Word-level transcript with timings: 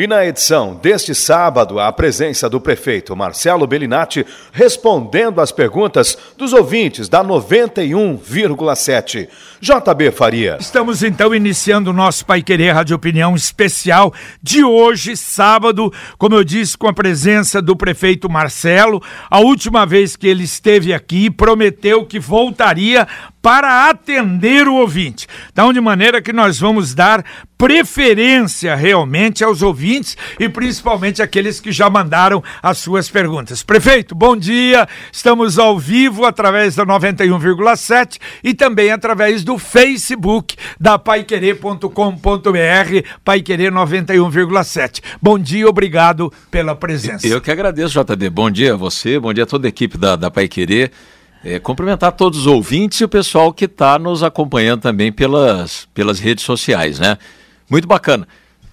E 0.00 0.06
na 0.06 0.24
edição 0.24 0.78
deste 0.80 1.12
sábado, 1.12 1.80
a 1.80 1.92
presença 1.92 2.48
do 2.48 2.60
prefeito 2.60 3.16
Marcelo 3.16 3.66
Bellinati 3.66 4.24
respondendo 4.52 5.40
às 5.40 5.50
perguntas 5.50 6.16
dos 6.36 6.52
ouvintes 6.52 7.08
da 7.08 7.24
91,7. 7.24 9.26
JB 9.60 10.12
Faria. 10.12 10.56
Estamos 10.60 11.02
então 11.02 11.34
iniciando 11.34 11.90
o 11.90 11.92
nosso 11.92 12.24
Pai 12.24 12.42
Querer 12.42 12.74
Rádio 12.74 12.94
Opinião 12.94 13.34
especial 13.34 14.14
de 14.40 14.62
hoje, 14.62 15.16
sábado, 15.16 15.92
como 16.16 16.36
eu 16.36 16.44
disse, 16.44 16.78
com 16.78 16.86
a 16.86 16.92
presença 16.92 17.60
do 17.60 17.74
prefeito 17.74 18.30
Marcelo. 18.30 19.02
A 19.28 19.40
última 19.40 19.84
vez 19.84 20.14
que 20.14 20.28
ele 20.28 20.44
esteve 20.44 20.94
aqui, 20.94 21.28
prometeu 21.28 22.06
que 22.06 22.20
voltaria 22.20 23.04
para 23.48 23.88
atender 23.88 24.68
o 24.68 24.74
ouvinte. 24.74 25.26
Então, 25.50 25.72
de 25.72 25.80
maneira 25.80 26.20
que 26.20 26.34
nós 26.34 26.60
vamos 26.60 26.94
dar 26.94 27.24
preferência 27.56 28.74
realmente 28.76 29.42
aos 29.42 29.62
ouvintes 29.62 30.18
e 30.38 30.50
principalmente 30.50 31.22
aqueles 31.22 31.58
que 31.58 31.72
já 31.72 31.88
mandaram 31.88 32.44
as 32.62 32.76
suas 32.76 33.08
perguntas. 33.08 33.62
Prefeito, 33.62 34.14
bom 34.14 34.36
dia. 34.36 34.86
Estamos 35.10 35.58
ao 35.58 35.78
vivo 35.78 36.26
através 36.26 36.76
da 36.76 36.84
91,7 36.84 38.18
e 38.44 38.52
também 38.52 38.90
através 38.90 39.42
do 39.42 39.56
Facebook 39.56 40.54
da 40.78 40.98
paiquerê.com.br, 40.98 41.88
Paiquerê 43.24 43.70
91,7. 43.70 45.00
Bom 45.22 45.38
dia, 45.38 45.66
obrigado 45.66 46.30
pela 46.50 46.76
presença. 46.76 47.26
Eu 47.26 47.40
que 47.40 47.50
agradeço, 47.50 47.98
JD. 47.98 48.28
Bom 48.28 48.50
dia 48.50 48.74
a 48.74 48.76
você, 48.76 49.18
bom 49.18 49.32
dia 49.32 49.44
a 49.44 49.46
toda 49.46 49.66
a 49.66 49.70
equipe 49.70 49.96
da, 49.96 50.16
da 50.16 50.30
Paiquerê. 50.30 50.90
É, 51.44 51.58
cumprimentar 51.58 52.12
todos 52.12 52.40
os 52.40 52.46
ouvintes 52.46 53.00
e 53.00 53.04
o 53.04 53.08
pessoal 53.08 53.52
que 53.52 53.66
está 53.66 53.98
nos 53.98 54.22
acompanhando 54.22 54.80
também 54.80 55.12
pelas, 55.12 55.86
pelas 55.94 56.18
redes 56.18 56.44
sociais, 56.44 56.98
né? 56.98 57.16
Muito 57.70 57.86
bacana. 57.86 58.26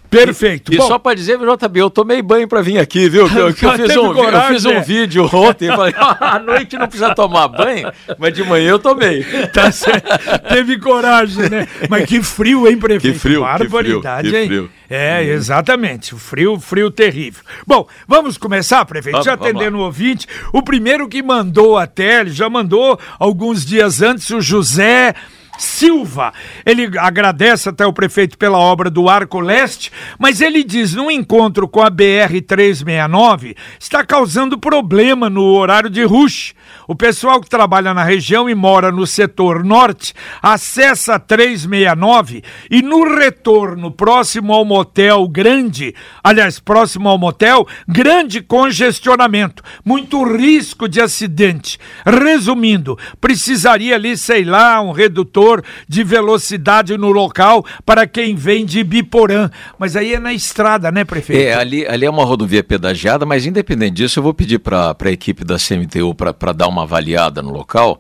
Perfeito. 0.10 0.74
E, 0.74 0.78
e 0.78 0.82
só 0.82 0.98
para 0.98 1.16
dizer, 1.16 1.38
JB, 1.38 1.80
eu 1.80 1.90
tomei 1.90 2.22
banho 2.22 2.48
para 2.48 2.62
vir 2.62 2.78
aqui, 2.78 3.10
viu? 3.10 3.28
Eu, 3.28 3.50
eu 3.50 3.54
fiz, 3.54 3.98
um, 3.98 4.14
coragem, 4.14 4.48
eu 4.48 4.54
fiz 4.54 4.66
um 4.66 4.82
vídeo 4.82 5.30
ontem, 5.32 5.68
falei, 5.68 5.94
à 5.98 6.40
noite 6.40 6.78
não 6.78 6.88
precisa 6.88 7.14
tomar 7.14 7.48
banho, 7.48 7.92
mas 8.18 8.34
de 8.34 8.44
manhã 8.44 8.72
eu 8.72 8.80
tomei. 8.80 9.26
Tá 9.54 9.72
certo. 9.72 10.10
Teve 10.50 10.78
coragem, 10.80 11.50
né? 11.50 11.68
Mas 11.90 12.06
que 12.06 12.22
frio, 12.22 12.68
hein, 12.68 12.78
prefeito? 12.78 13.14
Que 13.14 13.20
frio, 13.20 13.42
Barbaridade, 13.42 14.30
que 14.30 14.30
frio, 14.30 14.42
hein? 14.42 14.48
que 14.48 14.48
frio. 14.48 14.72
É, 14.90 15.20
hum. 15.20 15.34
exatamente. 15.34 16.14
O 16.14 16.18
frio, 16.18 16.60
frio 16.60 16.92
terrível. 16.92 17.44
Bom, 17.66 17.88
vamos 18.08 18.38
começar, 18.38 18.84
prefeito? 18.86 19.14
Vamos, 19.14 19.26
já 19.26 19.34
atendendo 19.34 19.78
o 19.78 19.82
ouvinte. 19.82 20.28
O 20.52 20.62
primeiro 20.62 21.08
que 21.08 21.24
mandou 21.24 21.78
até, 21.78 22.22
ele 22.22 22.32
já 22.32 22.50
mandou 22.50 23.00
alguns 23.18 23.66
dias 23.66 24.02
antes, 24.02 24.30
o 24.30 24.42
José 24.42 25.14
Silva. 25.58 26.34
Ele 26.66 26.90
agradece 26.98 27.70
até 27.70 27.86
o 27.86 27.94
prefeito 27.94 28.38
pela 28.38 28.58
obra 28.58 28.90
do 28.90 29.10
Arco 29.10 29.40
Leste, 29.40 29.92
mas 30.20 30.42
ele 30.42 30.64
diz: 30.64 30.94
no 30.94 31.10
encontro 31.10 31.68
com 31.68 31.82
a 31.82 31.92
BR-369 31.92 33.56
está 33.80 34.06
causando 34.06 34.58
problema 34.58 35.30
no 35.30 35.44
horário 35.44 35.90
de 35.90 36.04
rush. 36.04 36.54
O 36.88 36.96
pessoal 36.96 37.42
que 37.42 37.50
trabalha 37.50 37.94
na 37.94 38.04
região 38.04 38.50
e 38.50 38.56
mora 38.56 38.92
no 38.92 39.08
setor 39.08 39.64
norte 39.64 40.14
acessa 40.42 41.16
a 41.16 41.20
369 41.20 42.44
e 42.70 42.82
no 42.82 43.16
retorno 43.16 43.92
próximo 43.92 44.54
ao 44.54 44.66
motel 44.66 45.28
grande, 45.28 45.94
aliás, 46.24 46.60
próximo 46.60 47.10
ao 47.10 47.18
motel, 47.18 47.68
grande 47.88 48.42
congestionamento, 48.42 49.64
muito 49.84 50.24
risco 50.24 50.88
de 50.88 51.02
acidente. 51.02 51.78
Resumindo, 52.06 52.98
precisaria 53.20 53.96
ali, 53.96 54.18
sei 54.18 54.44
lá, 54.44 54.82
um 54.82 54.92
redutor 54.92 55.64
de 55.88 56.04
velocidade 56.04 56.98
no 56.98 57.12
local 57.12 57.66
para 57.86 58.08
quem 58.08 58.36
vem 58.36 58.66
de 58.66 58.84
Biporã. 58.84 59.50
Mas 59.78 59.96
aí 59.96 60.14
é 60.14 60.20
na 60.20 60.34
estrada, 60.34 60.92
né, 60.92 61.04
prefeito? 61.04 61.42
É, 61.42 61.54
ali, 61.54 61.86
ali 61.88 62.06
é 62.06 62.10
uma 62.10 62.26
rodovia 62.26 62.64
pedagiada, 62.64 63.26
mas 63.26 63.46
independente 63.46 63.96
disso, 63.96 64.20
eu 64.20 64.24
vou 64.24 64.34
pedir 64.34 64.60
para 64.60 64.96
a 65.00 65.12
equipe 65.12 65.44
da 65.44 65.58
CMTU 65.58 66.14
para 66.16 66.54
dar 66.54 66.65
uma 66.68 66.84
avaliada 66.84 67.42
no 67.42 67.52
local. 67.52 68.00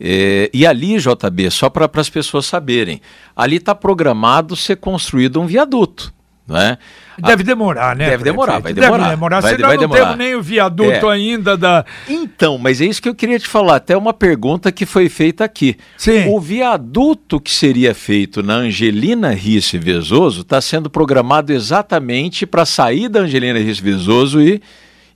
É, 0.00 0.50
e 0.52 0.66
ali, 0.66 0.98
JB, 0.98 1.50
só 1.50 1.70
para 1.70 1.88
as 1.94 2.10
pessoas 2.10 2.46
saberem, 2.46 3.00
ali 3.36 3.56
está 3.56 3.74
programado 3.74 4.56
ser 4.56 4.76
construído 4.76 5.40
um 5.40 5.46
viaduto. 5.46 6.12
Né? 6.46 6.76
Deve 7.18 7.42
demorar, 7.42 7.96
né? 7.96 8.10
Deve 8.10 8.22
demorar, 8.24 8.58
vai 8.58 8.74
demorar. 8.74 8.98
Deve 8.98 9.10
demorar. 9.12 9.40
Vai, 9.40 9.54
Você 9.54 9.62
vai 9.62 9.76
não 9.76 9.80
demorar. 9.80 10.00
temos 10.02 10.18
nem 10.18 10.34
o 10.34 10.42
viaduto 10.42 11.10
É. 11.10 11.14
ainda 11.14 11.56
da. 11.56 11.86
Então, 12.06 12.58
mas 12.58 12.82
é 12.82 12.84
isso 12.84 13.00
que 13.00 13.08
eu 13.08 13.14
queria 13.14 13.38
te 13.38 13.48
falar. 13.48 13.76
Até 13.76 13.96
uma 13.96 14.12
pergunta 14.12 14.70
que 14.70 14.84
foi 14.84 15.08
feita 15.08 15.42
aqui. 15.42 15.74
Sim. 15.96 16.28
O 16.28 16.38
viaduto 16.38 17.40
que 17.40 17.50
seria 17.50 17.94
feito 17.94 18.42
na 18.42 18.56
Angelina 18.56 19.30
Risse 19.30 19.78
Vezoso 19.78 20.42
está 20.42 20.60
sendo 20.60 20.90
programado 20.90 21.50
exatamente 21.50 22.44
para 22.44 22.66
sair 22.66 23.08
da 23.08 23.20
Angelina 23.20 23.58
Risse 23.58 23.80
Vezoso 23.80 24.42
e, 24.42 24.60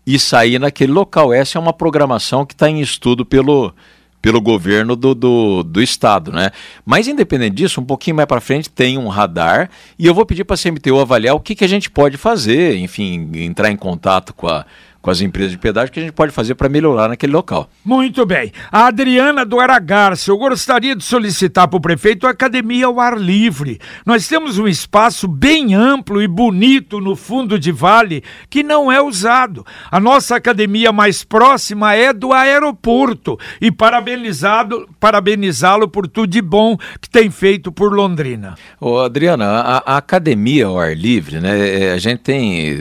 e 0.08 0.18
sair 0.18 0.58
naquele 0.58 0.90
local. 0.90 1.34
Essa 1.34 1.58
é 1.58 1.60
uma 1.60 1.72
programação 1.74 2.46
que 2.46 2.54
está 2.54 2.66
em 2.66 2.80
estudo 2.80 3.26
pelo, 3.26 3.74
pelo 4.22 4.40
governo 4.40 4.96
do, 4.96 5.14
do, 5.14 5.62
do 5.62 5.82
estado, 5.82 6.32
né? 6.32 6.50
Mas 6.82 7.06
independente 7.06 7.56
disso, 7.56 7.78
um 7.78 7.84
pouquinho 7.84 8.16
mais 8.16 8.26
para 8.26 8.40
frente 8.40 8.70
tem 8.70 8.96
um 8.96 9.08
radar 9.08 9.68
e 9.98 10.06
eu 10.06 10.14
vou 10.14 10.24
pedir 10.24 10.44
para 10.44 10.54
a 10.54 10.58
CMTU 10.58 10.98
avaliar 10.98 11.34
o 11.34 11.40
que, 11.40 11.54
que 11.54 11.62
a 11.62 11.68
gente 11.68 11.90
pode 11.90 12.16
fazer, 12.16 12.78
enfim, 12.78 13.30
entrar 13.34 13.70
em 13.70 13.76
contato 13.76 14.32
com, 14.32 14.48
a, 14.48 14.64
com 15.08 15.12
as 15.12 15.22
empresas 15.22 15.52
de 15.52 15.58
pedágio 15.58 15.90
que 15.90 16.00
a 16.00 16.02
gente 16.02 16.12
pode 16.12 16.32
fazer 16.32 16.54
para 16.54 16.68
melhorar 16.68 17.08
naquele 17.08 17.32
local. 17.32 17.70
Muito 17.82 18.26
bem. 18.26 18.52
A 18.70 18.88
Adriana 18.88 19.42
do 19.42 19.58
Aragarça, 19.58 20.30
eu 20.30 20.36
gostaria 20.36 20.94
de 20.94 21.02
solicitar 21.02 21.66
para 21.66 21.78
o 21.78 21.80
prefeito 21.80 22.26
a 22.26 22.30
academia 22.30 22.84
ao 22.84 23.00
ar 23.00 23.16
livre. 23.18 23.80
Nós 24.04 24.28
temos 24.28 24.58
um 24.58 24.68
espaço 24.68 25.26
bem 25.26 25.74
amplo 25.74 26.20
e 26.20 26.28
bonito 26.28 27.00
no 27.00 27.16
fundo 27.16 27.58
de 27.58 27.72
vale 27.72 28.22
que 28.50 28.62
não 28.62 28.92
é 28.92 29.00
usado. 29.00 29.64
A 29.90 29.98
nossa 29.98 30.36
academia 30.36 30.92
mais 30.92 31.24
próxima 31.24 31.94
é 31.94 32.12
do 32.12 32.34
aeroporto 32.34 33.38
e 33.62 33.72
parabenizado, 33.72 34.86
parabenizá-lo 35.00 35.88
por 35.88 36.06
tudo 36.06 36.26
de 36.26 36.42
bom 36.42 36.76
que 37.00 37.08
tem 37.08 37.30
feito 37.30 37.72
por 37.72 37.94
Londrina. 37.94 38.56
Ô, 38.78 38.98
Adriana, 38.98 39.46
a, 39.46 39.94
a 39.94 39.96
academia 39.96 40.66
ao 40.66 40.78
ar 40.78 40.94
livre, 40.94 41.40
né? 41.40 41.86
é, 41.86 41.92
A 41.92 41.98
gente 41.98 42.20
tem. 42.20 42.76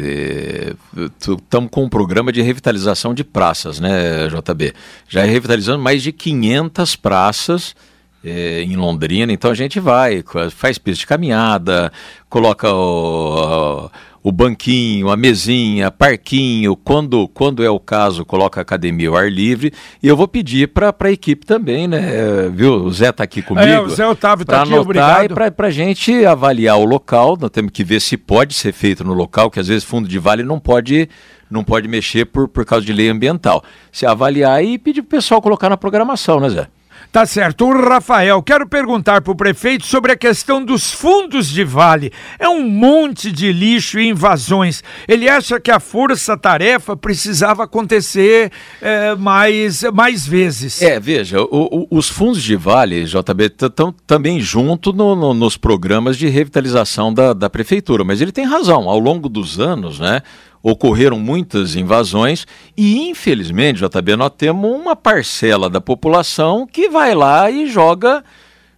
Estamos 0.97 1.69
com 1.71 1.85
um 1.85 1.89
programa 1.89 2.16
de 2.31 2.41
revitalização 2.41 3.13
de 3.13 3.23
praças, 3.23 3.79
né, 3.79 4.27
JB? 4.27 4.73
Já 5.07 5.21
é 5.21 5.25
revitalizando 5.25 5.81
mais 5.81 6.03
de 6.03 6.11
500 6.11 6.95
praças 6.95 7.75
é, 8.23 8.61
em 8.63 8.75
Londrina. 8.75 9.31
Então 9.31 9.51
a 9.51 9.55
gente 9.55 9.79
vai, 9.79 10.23
faz 10.51 10.77
pista 10.77 10.99
de 10.99 11.07
caminhada, 11.07 11.91
coloca 12.29 12.71
o, 12.71 13.89
o 14.27 14.31
banquinho, 14.31 15.09
a 15.09 15.15
mesinha, 15.15 15.89
parquinho, 15.89 16.75
quando, 16.75 17.27
quando 17.29 17.63
é 17.63 17.69
o 17.69 17.79
caso, 17.79 18.25
coloca 18.25 18.59
a 18.59 18.63
academia 18.63 19.07
ao 19.07 19.15
ar 19.15 19.31
livre. 19.31 19.71
E 20.03 20.07
eu 20.07 20.17
vou 20.17 20.27
pedir 20.27 20.67
para 20.67 20.93
a 20.99 21.11
equipe 21.11 21.45
também, 21.45 21.87
né? 21.87 22.49
Viu? 22.53 22.83
O 22.83 22.91
Zé 22.91 23.09
está 23.09 23.23
aqui 23.23 23.41
comigo. 23.41 23.65
É, 23.65 23.79
o 23.79 23.89
Zé 23.89 24.05
Otávio 24.05 24.43
está 24.43 24.63
aqui, 24.63 24.73
obrigado. 24.73 25.33
para 25.55 25.67
a 25.67 25.71
gente 25.71 26.25
avaliar 26.25 26.77
o 26.77 26.83
local, 26.83 27.37
nós 27.39 27.49
temos 27.49 27.71
que 27.71 27.83
ver 27.83 28.01
se 28.01 28.17
pode 28.17 28.53
ser 28.53 28.73
feito 28.73 29.03
no 29.03 29.13
local, 29.13 29.49
que 29.49 29.59
às 29.59 29.67
vezes 29.67 29.83
fundo 29.83 30.07
de 30.09 30.19
vale 30.19 30.43
não 30.43 30.59
pode, 30.59 31.07
não 31.49 31.63
pode 31.63 31.87
mexer 31.87 32.25
por, 32.25 32.47
por 32.47 32.65
causa 32.65 32.85
de 32.85 32.93
lei 32.93 33.09
ambiental. 33.09 33.63
Se 33.91 34.05
avaliar 34.05 34.63
e 34.63 34.77
pedir 34.77 35.01
para 35.01 35.07
o 35.07 35.19
pessoal 35.19 35.41
colocar 35.41 35.69
na 35.69 35.77
programação, 35.77 36.39
né, 36.39 36.49
Zé? 36.49 36.67
Tá 37.09 37.25
certo. 37.25 37.65
O 37.65 37.87
Rafael, 37.87 38.43
quero 38.43 38.67
perguntar 38.67 39.21
para 39.21 39.31
o 39.31 39.35
prefeito 39.35 39.85
sobre 39.85 40.11
a 40.11 40.15
questão 40.17 40.63
dos 40.63 40.91
fundos 40.91 41.47
de 41.47 41.63
vale. 41.63 42.11
É 42.37 42.49
um 42.49 42.67
monte 42.67 43.31
de 43.31 43.53
lixo 43.53 43.97
e 43.97 44.09
invasões. 44.09 44.83
Ele 45.07 45.29
acha 45.29 45.57
que 45.57 45.71
a 45.71 45.79
força-tarefa 45.79 46.97
precisava 46.97 47.63
acontecer 47.63 48.51
eh, 48.81 49.15
mais, 49.15 49.83
mais 49.93 50.27
vezes. 50.27 50.81
É, 50.81 50.99
veja, 50.99 51.41
o- 51.41 51.47
o- 51.89 51.97
os 51.97 52.09
fundos 52.09 52.43
de 52.43 52.55
vale, 52.57 53.05
JB, 53.05 53.45
estão 53.45 53.93
também 54.05 54.41
junto 54.41 54.91
no- 54.91 55.15
no- 55.15 55.33
nos 55.33 55.55
programas 55.55 56.17
de 56.17 56.27
revitalização 56.27 57.13
da, 57.13 57.31
da 57.31 57.49
prefeitura, 57.49 58.03
mas 58.03 58.19
ele 58.19 58.31
tem 58.33 58.45
razão, 58.45 58.89
ao 58.89 58.99
longo 58.99 59.29
dos 59.29 59.59
anos, 59.59 59.99
né, 59.99 60.21
ocorreram 60.61 61.19
muitas 61.19 61.75
invasões 61.75 62.45
e, 62.75 63.09
infelizmente, 63.09 63.79
JB, 63.79 64.15
nós 64.15 64.31
temos 64.37 64.69
uma 64.69 64.95
parcela 64.95 65.69
da 65.69 65.79
população 65.79 66.67
que 66.67 66.89
vai 66.89 67.13
lá 67.13 67.49
e 67.49 67.67
joga, 67.67 68.23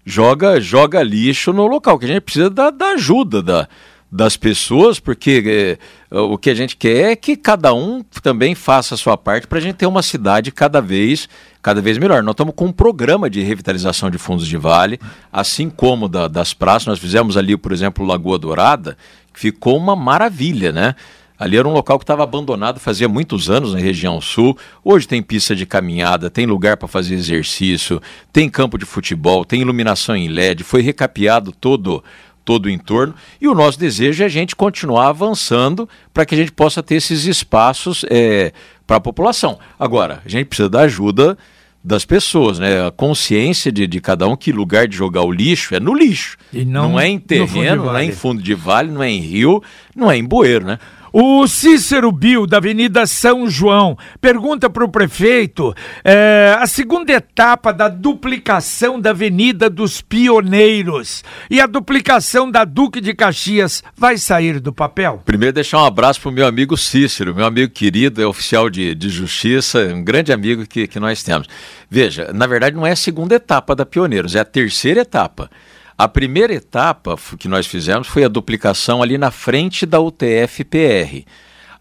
joga, 0.06 0.60
joga 0.60 1.02
lixo 1.04 1.54
no 1.54 1.68
local, 1.68 1.98
que 1.98 2.06
a 2.06 2.10
gente 2.10 2.22
precisa 2.22 2.50
da, 2.50 2.70
da 2.70 2.90
ajuda 2.90 3.42
da, 3.42 3.68
das 4.12 4.36
pessoas, 4.36 5.00
porque 5.00 5.78
é, 6.12 6.18
o 6.20 6.38
que 6.38 6.50
a 6.50 6.56
gente 6.56 6.76
quer 6.76 7.12
é 7.12 7.16
que 7.16 7.36
cada 7.36 7.74
um 7.74 8.04
também 8.22 8.56
faça 8.56 8.96
a 8.96 8.98
sua 8.98 9.16
parte 9.16 9.48
para 9.48 9.60
a 9.60 9.62
gente 9.62 9.76
ter 9.76 9.86
uma 9.86 10.02
cidade 10.02 10.52
cada 10.52 10.82
vez 10.82 11.30
cada 11.62 11.82
vez 11.82 11.98
melhor. 11.98 12.24
Nós 12.24 12.34
estamos 12.34 12.56
com 12.56 12.66
um 12.66 12.72
programa 12.72 13.30
de 13.30 13.42
revitalização 13.42 14.10
de 14.10 14.18
fundos 14.18 14.48
de 14.48 14.58
vale, 14.58 15.00
assim 15.32 15.70
como 15.70 16.08
da, 16.08 16.28
das 16.28 16.54
praças. 16.54 16.88
Nós 16.88 17.00
fizemos 17.00 17.38
ali, 17.38 17.56
por 17.58 17.72
exemplo, 17.72 18.06
Lagoa 18.06 18.40
Dourada, 18.40 18.98
que 19.34 19.40
ficou 19.40 19.78
uma 19.78 19.96
maravilha, 19.96 20.72
né? 20.72 20.96
Ali 21.40 21.56
era 21.56 21.68
um 21.68 21.72
local 21.72 21.98
que 21.98 22.04
estava 22.04 22.22
abandonado 22.22 22.82
fazia 22.82 23.08
muitos 23.08 23.50
anos 23.50 23.74
na 23.74 23.80
região 23.80 24.20
sul. 24.20 24.58
Hoje 24.84 25.08
tem 25.08 25.24
pista 25.24 25.56
de 25.56 25.66
caminhada, 25.66 26.30
tem 26.30 26.46
lugar 26.46 26.76
para 26.76 26.88
fazer 26.88 27.16
exercício, 27.16 28.02
tem 28.34 28.50
campo 28.50 28.78
de 28.78 28.86
futebol, 28.86 29.46
tem 29.46 29.62
iluminação 29.62 30.18
em 30.18 30.28
LED, 30.28 30.66
foi 30.66 30.82
recapeado 30.82 31.54
todo 31.54 32.04
todo 32.44 32.66
o 32.66 32.70
entorno. 32.70 33.14
E 33.40 33.48
o 33.48 33.54
nosso 33.54 33.80
desejo 33.80 34.24
é 34.24 34.26
a 34.26 34.30
gente 34.30 34.56
continuar 34.56 35.10
avançando 35.10 35.88
para 36.12 36.26
que 36.26 36.34
a 36.34 36.38
gente 36.38 36.52
possa 36.52 36.82
ter 36.82 36.96
esses 36.96 37.26
espaços 37.26 38.04
é, 38.10 38.52
para 38.88 38.98
a 38.98 39.00
população. 39.00 39.60
Agora, 39.78 40.20
a 40.26 40.28
gente 40.28 40.48
precisa 40.48 40.68
da 40.68 40.82
ajuda 40.82 41.38
das 41.84 42.04
pessoas, 42.06 42.60
né? 42.60 42.88
A 42.88 42.92
consciência 42.92 43.72
de, 43.72 43.88
de 43.88 44.02
cada 44.02 44.28
um 44.28 44.36
que 44.36 44.52
lugar 44.52 44.88
de 44.88 44.98
jogar 44.98 45.22
o 45.22 45.32
lixo 45.32 45.76
é 45.76 45.80
no 45.80 45.94
lixo. 45.94 46.38
E 46.52 46.66
não, 46.66 46.90
não 46.90 47.00
é 47.00 47.08
em 47.08 47.20
terreno, 47.20 47.86
não 47.86 47.98
é 47.98 48.04
em 48.04 48.12
fundo 48.12 48.42
de 48.42 48.54
vale, 48.54 48.92
não 48.92 49.04
é 49.04 49.10
em 49.10 49.20
rio, 49.20 49.64
não 49.96 50.12
é 50.12 50.18
em 50.18 50.24
bueiro, 50.24 50.66
né? 50.66 50.80
O 51.12 51.48
Cícero 51.48 52.12
Bill, 52.12 52.46
da 52.46 52.58
Avenida 52.58 53.08
São 53.08 53.50
João, 53.50 53.98
pergunta 54.22 54.70
para 54.70 54.86
o 54.86 54.90
prefeito 54.90 55.74
é, 56.04 56.56
a 56.60 56.68
segunda 56.68 57.12
etapa 57.12 57.74
da 57.74 57.88
duplicação 57.88 59.00
da 59.00 59.10
Avenida 59.10 59.70
dos 59.70 60.02
Pioneiros 60.02 61.24
e 61.50 61.60
a 61.60 61.66
duplicação 61.66 62.50
da 62.52 62.64
Duque 62.64 63.02
de 63.02 63.14
Caxias 63.14 63.84
vai 63.98 64.18
sair 64.18 64.60
do 64.60 64.72
papel? 64.72 65.22
Primeiro, 65.26 65.54
deixar 65.54 65.80
um 65.80 65.86
abraço 65.86 66.22
para 66.22 66.30
o 66.30 66.34
meu 66.34 66.46
amigo 66.46 66.78
Cícero, 66.78 67.34
meu 67.34 67.46
amigo 67.46 67.74
querido, 67.74 68.22
é 68.22 68.26
oficial 68.28 68.70
de, 68.70 68.94
de 68.94 69.10
justiça, 69.10 69.80
um 69.94 70.04
grande 70.04 70.32
amigo 70.32 70.68
que, 70.68 70.88
que 70.88 71.00
nós 71.00 71.24
temos. 71.24 71.48
Veja, 71.90 72.32
na 72.34 72.46
verdade, 72.46 72.76
não 72.76 72.86
é 72.86 72.92
a 72.92 72.96
segunda 72.96 73.36
etapa 73.36 73.76
da 73.76 73.86
Pioneiros, 73.86 74.36
é 74.36 74.40
a 74.40 74.46
terceira 74.46 75.02
etapa. 75.02 75.50
A 76.00 76.08
primeira 76.08 76.54
etapa 76.54 77.18
que 77.38 77.50
nós 77.50 77.68
fizemos 77.68 78.08
foi 78.08 78.24
a 78.24 78.30
duplicação 78.30 79.04
ali 79.04 79.18
na 79.18 79.32
frente 79.32 79.86
da 79.86 80.00
UTF-PR. 80.00 81.26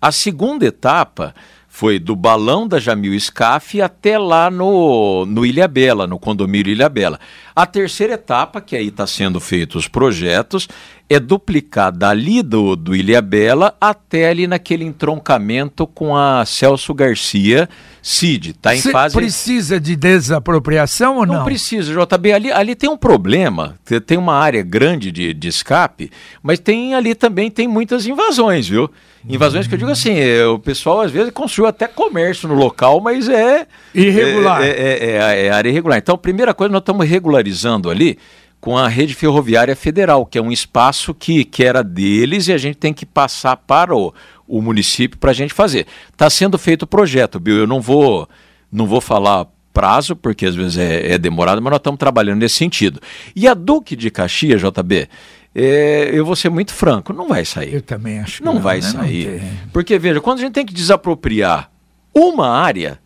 A 0.02 0.10
segunda 0.10 0.66
etapa 0.66 1.32
foi 1.78 2.00
do 2.00 2.16
balão 2.16 2.66
da 2.66 2.80
Jamil 2.80 3.16
Scaf 3.20 3.80
até 3.80 4.18
lá 4.18 4.50
no, 4.50 5.24
no 5.24 5.46
Ilha 5.46 5.68
Bela, 5.68 6.08
no 6.08 6.18
condomínio 6.18 6.72
Ilha 6.72 6.88
Bela. 6.88 7.20
A 7.54 7.64
terceira 7.66 8.14
etapa, 8.14 8.60
que 8.60 8.74
aí 8.74 8.88
está 8.88 9.06
sendo 9.06 9.38
feitos 9.38 9.84
os 9.84 9.88
projetos, 9.88 10.68
é 11.08 11.20
duplicar 11.20 11.92
dali 11.92 12.42
do, 12.42 12.74
do 12.74 12.96
Ilha 12.96 13.22
Bela 13.22 13.76
até 13.80 14.28
ali 14.28 14.48
naquele 14.48 14.84
entroncamento 14.84 15.86
com 15.86 16.16
a 16.16 16.44
Celso 16.44 16.92
Garcia 16.92 17.68
Cid. 18.02 18.50
Está 18.50 18.74
em 18.74 18.80
Cê 18.80 18.90
fase. 18.90 19.14
Precisa 19.14 19.78
de 19.78 19.94
desapropriação 19.94 21.18
ou 21.18 21.26
não? 21.26 21.36
Não 21.36 21.44
precisa, 21.44 21.92
JB. 21.94 22.32
Ali, 22.32 22.50
ali 22.50 22.74
tem 22.74 22.90
um 22.90 22.96
problema. 22.96 23.76
Tem 24.04 24.18
uma 24.18 24.34
área 24.34 24.64
grande 24.64 25.12
de, 25.12 25.32
de 25.32 25.46
escape, 25.46 26.10
mas 26.42 26.58
tem 26.58 26.96
ali 26.96 27.14
também 27.14 27.52
tem 27.52 27.68
muitas 27.68 28.04
invasões, 28.04 28.66
viu? 28.68 28.90
Invasões 29.26 29.66
que 29.66 29.74
eu 29.74 29.78
digo 29.78 29.90
assim, 29.90 30.18
é, 30.18 30.46
o 30.46 30.58
pessoal 30.58 31.00
às 31.00 31.10
vezes 31.10 31.32
construiu 31.32 31.68
até 31.68 31.88
comércio 31.88 32.48
no 32.48 32.54
local, 32.54 33.00
mas 33.00 33.28
é. 33.28 33.66
Irregular. 33.94 34.62
É, 34.62 34.68
é, 34.68 34.98
é, 35.00 35.46
é 35.46 35.50
área 35.50 35.68
irregular. 35.68 35.98
Então, 35.98 36.14
a 36.14 36.18
primeira 36.18 36.54
coisa, 36.54 36.72
nós 36.72 36.80
estamos 36.80 37.06
regularizando 37.08 37.90
ali 37.90 38.18
com 38.60 38.76
a 38.76 38.88
rede 38.88 39.14
ferroviária 39.14 39.74
federal, 39.76 40.26
que 40.26 40.38
é 40.38 40.42
um 40.42 40.50
espaço 40.50 41.14
que, 41.14 41.44
que 41.44 41.64
era 41.64 41.82
deles 41.82 42.48
e 42.48 42.52
a 42.52 42.58
gente 42.58 42.76
tem 42.76 42.92
que 42.92 43.06
passar 43.06 43.56
para 43.56 43.94
o, 43.94 44.12
o 44.46 44.60
município 44.60 45.18
para 45.18 45.30
a 45.30 45.34
gente 45.34 45.54
fazer. 45.54 45.86
Está 46.12 46.28
sendo 46.28 46.58
feito 46.58 46.82
o 46.82 46.86
projeto, 46.86 47.38
Bill. 47.38 47.58
Eu 47.58 47.66
não 47.66 47.80
vou, 47.80 48.28
não 48.70 48.86
vou 48.86 49.00
falar 49.00 49.46
prazo, 49.72 50.16
porque 50.16 50.44
às 50.44 50.56
vezes 50.56 50.76
é, 50.76 51.12
é 51.12 51.18
demorado, 51.18 51.62
mas 51.62 51.70
nós 51.70 51.78
estamos 51.78 51.98
trabalhando 51.98 52.40
nesse 52.40 52.56
sentido. 52.56 53.00
E 53.36 53.46
a 53.46 53.54
Duque 53.54 53.94
de 53.94 54.10
Caxias, 54.10 54.60
JB, 54.60 55.08
é, 55.54 56.10
eu 56.12 56.24
vou 56.24 56.36
ser 56.36 56.48
muito 56.50 56.72
franco, 56.72 57.12
não 57.12 57.28
vai 57.28 57.44
sair. 57.44 57.74
Eu 57.74 57.82
também 57.82 58.20
acho 58.20 58.38
que 58.38 58.44
não, 58.44 58.54
não 58.54 58.60
vai 58.60 58.76
né? 58.80 58.82
sair. 58.82 59.42
Não 59.42 59.50
porque, 59.72 59.98
veja, 59.98 60.20
quando 60.20 60.38
a 60.38 60.42
gente 60.42 60.52
tem 60.52 60.66
que 60.66 60.74
desapropriar 60.74 61.70
uma 62.14 62.48
área, 62.48 63.00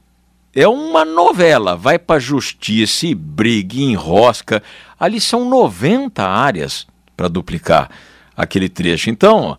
é 0.55 0.67
uma 0.69 1.05
novela. 1.05 1.77
Vai 1.77 1.99
para 1.99 2.21
justiça 2.21 3.07
e 3.07 3.15
briga 3.15 3.77
e 3.77 3.83
enrosca. 3.83 4.63
Ali 4.99 5.21
são 5.21 5.49
90 5.49 6.23
áreas 6.23 6.87
para 7.17 7.29
duplicar 7.29 7.91
aquele 8.37 8.69
trecho. 8.69 9.09
Então, 9.09 9.57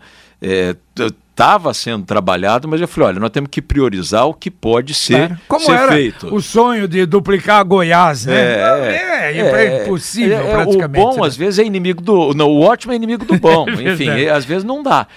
estava 1.34 1.72
é, 1.72 1.74
sendo 1.74 2.06
trabalhado, 2.06 2.68
mas 2.68 2.80
eu 2.80 2.88
falei, 2.88 3.10
olha, 3.10 3.20
nós 3.20 3.32
temos 3.32 3.50
que 3.50 3.62
priorizar 3.62 4.28
o 4.28 4.34
que 4.34 4.52
pode 4.52 4.94
ser, 4.94 5.28
claro. 5.28 5.42
Como 5.48 5.66
ser 5.66 5.72
era 5.72 5.92
feito. 5.92 6.34
o 6.34 6.42
sonho 6.42 6.88
de 6.88 7.06
duplicar 7.06 7.66
Goiás, 7.66 8.26
né? 8.26 8.36
É, 8.36 9.32
é, 9.32 9.38
é, 9.38 9.66
é 9.66 9.84
impossível 9.84 10.40
é, 10.40 10.52
praticamente. 10.52 11.04
O 11.04 11.10
bom, 11.10 11.22
né? 11.22 11.28
às 11.28 11.36
vezes, 11.36 11.60
é 11.60 11.64
inimigo 11.64 12.02
do... 12.02 12.34
Não, 12.34 12.48
o 12.48 12.62
ótimo 12.62 12.94
é 12.94 12.96
inimigo 12.96 13.26
do 13.26 13.38
bom. 13.40 13.66
Enfim, 13.74 14.10
às 14.28 14.46
vezes 14.46 14.64
não 14.64 14.84
dá. 14.84 15.08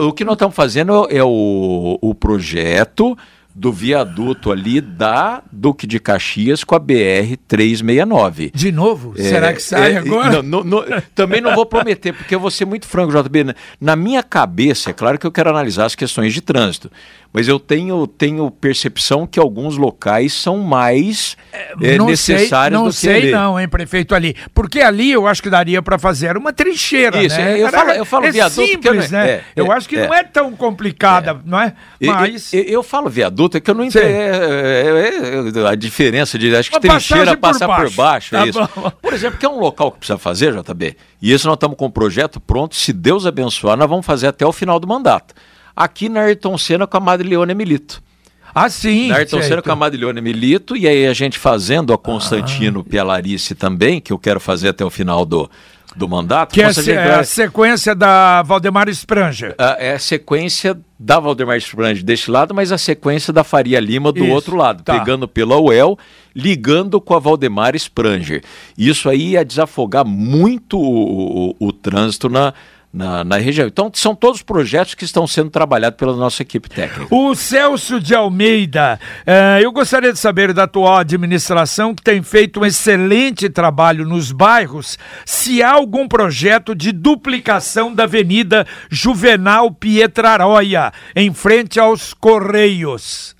O 0.00 0.12
que 0.12 0.24
nós 0.24 0.34
estamos 0.34 0.54
fazendo 0.54 1.08
é 1.10 1.22
o, 1.22 1.98
o 2.00 2.14
projeto 2.14 3.16
do 3.54 3.72
viaduto 3.72 4.50
ali 4.50 4.80
da 4.80 5.40
Duque 5.52 5.86
de 5.86 6.00
Caxias 6.00 6.64
com 6.64 6.74
a 6.74 6.78
BR 6.78 7.36
369. 7.46 8.50
De 8.52 8.72
novo? 8.72 9.14
É, 9.16 9.22
Será 9.22 9.52
que 9.52 9.62
sai 9.62 9.92
é, 9.92 9.98
agora? 9.98 10.42
Não, 10.42 10.64
não, 10.64 10.84
também 11.14 11.40
não 11.40 11.54
vou 11.54 11.64
prometer, 11.64 12.12
porque 12.12 12.34
eu 12.34 12.40
vou 12.40 12.50
ser 12.50 12.64
muito 12.64 12.86
franco, 12.86 13.12
JB. 13.12 13.54
Na 13.80 13.94
minha 13.94 14.22
cabeça, 14.22 14.90
é 14.90 14.92
claro 14.92 15.18
que 15.18 15.26
eu 15.26 15.30
quero 15.30 15.50
analisar 15.50 15.84
as 15.84 15.94
questões 15.94 16.34
de 16.34 16.40
trânsito, 16.40 16.90
mas 17.34 17.48
eu 17.48 17.58
tenho, 17.58 18.06
tenho 18.06 18.48
percepção 18.48 19.26
que 19.26 19.40
alguns 19.40 19.76
locais 19.76 20.32
são 20.32 20.58
mais 20.58 21.36
é, 21.52 21.98
necessários 21.98 22.94
sei, 22.94 23.12
não 23.12 23.22
sei 23.22 23.30
não, 23.32 23.58
hein, 23.58 23.66
prefeito 23.66 24.14
ali. 24.14 24.36
Porque 24.54 24.80
ali 24.80 25.10
eu 25.10 25.26
acho 25.26 25.42
que 25.42 25.50
daria 25.50 25.82
para 25.82 25.98
fazer 25.98 26.36
uma 26.36 26.52
trincheira, 26.52 27.20
Isso, 27.20 27.36
né? 27.36 27.60
eu, 27.60 27.68
falo, 27.70 27.90
eu 27.90 28.04
falo 28.04 28.26
é 28.26 28.30
viaduto... 28.30 28.64
Simples, 28.64 29.10
né? 29.10 29.28
É, 29.28 29.42
eu 29.56 29.72
acho 29.72 29.88
que 29.88 29.96
não 29.96 30.14
é 30.14 30.22
tão 30.22 30.52
complicada, 30.52 31.40
não 31.44 31.60
é? 31.60 31.74
Mas... 32.00 32.54
Eu, 32.54 32.62
eu, 32.62 32.82
falo 32.84 33.10
viaduto, 33.10 33.43
é 33.52 33.60
que 33.60 33.70
eu 33.70 33.74
não 33.74 33.84
entendo 33.84 34.04
é, 34.04 35.68
a 35.68 35.74
diferença 35.74 36.38
de... 36.38 36.54
Acho 36.54 36.70
que 36.70 36.76
uma 36.76 36.80
trincheira 36.80 37.36
passa 37.36 37.66
por 37.66 37.76
baixo, 37.76 37.90
por 37.90 37.96
baixo 37.96 38.30
tá 38.30 38.44
é 38.44 38.48
isso. 38.48 38.58
Bom. 38.74 38.92
Por 39.02 39.12
exemplo, 39.12 39.38
que 39.38 39.46
é 39.46 39.48
um 39.48 39.58
local 39.58 39.92
que 39.92 39.98
precisa 39.98 40.18
fazer, 40.18 40.54
JB, 40.54 40.96
e 41.20 41.32
isso 41.32 41.46
nós 41.46 41.54
estamos 41.54 41.76
com 41.76 41.86
o 41.86 41.90
projeto 41.90 42.40
pronto, 42.40 42.74
se 42.74 42.92
Deus 42.92 43.26
abençoar, 43.26 43.76
nós 43.76 43.88
vamos 43.88 44.06
fazer 44.06 44.26
até 44.26 44.46
o 44.46 44.52
final 44.52 44.80
do 44.80 44.86
mandato 44.86 45.34
aqui 45.74 46.08
na 46.08 46.22
Ayrton 46.22 46.56
Senna 46.56 46.86
com 46.86 46.96
a 46.96 47.00
Madrileone 47.00 47.54
Milito. 47.54 48.02
Ah, 48.54 48.68
sim. 48.68 49.08
Na 49.08 49.16
Ayrton 49.16 49.42
Senna 49.42 49.60
com 49.60 49.72
a 49.72 49.76
Madrileone 49.76 50.20
Milito, 50.20 50.76
e 50.76 50.86
aí 50.86 51.06
a 51.06 51.12
gente 51.12 51.38
fazendo 51.38 51.92
a 51.92 51.98
Constantino 51.98 52.84
ah. 52.86 52.88
Pialarice 52.88 53.54
também, 53.54 54.00
que 54.00 54.12
eu 54.12 54.18
quero 54.18 54.38
fazer 54.38 54.68
até 54.68 54.84
o 54.84 54.90
final 54.90 55.26
do, 55.26 55.50
do 55.94 56.08
mandato. 56.08 56.52
Que 56.52 56.62
é, 56.62 56.66
é 56.66 57.14
a 57.14 57.24
sequência 57.24 57.94
da 57.94 58.42
Valdemar 58.42 58.88
Spranger. 58.88 59.54
É 59.78 59.92
a 59.92 59.98
sequência 59.98 60.78
da 60.98 61.20
Valdemar 61.20 61.56
Spranger 61.58 62.04
deste 62.04 62.30
lado, 62.30 62.54
mas 62.54 62.72
a 62.72 62.78
sequência 62.78 63.32
da 63.32 63.44
Faria 63.44 63.80
Lima 63.80 64.12
do 64.12 64.24
Isso, 64.24 64.32
outro 64.32 64.56
lado, 64.56 64.82
tá. 64.82 64.98
pegando 64.98 65.28
pela 65.28 65.58
UEL, 65.58 65.98
ligando 66.34 67.00
com 67.00 67.14
a 67.14 67.18
Valdemar 67.18 67.74
Spranger. 67.76 68.42
Isso 68.76 69.08
aí 69.08 69.30
ia 69.30 69.44
desafogar 69.44 70.04
muito 70.04 70.78
o, 70.78 71.50
o, 71.50 71.68
o 71.68 71.72
trânsito 71.72 72.28
na, 72.28 72.52
na, 72.94 73.24
na, 73.24 73.36
região. 73.38 73.66
Então, 73.66 73.90
são 73.92 74.14
todos 74.14 74.40
projetos 74.40 74.94
que 74.94 75.04
estão 75.04 75.26
sendo 75.26 75.50
trabalhados 75.50 75.98
pela 75.98 76.14
nossa 76.14 76.42
equipe 76.42 76.70
técnica. 76.70 77.12
O 77.12 77.34
Celso 77.34 78.00
de 78.00 78.14
Almeida, 78.14 79.00
uh, 79.26 79.60
eu 79.60 79.72
gostaria 79.72 80.12
de 80.12 80.18
saber 80.18 80.52
da 80.52 80.62
atual 80.62 80.98
administração, 80.98 81.92
que 81.92 82.02
tem 82.02 82.22
feito 82.22 82.60
um 82.60 82.64
excelente 82.64 83.50
trabalho 83.50 84.06
nos 84.06 84.30
bairros, 84.30 84.96
se 85.26 85.60
há 85.60 85.72
algum 85.72 86.06
projeto 86.06 86.72
de 86.72 86.92
duplicação 86.92 87.92
da 87.92 88.04
Avenida 88.04 88.64
Juvenal 88.88 89.72
Pietraroia, 89.72 90.92
em 91.16 91.34
frente 91.34 91.80
aos 91.80 92.14
Correios. 92.14 93.34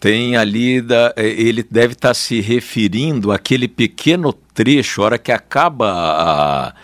Tem 0.00 0.36
ali, 0.36 0.80
da, 0.80 1.12
eh, 1.16 1.26
ele 1.26 1.62
deve 1.62 1.92
estar 1.92 2.14
se 2.14 2.40
referindo 2.40 3.32
àquele 3.32 3.68
pequeno 3.68 4.32
trecho, 4.32 5.02
hora 5.02 5.18
que 5.18 5.32
acaba 5.32 5.92
a 5.92 6.74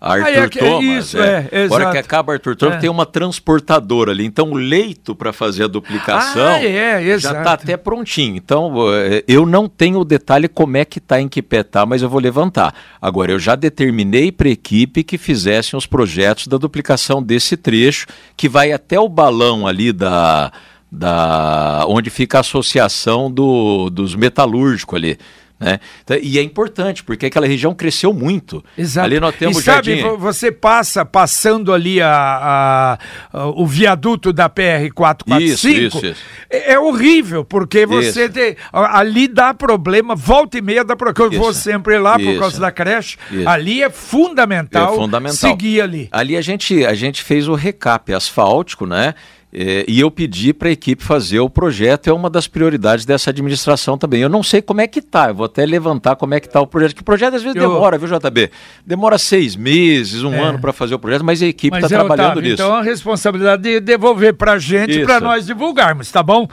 Arthur 0.00 0.26
ah, 0.26 0.30
é, 0.30 0.48
Thomas. 0.48 1.04
Isso, 1.04 1.18
é. 1.18 1.48
é 1.52 1.68
Hora 1.68 1.90
que 1.90 1.98
acaba 1.98 2.32
Arthur 2.32 2.56
Thomas, 2.56 2.76
é. 2.76 2.80
tem 2.80 2.88
uma 2.88 3.04
transportadora 3.04 4.12
ali. 4.12 4.24
Então, 4.24 4.50
o 4.50 4.54
leito 4.54 5.14
para 5.14 5.30
fazer 5.30 5.64
a 5.64 5.66
duplicação 5.66 6.46
ah, 6.46 6.64
é, 6.64 7.18
já 7.18 7.32
está 7.32 7.52
até 7.52 7.76
prontinho. 7.76 8.34
Então, 8.34 8.74
é, 8.94 9.22
eu 9.28 9.44
não 9.44 9.68
tenho 9.68 10.00
o 10.00 10.04
detalhe 10.04 10.48
como 10.48 10.78
é 10.78 10.86
que 10.86 10.98
está 10.98 11.20
em 11.20 11.28
que 11.28 11.42
pé 11.42 11.62
tá, 11.62 11.84
mas 11.84 12.00
eu 12.00 12.08
vou 12.08 12.18
levantar. 12.18 12.74
Agora, 13.00 13.30
eu 13.30 13.38
já 13.38 13.54
determinei 13.54 14.32
para 14.32 14.48
a 14.48 14.52
equipe 14.52 15.04
que 15.04 15.18
fizessem 15.18 15.76
os 15.76 15.84
projetos 15.84 16.46
da 16.46 16.56
duplicação 16.56 17.22
desse 17.22 17.54
trecho, 17.56 18.06
que 18.38 18.48
vai 18.48 18.72
até 18.72 18.98
o 18.98 19.08
balão 19.08 19.66
ali 19.66 19.92
da, 19.92 20.50
da 20.90 21.84
onde 21.86 22.08
fica 22.08 22.38
a 22.38 22.40
associação 22.40 23.30
do, 23.30 23.90
dos 23.90 24.14
metalúrgicos 24.14 24.96
ali 24.96 25.18
Né? 25.60 25.78
Então, 26.02 26.16
e 26.20 26.38
é 26.38 26.42
importante, 26.42 27.04
porque 27.04 27.26
aquela 27.26 27.46
região 27.46 27.74
cresceu 27.74 28.14
muito. 28.14 28.64
Exato. 28.78 29.04
Ali 29.04 29.20
nós 29.20 29.34
temos 29.36 29.58
e 29.58 29.62
sabe, 29.62 30.00
jardim... 30.00 30.16
você 30.16 30.50
passa, 30.50 31.04
passando 31.04 31.70
ali 31.70 32.00
a, 32.00 32.08
a, 32.10 32.98
a, 33.30 33.46
o 33.48 33.66
viaduto 33.66 34.32
da 34.32 34.48
PR-445, 34.48 35.40
Isso, 35.40 35.68
isso, 35.68 36.06
isso. 36.06 36.22
É, 36.48 36.72
é 36.72 36.80
horrível, 36.80 37.44
porque 37.44 37.84
você 37.84 38.26
tem, 38.30 38.56
ali 38.72 39.28
dá 39.28 39.52
problema, 39.52 40.16
volta 40.16 40.56
e 40.56 40.62
meia 40.62 40.82
dá 40.82 40.96
problema, 40.96 41.34
eu 41.34 41.38
vou 41.38 41.52
sempre 41.52 41.98
lá 41.98 42.18
por 42.18 42.38
causa 42.38 42.58
da 42.58 42.72
creche, 42.72 43.18
ali 43.44 43.82
é 43.82 43.90
fundamental, 43.90 44.94
É 44.94 44.96
fundamental. 44.96 45.36
seguir 45.36 45.82
ali. 45.82 46.08
Ali 46.10 46.38
a 46.38 46.40
gente, 46.40 46.86
a 46.86 46.94
gente 46.94 47.22
fez 47.22 47.46
o 47.48 47.54
recap 47.54 48.12
asfáltico, 48.14 48.86
né? 48.86 49.14
É, 49.52 49.84
e 49.88 49.98
eu 49.98 50.10
pedi 50.12 50.52
para 50.52 50.68
a 50.68 50.72
equipe 50.72 51.02
fazer 51.02 51.40
o 51.40 51.50
projeto, 51.50 52.08
é 52.08 52.12
uma 52.12 52.30
das 52.30 52.46
prioridades 52.46 53.04
dessa 53.04 53.30
administração 53.30 53.98
também. 53.98 54.20
Eu 54.22 54.28
não 54.28 54.44
sei 54.44 54.62
como 54.62 54.80
é 54.80 54.86
que 54.86 55.02
tá, 55.02 55.30
eu 55.30 55.34
vou 55.34 55.46
até 55.46 55.66
levantar 55.66 56.14
como 56.14 56.34
é 56.34 56.38
que 56.40 56.48
tá 56.48 56.60
o 56.60 56.66
projeto, 56.68 56.94
que 56.94 57.02
o 57.02 57.04
projeto 57.04 57.34
às 57.34 57.42
vezes 57.42 57.56
Eu- 57.56 57.68
demora, 57.68 57.98
viu, 57.98 58.06
JB? 58.08 58.48
Demora 58.86 59.18
seis 59.18 59.56
meses, 59.56 60.22
um 60.22 60.32
É. 60.34 60.38
ano 60.40 60.60
para 60.60 60.72
fazer 60.72 60.94
o 60.94 61.00
projeto, 61.00 61.24
mas 61.24 61.42
a 61.42 61.46
equipe 61.46 61.76
está 61.76 61.86
é, 61.88 61.90
trabalhando 61.98 62.26
Otávio, 62.32 62.42
nisso. 62.42 62.62
Então 62.62 62.74
a 62.74 62.82
responsabilidade 62.82 63.62
de 63.62 63.80
devolver 63.80 64.34
pra 64.34 64.56
gente, 64.56 64.98
Isso. 64.98 65.04
pra 65.04 65.18
nós 65.18 65.46
divulgarmos, 65.46 66.10
tá 66.12 66.22
bom? 66.22 66.46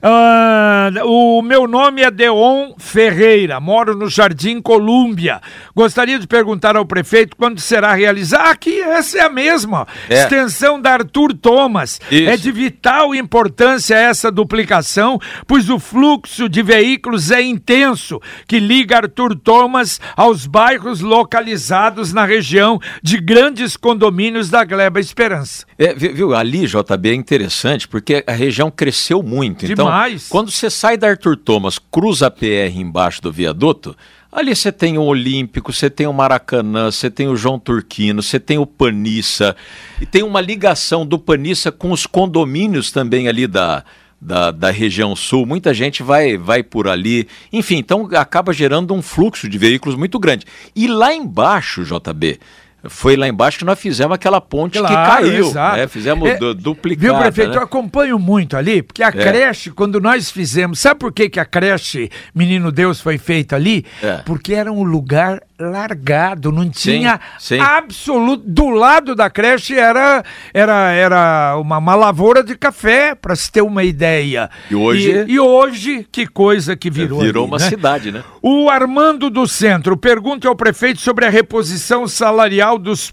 Ah, 0.00 0.90
o 1.04 1.42
meu 1.42 1.66
nome 1.66 2.02
é 2.02 2.10
Deon 2.10 2.74
Ferreira, 2.78 3.58
moro 3.58 3.96
no 3.96 4.08
Jardim 4.08 4.60
Colúmbia. 4.60 5.40
Gostaria 5.74 6.18
de 6.18 6.26
perguntar 6.28 6.76
ao 6.76 6.84
prefeito 6.86 7.36
quando 7.36 7.58
será 7.60 7.94
realizada. 7.94 8.50
Aqui, 8.50 8.80
essa 8.80 9.18
é 9.18 9.22
a 9.22 9.28
mesma. 9.30 9.88
É. 10.08 10.20
Extensão 10.22 10.80
da 10.80 10.92
Arthur 10.92 11.32
Thomas. 11.34 12.00
Isso. 12.10 12.30
É 12.30 12.36
de 12.44 12.52
vital 12.52 13.14
importância 13.14 13.94
essa 13.94 14.30
duplicação, 14.30 15.18
pois 15.46 15.70
o 15.70 15.78
fluxo 15.78 16.46
de 16.48 16.62
veículos 16.62 17.30
é 17.30 17.42
intenso, 17.42 18.20
que 18.46 18.60
liga 18.60 18.98
Arthur 18.98 19.34
Thomas 19.34 19.98
aos 20.14 20.46
bairros 20.46 21.00
localizados 21.00 22.12
na 22.12 22.24
região 22.24 22.78
de 23.02 23.18
grandes 23.18 23.76
condomínios 23.76 24.50
da 24.50 24.62
Gleba 24.64 25.00
Esperança. 25.00 25.64
É, 25.78 25.94
vi- 25.94 26.08
viu, 26.12 26.34
ali, 26.34 26.66
JB, 26.66 27.08
é 27.10 27.14
interessante 27.14 27.88
porque 27.88 28.22
a 28.26 28.32
região 28.32 28.70
cresceu 28.70 29.22
muito. 29.22 29.66
Demais. 29.66 30.26
Então, 30.26 30.30
quando 30.30 30.50
você 30.50 30.68
sai 30.68 30.96
da 30.96 31.08
Arthur 31.08 31.36
Thomas, 31.36 31.78
cruza 31.90 32.26
a 32.26 32.30
PR 32.30 32.76
embaixo 32.76 33.22
do 33.22 33.32
viaduto, 33.32 33.96
ali 34.34 34.54
você 34.54 34.72
tem 34.72 34.98
o 34.98 35.02
Olímpico, 35.02 35.72
você 35.72 35.88
tem 35.88 36.06
o 36.06 36.12
Maracanã, 36.12 36.90
você 36.90 37.08
tem 37.08 37.28
o 37.28 37.36
João 37.36 37.58
Turquino, 37.58 38.22
você 38.22 38.40
tem 38.40 38.58
o 38.58 38.66
Panissa, 38.66 39.54
e 40.00 40.04
tem 40.04 40.22
uma 40.22 40.40
ligação 40.40 41.06
do 41.06 41.18
Panissa 41.18 41.70
com 41.70 41.92
os 41.92 42.06
condomínios 42.06 42.90
também 42.90 43.28
ali 43.28 43.46
da, 43.46 43.84
da, 44.20 44.50
da 44.50 44.70
região 44.70 45.14
sul. 45.14 45.46
Muita 45.46 45.72
gente 45.72 46.02
vai, 46.02 46.36
vai 46.36 46.62
por 46.62 46.88
ali. 46.88 47.28
Enfim, 47.52 47.76
então 47.76 48.08
acaba 48.12 48.52
gerando 48.52 48.92
um 48.92 49.02
fluxo 49.02 49.48
de 49.48 49.56
veículos 49.56 49.96
muito 49.96 50.18
grande. 50.18 50.46
E 50.74 50.88
lá 50.88 51.14
embaixo, 51.14 51.84
JB. 51.84 52.40
Foi 52.88 53.16
lá 53.16 53.26
embaixo 53.28 53.58
que 53.58 53.64
nós 53.64 53.78
fizemos 53.78 54.14
aquela 54.14 54.40
ponte 54.40 54.80
que 54.80 54.86
caiu. 54.86 55.46
exato. 55.48 55.76
Né? 55.76 55.88
Fizemos 55.88 56.28
É, 56.28 56.36
du- 56.36 56.54
duplicada. 56.54 57.06
Viu, 57.12 57.18
prefeito? 57.20 57.50
né? 57.50 57.56
Eu 57.56 57.62
acompanho 57.62 58.18
muito 58.18 58.56
ali, 58.56 58.82
porque 58.82 59.02
a 59.02 59.10
creche, 59.12 59.70
quando 59.70 60.00
nós 60.00 60.30
fizemos. 60.30 60.78
Sabe 60.78 61.00
por 61.00 61.12
que, 61.12 61.28
que 61.28 61.40
a 61.40 61.44
creche 61.44 62.10
Menino 62.34 62.70
Deus 62.72 63.00
foi 63.00 63.18
feita 63.18 63.56
ali? 63.56 63.84
É. 64.02 64.18
Porque 64.24 64.54
era 64.54 64.72
um 64.72 64.82
lugar 64.82 65.40
largado, 65.58 66.50
não 66.50 66.68
tinha 66.68 67.20
sim. 67.38 67.58
absoluto. 67.60 68.42
Do 68.46 68.68
lado 68.70 69.14
da 69.14 69.30
creche 69.30 69.78
era, 69.78 70.22
era, 70.52 70.90
era 70.92 71.56
uma, 71.58 71.78
uma 71.78 71.94
lavoura 71.94 72.42
de 72.42 72.56
café, 72.56 73.14
para 73.14 73.36
se 73.36 73.50
ter 73.50 73.62
uma 73.62 73.84
ideia. 73.84 74.50
E 74.70 74.74
hoje- 74.74 75.24
E, 75.28 75.32
e 75.34 75.40
hoje, 75.40 76.06
que 76.10 76.26
coisa 76.26 76.76
que 76.76 76.90
virou. 76.90 77.20
Virou 77.20 77.44
ali, 77.44 77.50
uma 77.52 77.58
né? 77.58 77.68
cidade, 77.68 78.10
né? 78.12 78.22
O 78.42 78.68
Armando 78.68 79.30
do 79.30 79.46
Centro 79.46 79.96
pergunta 79.96 80.48
ao 80.48 80.56
prefeito 80.56 81.00
sobre 81.00 81.24
a 81.26 81.30
reposição 81.30 82.06
salarial 82.08 82.78
dos 82.78 83.12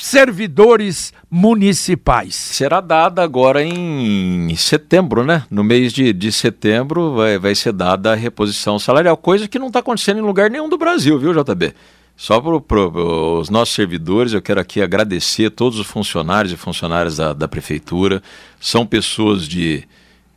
servidores 0.00 1.12
municipais. 1.30 2.34
Será 2.34 2.80
dada 2.80 3.22
agora 3.22 3.62
em 3.62 4.54
setembro, 4.56 5.24
né? 5.24 5.44
No 5.50 5.62
mês 5.62 5.92
de, 5.92 6.12
de 6.12 6.32
setembro 6.32 7.14
vai, 7.14 7.38
vai 7.38 7.54
ser 7.54 7.72
dada 7.72 8.12
a 8.12 8.16
reposição 8.16 8.78
salarial, 8.78 9.16
coisa 9.16 9.48
que 9.48 9.58
não 9.58 9.68
está 9.68 9.80
acontecendo 9.80 10.18
em 10.18 10.22
lugar 10.22 10.50
nenhum 10.50 10.68
do 10.68 10.78
Brasil, 10.78 11.18
viu, 11.18 11.32
JB? 11.32 11.74
Só 12.16 12.40
para 12.40 12.80
os 12.80 13.48
nossos 13.48 13.74
servidores, 13.76 14.32
eu 14.32 14.42
quero 14.42 14.60
aqui 14.60 14.82
agradecer 14.82 15.50
todos 15.50 15.78
os 15.78 15.86
funcionários 15.86 16.52
e 16.52 16.56
funcionárias 16.56 17.16
da, 17.16 17.32
da 17.32 17.46
prefeitura. 17.46 18.20
São 18.58 18.84
pessoas 18.84 19.46
de, 19.46 19.84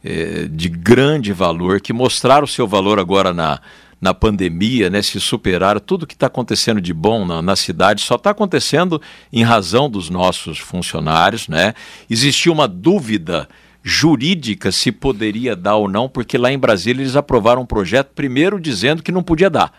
eh, 0.03 0.47
de 0.47 0.69
grande 0.69 1.33
valor, 1.33 1.81
que 1.81 1.91
mostraram 1.91 2.43
o 2.43 2.47
seu 2.47 2.67
valor 2.67 2.99
agora 2.99 3.33
na, 3.33 3.59
na 4.01 4.15
pandemia, 4.15 4.89
né, 4.89 5.01
se 5.01 5.19
superaram. 5.19 5.79
Tudo 5.79 6.07
que 6.07 6.15
está 6.15 6.25
acontecendo 6.25 6.81
de 6.81 6.91
bom 6.91 7.23
na, 7.23 7.41
na 7.41 7.55
cidade 7.55 8.01
só 8.01 8.15
está 8.15 8.31
acontecendo 8.31 8.99
em 9.31 9.43
razão 9.43 9.87
dos 9.87 10.09
nossos 10.09 10.57
funcionários. 10.57 11.47
Né? 11.47 11.75
Existia 12.09 12.51
uma 12.51 12.67
dúvida 12.67 13.47
jurídica 13.83 14.71
se 14.71 14.91
poderia 14.91 15.55
dar 15.55 15.75
ou 15.75 15.87
não, 15.87 16.09
porque 16.09 16.37
lá 16.37 16.51
em 16.51 16.57
Brasília 16.57 17.03
eles 17.03 17.15
aprovaram 17.15 17.61
um 17.61 17.65
projeto, 17.65 18.11
primeiro 18.15 18.59
dizendo 18.59 19.03
que 19.03 19.11
não 19.11 19.23
podia 19.23 19.49
dar. 19.49 19.71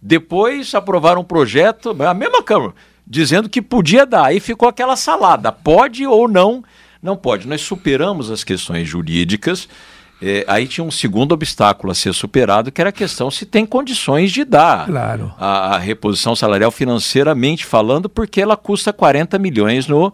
Depois 0.00 0.74
aprovaram 0.74 1.22
um 1.22 1.24
projeto, 1.24 1.90
a 2.02 2.14
mesma 2.14 2.42
Câmara, 2.42 2.74
dizendo 3.06 3.48
que 3.48 3.62
podia 3.62 4.04
dar. 4.04 4.26
Aí 4.26 4.40
ficou 4.40 4.68
aquela 4.68 4.96
salada, 4.96 5.50
pode 5.50 6.06
ou 6.06 6.28
não, 6.28 6.62
não 7.02 7.16
pode. 7.16 7.48
Nós 7.48 7.62
superamos 7.62 8.30
as 8.30 8.44
questões 8.44 8.86
jurídicas. 8.86 9.68
Eh, 10.22 10.44
aí 10.48 10.66
tinha 10.66 10.84
um 10.84 10.90
segundo 10.90 11.32
obstáculo 11.32 11.90
a 11.90 11.94
ser 11.94 12.12
superado, 12.14 12.72
que 12.72 12.80
era 12.80 12.90
a 12.90 12.92
questão 12.92 13.30
se 13.30 13.44
tem 13.46 13.66
condições 13.66 14.32
de 14.32 14.44
dar 14.44 14.86
Claro. 14.86 15.32
a, 15.38 15.74
a 15.74 15.78
reposição 15.78 16.34
salarial 16.34 16.70
financeiramente 16.70 17.64
falando, 17.64 18.08
porque 18.08 18.40
ela 18.40 18.56
custa 18.56 18.92
40 18.92 19.38
milhões 19.38 19.86
no, 19.86 20.12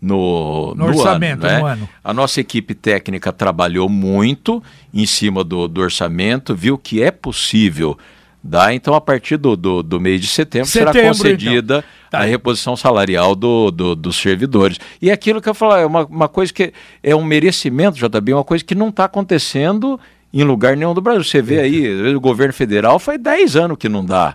no, 0.00 0.74
No 0.74 0.86
orçamento, 0.86 1.44
ano, 1.44 1.52
né? 1.54 1.58
no 1.60 1.66
ano. 1.66 1.88
A 2.02 2.12
nossa 2.12 2.40
equipe 2.40 2.74
técnica 2.74 3.32
trabalhou 3.32 3.88
muito 3.88 4.62
em 4.92 5.06
cima 5.06 5.44
do, 5.44 5.68
do 5.68 5.80
orçamento, 5.80 6.54
viu 6.54 6.76
que 6.78 7.02
é 7.02 7.10
possível 7.10 7.96
dar. 8.42 8.74
Então, 8.74 8.94
a 8.94 9.00
partir 9.00 9.36
do, 9.36 9.56
do, 9.56 9.82
do 9.82 10.00
mês 10.00 10.20
de 10.20 10.26
setembro, 10.26 10.68
será 10.68 10.92
Setembro, 10.92 11.16
concedida 11.16 11.78
então. 11.78 11.90
Tá. 12.10 12.18
a 12.18 12.24
reposição 12.24 12.76
salarial 12.76 13.34
do, 13.34 13.70
do- 13.70 13.94
dos 13.94 14.16
servidores. 14.16 14.78
E 15.00 15.10
é 15.10 15.12
aquilo 15.12 15.40
que 15.40 15.48
eu 15.48 15.54
falo, 15.54 15.76
é 15.76 15.86
uma, 15.86 16.04
uma 16.06 16.28
coisa 16.28 16.52
que 16.52 16.72
é 17.02 17.14
um 17.14 17.24
merecimento, 17.24 17.96
JB, 17.98 18.34
uma 18.34 18.44
coisa 18.44 18.64
que 18.64 18.74
não 18.74 18.88
está 18.88 19.04
acontecendo 19.04 19.98
em 20.32 20.42
lugar 20.44 20.76
nenhum 20.76 20.94
do 20.94 21.00
Brasil. 21.00 21.24
Você 21.24 21.42
vê 21.42 21.60
aí, 21.60 22.14
o 22.14 22.20
governo 22.20 22.52
federal 22.54 22.98
faz 22.98 23.20
10 23.20 23.56
anos 23.56 23.76
que 23.78 23.88
não 23.88 24.04
dá 24.04 24.34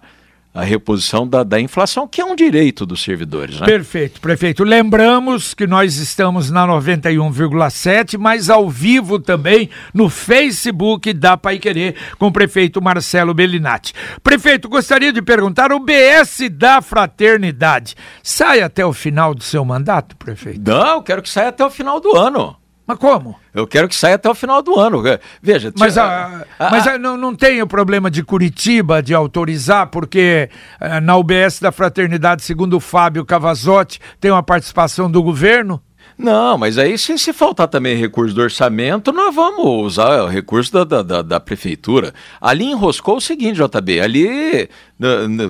a 0.58 0.64
reposição 0.64 1.28
da, 1.28 1.44
da 1.44 1.62
inflação, 1.62 2.08
que 2.08 2.20
é 2.20 2.26
um 2.26 2.36
direito 2.36 2.84
dos 2.84 3.04
servidores. 3.04 3.60
Né? 3.60 3.66
Perfeito, 3.68 4.20
prefeito. 4.20 4.64
Lembramos 4.64 5.54
que 5.54 5.68
nós 5.68 5.98
estamos 5.98 6.50
na 6.50 6.66
91,7, 6.68 8.18
mas 8.18 8.50
ao 8.50 8.68
vivo 8.68 9.20
também 9.20 9.70
no 9.94 10.10
Facebook 10.10 11.14
da 11.14 11.38
Pai 11.38 11.60
Querer 11.60 11.96
com 12.18 12.26
o 12.26 12.32
prefeito 12.32 12.82
Marcelo 12.82 13.36
Bellinati. 13.36 13.94
Prefeito, 14.24 14.68
gostaria 14.68 15.14
de 15.14 15.22
perguntar: 15.22 15.72
o 15.72 15.80
BS 15.80 16.50
da 16.50 16.82
Fraternidade 16.82 17.94
sai 18.24 18.62
até 18.62 18.84
o 18.84 18.94
final 18.94 19.36
do 19.36 19.44
seu 19.44 19.64
mandato, 19.64 20.18
prefeito? 20.18 20.60
Não, 20.68 20.96
eu 20.96 21.04
quero 21.04 21.22
que 21.22 21.30
saia 21.30 21.50
até 21.50 21.64
o 21.64 21.70
final 21.70 22.00
do 22.00 22.18
ano. 22.18 22.58
Mas 22.88 22.98
como? 22.98 23.36
Eu 23.54 23.68
quero 23.68 23.90
que 23.90 23.96
saia 23.96 24.16
até 24.16 24.30
o 24.30 24.34
final 24.34 24.62
do 24.64 24.80
ano. 24.80 25.04
Veja, 25.42 25.74
Mas, 25.78 25.98
a, 25.98 26.46
a- 26.58 26.70
mas 26.72 26.88
a- 26.88 26.94
a- 26.94 26.98
não, 26.98 27.18
não 27.18 27.36
tem 27.36 27.62
o 27.62 27.68
problema 27.68 28.10
de 28.10 28.24
Curitiba 28.24 29.04
de 29.04 29.14
autorizar, 29.14 29.88
porque 29.88 30.50
eh, 30.80 31.00
na 31.02 31.18
UBS 31.18 31.60
da 31.60 31.72
Fraternidade, 31.72 32.44
segundo 32.44 32.78
o 32.78 32.80
Fábio 32.80 33.26
Cavazotti, 33.26 34.00
tem 34.22 34.32
uma 34.32 34.42
participação 34.42 35.12
do 35.12 35.22
governo? 35.22 35.82
Não, 36.18 36.58
mas 36.58 36.80
aí 36.80 36.98
se, 36.98 37.16
se 37.20 37.32
faltar 37.32 37.68
também 37.68 37.96
recurso 37.96 38.34
do 38.34 38.42
orçamento, 38.42 39.12
nós 39.14 39.36
vamos 39.36 39.66
usar 39.86 40.24
o 40.24 40.28
recurso 40.28 40.74
da, 40.74 40.84
da, 40.84 41.02
da- 41.04 41.22
da 41.22 41.40
prefeitura. 41.40 42.12
Ali 42.42 42.66
enroscou 42.66 43.18
o 43.18 43.22
seguinte, 43.22 43.60
JB, 43.62 44.00
ali 44.02 44.68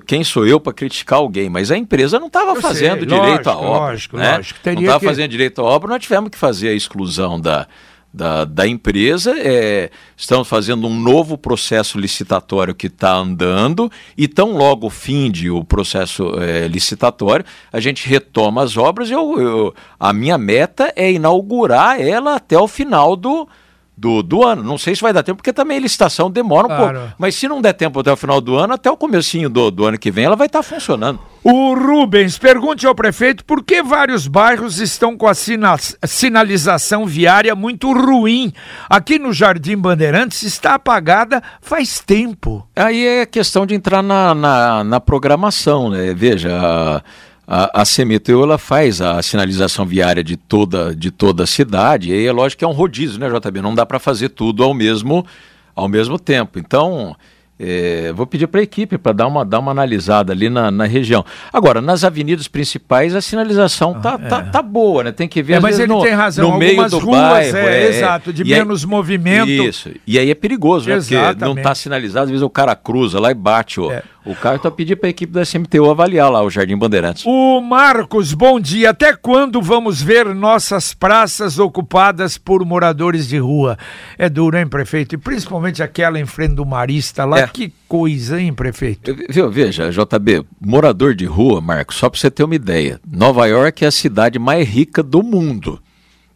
quem 0.06 0.24
sou 0.26 0.46
eu 0.46 0.60
para 0.60 0.74
criticar 0.74 1.20
alguém, 1.20 1.50
mas 1.50 1.72
a 1.72 1.78
empresa 1.78 2.20
não 2.20 2.28
estava 2.28 2.60
fazendo 2.60 2.98
sei, 3.00 3.06
direito 3.08 3.50
à 3.50 3.54
lógico, 3.54 3.66
obra. 3.66 3.80
lógico, 3.88 4.18
né? 4.18 4.36
lógico. 4.36 4.60
Não 4.66 4.74
estava 4.82 5.00
que- 5.00 5.06
fazendo 5.06 5.30
direito 5.32 5.62
à 5.62 5.64
obra, 5.64 5.90
nós 5.90 6.04
tivemos 6.04 6.30
que 6.30 6.38
fazer 6.38 6.68
a 6.70 6.74
exclusão 6.74 7.40
da, 7.40 7.66
da, 8.14 8.46
da 8.46 8.68
empresa. 8.68 9.34
é, 9.38 9.90
estamos 10.16 10.48
fazendo 10.48 10.88
um 10.88 11.00
novo 11.00 11.38
processo 11.38 12.00
licitatório 12.00 12.74
que 12.74 12.88
está 12.88 13.14
andando 13.16 13.92
e 14.18 14.28
tão 14.28 14.58
logo 14.58 14.90
finde 14.90 15.50
o 15.52 15.64
processo 15.64 16.32
é, 16.40 16.68
licitatório, 16.68 17.46
a 17.72 17.80
gente 17.80 18.08
retoma 18.08 18.64
as 18.64 18.76
obras. 18.78 19.12
Eu, 19.12 19.40
eu- 19.40 19.76
a 20.00 20.12
minha 20.14 20.38
meta 20.38 20.92
é 20.96 21.12
inaugurar 21.12 22.02
ela 22.02 22.36
até 22.36 22.58
o 22.58 22.68
final 22.68 23.16
do, 23.16 23.48
do, 23.96 24.24
do 24.24 24.44
ano. 24.44 24.64
Não 24.64 24.78
sei 24.78 24.96
se 24.96 25.02
vai 25.02 25.14
dar 25.14 25.22
tempo, 25.24 25.38
porque 25.38 25.54
também 25.54 25.78
a 25.78 25.82
licitação 25.82 26.32
demora 26.32 26.66
um 26.68 26.76
Claro. 26.76 27.00
pouco. 27.00 27.14
Mas 27.20 27.36
se 27.36 27.48
não 27.48 27.62
der 27.62 27.74
tempo 27.74 28.00
até 28.00 28.12
o 28.12 28.18
final 28.18 28.42
do 28.42 28.56
ano, 28.56 28.74
até 28.74 28.90
o 28.90 28.98
comecinho 28.98 29.50
do, 29.50 29.70
do 29.70 29.86
ano 29.86 29.98
que 30.00 30.10
vem, 30.12 30.26
ela 30.26 30.36
vai 30.36 30.48
estar 30.48 30.64
funcionando. 30.64 31.20
O 31.50 31.74
Rubens 31.74 32.38
pergunte 32.38 32.86
ao 32.86 32.94
prefeito 32.94 33.46
por 33.46 33.64
que 33.64 33.82
vários 33.82 34.28
bairros 34.28 34.80
estão 34.80 35.16
com 35.16 35.28
a 35.28 35.34
sina 35.34 35.78
sinalização 36.04 37.06
viária 37.06 37.56
muito 37.56 37.94
ruim. 37.94 38.52
Aqui 38.90 39.18
no 39.18 39.32
Jardim 39.32 39.78
Bandeirantes 39.78 40.44
está 40.44 40.76
apagada 40.76 41.42
faz 41.62 42.02
tempo. 42.02 42.68
Aí 42.76 43.08
é 43.08 43.26
questão 43.26 43.66
de 43.66 43.74
entrar 43.74 44.04
na, 44.04 44.36
na, 44.36 44.84
na 44.84 45.00
programação, 45.00 45.90
né? 45.90 46.14
Veja, 46.14 46.52
a, 46.52 47.02
a, 47.48 47.82
a 47.82 47.86
ela 48.30 48.58
faz 48.58 49.00
a 49.02 49.22
sinalização 49.22 49.86
viária 49.86 50.22
de 50.22 50.36
toda, 50.36 50.94
de 50.94 51.12
toda 51.12 51.46
a 51.46 51.48
cidade, 51.48 52.10
e 52.10 52.14
aí 52.14 52.26
é 52.26 52.32
lógico 52.34 52.60
que 52.60 52.66
é 52.66 52.68
um 52.68 52.74
rodízio, 52.74 53.22
né, 53.22 53.30
JB? 53.30 53.62
Não 53.62 53.74
dá 53.74 53.86
para 53.86 54.00
fazer 54.00 54.28
tudo 54.28 54.66
ao 54.66 54.74
mesmo, 54.74 55.26
ao 55.74 55.88
mesmo 55.88 56.20
tempo. 56.20 56.60
Então. 56.60 57.16
É, 57.60 58.14
vou 58.14 58.28
pedir 58.28 58.46
para 58.46 58.60
a 58.60 58.64
equipe 58.64 59.00
para 59.00 59.14
dar 59.14 59.28
uma, 59.28 59.44
dar 59.44 59.60
uma 59.60 59.72
analisada 59.72 60.32
ali 60.32 60.48
na, 60.48 60.70
na 60.70 60.86
região. 60.86 61.26
Agora, 61.52 61.82
nas 61.82 62.04
avenidas 62.04 62.48
principais, 62.48 63.16
a 63.16 63.22
sinalização 63.22 63.96
tá, 64.00 64.14
ah, 64.14 64.18
tá, 64.20 64.40
é. 64.40 64.42
tá 64.44 64.62
boa, 64.62 65.06
né? 65.06 65.12
Tem 65.12 65.28
que 65.28 65.42
ver. 65.42 65.54
É, 65.54 65.60
mas 65.60 65.80
ele 65.80 65.92
no, 65.92 66.04
tem 66.04 66.14
razão. 66.14 66.52
No 66.52 66.58
meio 66.60 66.88
do 66.88 67.00
ruas, 67.00 67.20
bairro, 67.20 67.58
é, 67.58 67.84
é, 67.86 67.90
exato, 67.90 68.32
de 68.32 68.44
menos 68.44 68.84
aí, 68.84 68.90
movimento. 68.90 69.50
Isso. 69.50 69.90
E 70.06 70.20
aí 70.20 70.30
é 70.30 70.36
perigoso, 70.36 70.88
né? 70.88 70.98
Porque 70.98 71.16
não 71.44 71.56
está 71.56 71.74
sinalizado, 71.74 72.26
às 72.26 72.30
vezes 72.30 72.44
o 72.44 72.50
cara 72.50 72.76
cruza 72.76 73.20
lá 73.20 73.32
e 73.32 73.34
bate 73.34 73.80
o, 73.80 73.92
é. 73.92 74.04
o 74.24 74.36
carro. 74.36 74.58
Então, 74.58 74.72
pedir 74.72 74.96
para 74.96 75.08
a 75.08 75.10
equipe 75.10 75.34
da 75.34 75.42
SMTU 75.42 75.90
avaliar 75.90 76.32
lá 76.32 76.44
o 76.44 76.52
Jardim 76.52 76.78
Bandeirantes. 76.78 77.24
O 77.26 77.60
Marcos, 77.60 78.36
bom 78.36 78.60
dia. 78.60 78.92
Até 78.92 79.16
quando 79.16 79.64
vamos 79.64 80.00
ver 80.00 80.28
nossas 80.36 80.94
praças 80.94 81.58
ocupadas 81.58 82.38
por 82.38 82.64
moradores 82.64 83.28
de 83.28 83.40
rua? 83.40 83.80
É 84.16 84.30
duro, 84.30 84.58
hein, 84.58 84.68
prefeito? 84.68 85.16
E 85.16 85.18
principalmente 85.18 85.82
aquela 85.82 86.20
em 86.20 86.26
frente 86.26 86.54
do 86.54 86.66
Marista 86.66 87.26
lá. 87.26 87.47
É. 87.48 87.52
Que 87.52 87.74
coisa, 87.88 88.40
hein, 88.40 88.54
prefeito? 88.54 89.16
Viu, 89.30 89.50
veja, 89.50 89.90
JB, 89.90 90.46
morador 90.60 91.16
de 91.16 91.26
rua, 91.26 91.62
Marcos, 91.62 91.98
só 91.98 92.10
para 92.10 92.20
você 92.20 92.30
ter 92.30 92.44
uma 92.44 92.56
ideia, 92.56 93.00
Nova 93.10 93.46
York 93.46 93.84
é 93.84 93.88
a 93.88 93.92
cidade 93.92 94.38
mais 94.40 94.68
rica 94.68 95.02
do 95.02 95.24
mundo. 95.24 95.82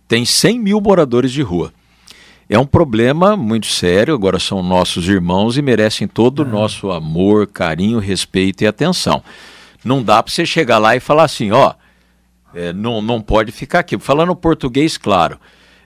Tem 0.07 0.25
100 0.25 0.59
mil 0.59 0.81
moradores 0.81 1.31
de 1.31 1.41
rua. 1.41 1.73
É 2.49 2.59
um 2.59 2.65
problema 2.65 3.37
muito 3.37 3.67
sério, 3.67 4.13
agora 4.13 4.37
são 4.37 4.61
nossos 4.61 5.07
irmãos 5.07 5.57
e 5.57 5.61
merecem 5.61 6.05
todo 6.07 6.43
o 6.43 6.45
é. 6.45 6.49
nosso 6.49 6.91
amor, 6.91 7.47
carinho, 7.47 7.97
respeito 7.97 8.63
e 8.63 8.67
atenção. 8.67 9.23
Não 9.85 10.03
dá 10.03 10.21
para 10.21 10.31
você 10.31 10.45
chegar 10.45 10.77
lá 10.77 10.95
e 10.95 10.99
falar 10.99 11.23
assim, 11.23 11.51
ó, 11.51 11.73
é, 12.53 12.73
não, 12.73 13.01
não 13.01 13.21
pode 13.21 13.51
ficar 13.51 13.79
aqui. 13.79 13.97
Falando 13.97 14.35
português, 14.35 14.97
claro. 14.97 15.39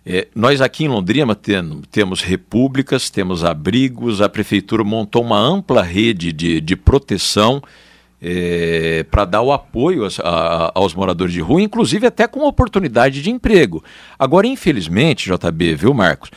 É, 0.05 0.27
nós 0.35 0.61
aqui 0.61 0.85
em 0.85 0.87
Londrina 0.87 1.33
tem, 1.33 1.81
temos 1.89 2.21
repúblicas, 2.21 3.09
temos 3.09 3.43
abrigos, 3.43 4.21
a 4.21 4.29
prefeitura 4.29 4.83
montou 4.83 5.23
uma 5.23 5.39
ampla 5.39 5.81
rede 5.81 6.31
de, 6.31 6.61
de 6.61 6.75
proteção 6.75 7.61
é, 8.21 9.03
para 9.09 9.25
dar 9.25 9.41
o 9.41 9.51
apoio 9.51 10.05
a, 10.05 10.09
a, 10.23 10.71
aos 10.75 10.93
moradores 10.93 11.33
de 11.33 11.41
rua, 11.41 11.61
inclusive 11.61 12.05
até 12.05 12.27
com 12.27 12.41
oportunidade 12.41 13.21
de 13.21 13.31
emprego. 13.31 13.83
Agora, 14.17 14.45
infelizmente, 14.45 15.29
JB, 15.31 15.75
viu, 15.75 15.93
Marcos, 15.93 16.29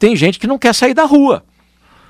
tem 0.00 0.16
gente 0.16 0.38
que 0.38 0.46
não 0.48 0.58
quer 0.58 0.74
sair 0.74 0.94
da 0.94 1.04
rua. 1.04 1.44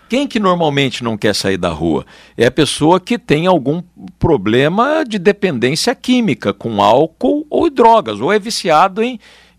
Quem 0.09 0.27
que 0.27 0.39
normalmente 0.39 1.03
não 1.05 1.17
quer 1.17 1.35
sair 1.35 1.57
da 1.57 1.71
rua? 1.71 2.05
É 2.37 2.47
a 2.47 2.51
pessoa 2.51 3.01
que 3.01 3.19
tem 3.19 3.47
algum 3.47 3.83
problema 4.19 5.05
de 5.09 5.19
dependência 5.19 5.95
química 5.95 6.53
com 6.53 6.83
álcool 6.83 7.47
ou 7.49 7.71
drogas, 7.71 8.21
ou 8.21 8.31
é 8.31 8.39
viciado 8.39 9.03
em, 9.03 9.19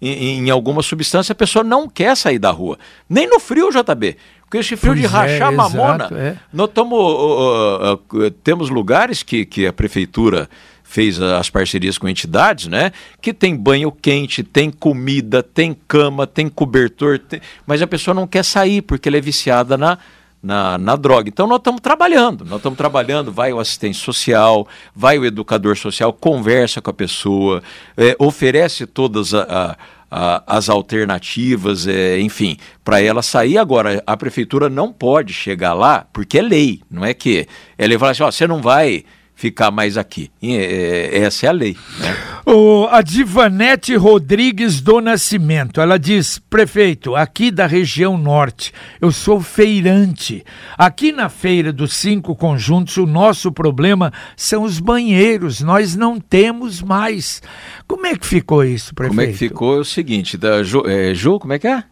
em, 0.09 0.39
em, 0.39 0.49
alguma 0.49 0.81
substância, 0.81 1.33
a 1.33 1.35
pessoa 1.35 1.63
não 1.63 1.87
quer 1.87 2.15
sair 2.17 2.39
da 2.39 2.51
rua. 2.51 2.77
Nem 3.09 3.27
no 3.27 3.39
frio, 3.39 3.69
JB. 3.69 4.17
Porque 4.41 4.57
esse 4.57 4.75
frio 4.75 4.93
pois 4.93 5.01
de 5.01 5.07
rachar 5.07 5.51
é, 5.51 5.55
mamona. 5.55 5.95
Exato, 5.95 6.15
é. 6.15 6.37
Nós 6.51 6.69
tamo, 6.73 6.95
uh, 6.95 7.93
uh, 7.93 8.17
uh, 8.17 8.31
temos 8.43 8.69
lugares 8.69 9.23
que, 9.23 9.45
que 9.45 9.65
a 9.65 9.73
prefeitura 9.73 10.49
fez 10.83 11.19
as 11.19 11.49
parcerias 11.49 11.97
com 11.97 12.07
entidades, 12.07 12.67
né? 12.67 12.91
Que 13.19 13.33
tem 13.33 13.55
banho 13.55 13.91
quente, 13.91 14.43
tem 14.43 14.69
comida, 14.69 15.41
tem 15.41 15.75
cama, 15.87 16.27
tem 16.27 16.47
cobertor, 16.47 17.17
tem... 17.17 17.41
mas 17.65 17.81
a 17.81 17.87
pessoa 17.87 18.13
não 18.13 18.27
quer 18.27 18.45
sair 18.45 18.83
porque 18.83 19.09
ela 19.09 19.17
é 19.17 19.21
viciada 19.21 19.75
na, 19.75 19.97
na, 20.43 20.77
na 20.77 20.97
droga. 20.97 21.29
Então 21.29 21.47
nós 21.47 21.59
estamos 21.59 21.79
trabalhando, 21.79 22.43
nós 22.43 22.57
estamos 22.57 22.77
trabalhando, 22.77 23.31
vai 23.31 23.53
o 23.53 23.59
assistente 23.59 23.97
social, 23.97 24.67
vai 24.93 25.17
o 25.17 25.25
educador 25.25 25.77
social, 25.77 26.11
conversa 26.11 26.81
com 26.81 26.89
a 26.89 26.93
pessoa, 26.93 27.63
é, 27.95 28.13
oferece 28.19 28.85
todas 28.85 29.33
a, 29.33 29.43
a, 29.43 29.77
a, 30.11 30.57
as 30.57 30.67
alternativas, 30.67 31.87
é, 31.87 32.19
enfim, 32.19 32.57
para 32.83 33.01
ela 33.01 33.21
sair. 33.21 33.57
Agora, 33.57 34.03
a 34.05 34.17
prefeitura 34.17 34.69
não 34.69 34.91
pode 34.91 35.33
chegar 35.33 35.73
lá, 35.73 36.05
porque 36.11 36.39
é 36.39 36.41
lei, 36.41 36.81
não 36.91 37.05
é 37.05 37.13
que 37.13 37.47
ela 37.77 37.97
vai 37.97 38.11
assim, 38.11 38.23
ó, 38.23 38.29
você 38.29 38.45
não 38.45 38.61
vai 38.61 39.05
ficar 39.35 39.71
mais 39.71 39.97
aqui. 39.97 40.29
E, 40.41 40.55
é, 40.55 41.17
essa 41.19 41.45
é 41.45 41.49
a 41.49 41.51
lei. 41.51 41.75
Né? 41.99 42.15
O, 42.45 42.87
a 42.89 43.01
Divanete 43.01 43.95
Rodrigues 43.95 44.81
do 44.81 45.01
Nascimento, 45.01 45.81
ela 45.81 45.97
diz, 45.97 46.39
prefeito, 46.49 47.15
aqui 47.15 47.51
da 47.51 47.65
região 47.65 48.17
norte, 48.17 48.73
eu 49.01 49.11
sou 49.11 49.41
feirante. 49.41 50.43
Aqui 50.77 51.11
na 51.11 51.29
feira 51.29 51.71
dos 51.71 51.93
cinco 51.93 52.35
conjuntos, 52.35 52.97
o 52.97 53.05
nosso 53.05 53.51
problema 53.51 54.11
são 54.35 54.63
os 54.63 54.79
banheiros, 54.79 55.61
nós 55.61 55.95
não 55.95 56.19
temos 56.19 56.81
mais. 56.81 57.41
Como 57.87 58.05
é 58.05 58.15
que 58.15 58.25
ficou 58.25 58.63
isso, 58.63 58.93
prefeito? 58.93 59.15
Como 59.15 59.27
é 59.27 59.31
que 59.31 59.37
ficou? 59.37 59.77
É 59.77 59.79
o 59.79 59.85
seguinte, 59.85 60.37
da 60.37 60.63
Ju, 60.63 60.83
é, 60.85 61.13
Ju 61.13 61.39
como 61.39 61.53
é 61.53 61.59
que 61.59 61.67
é? 61.67 61.83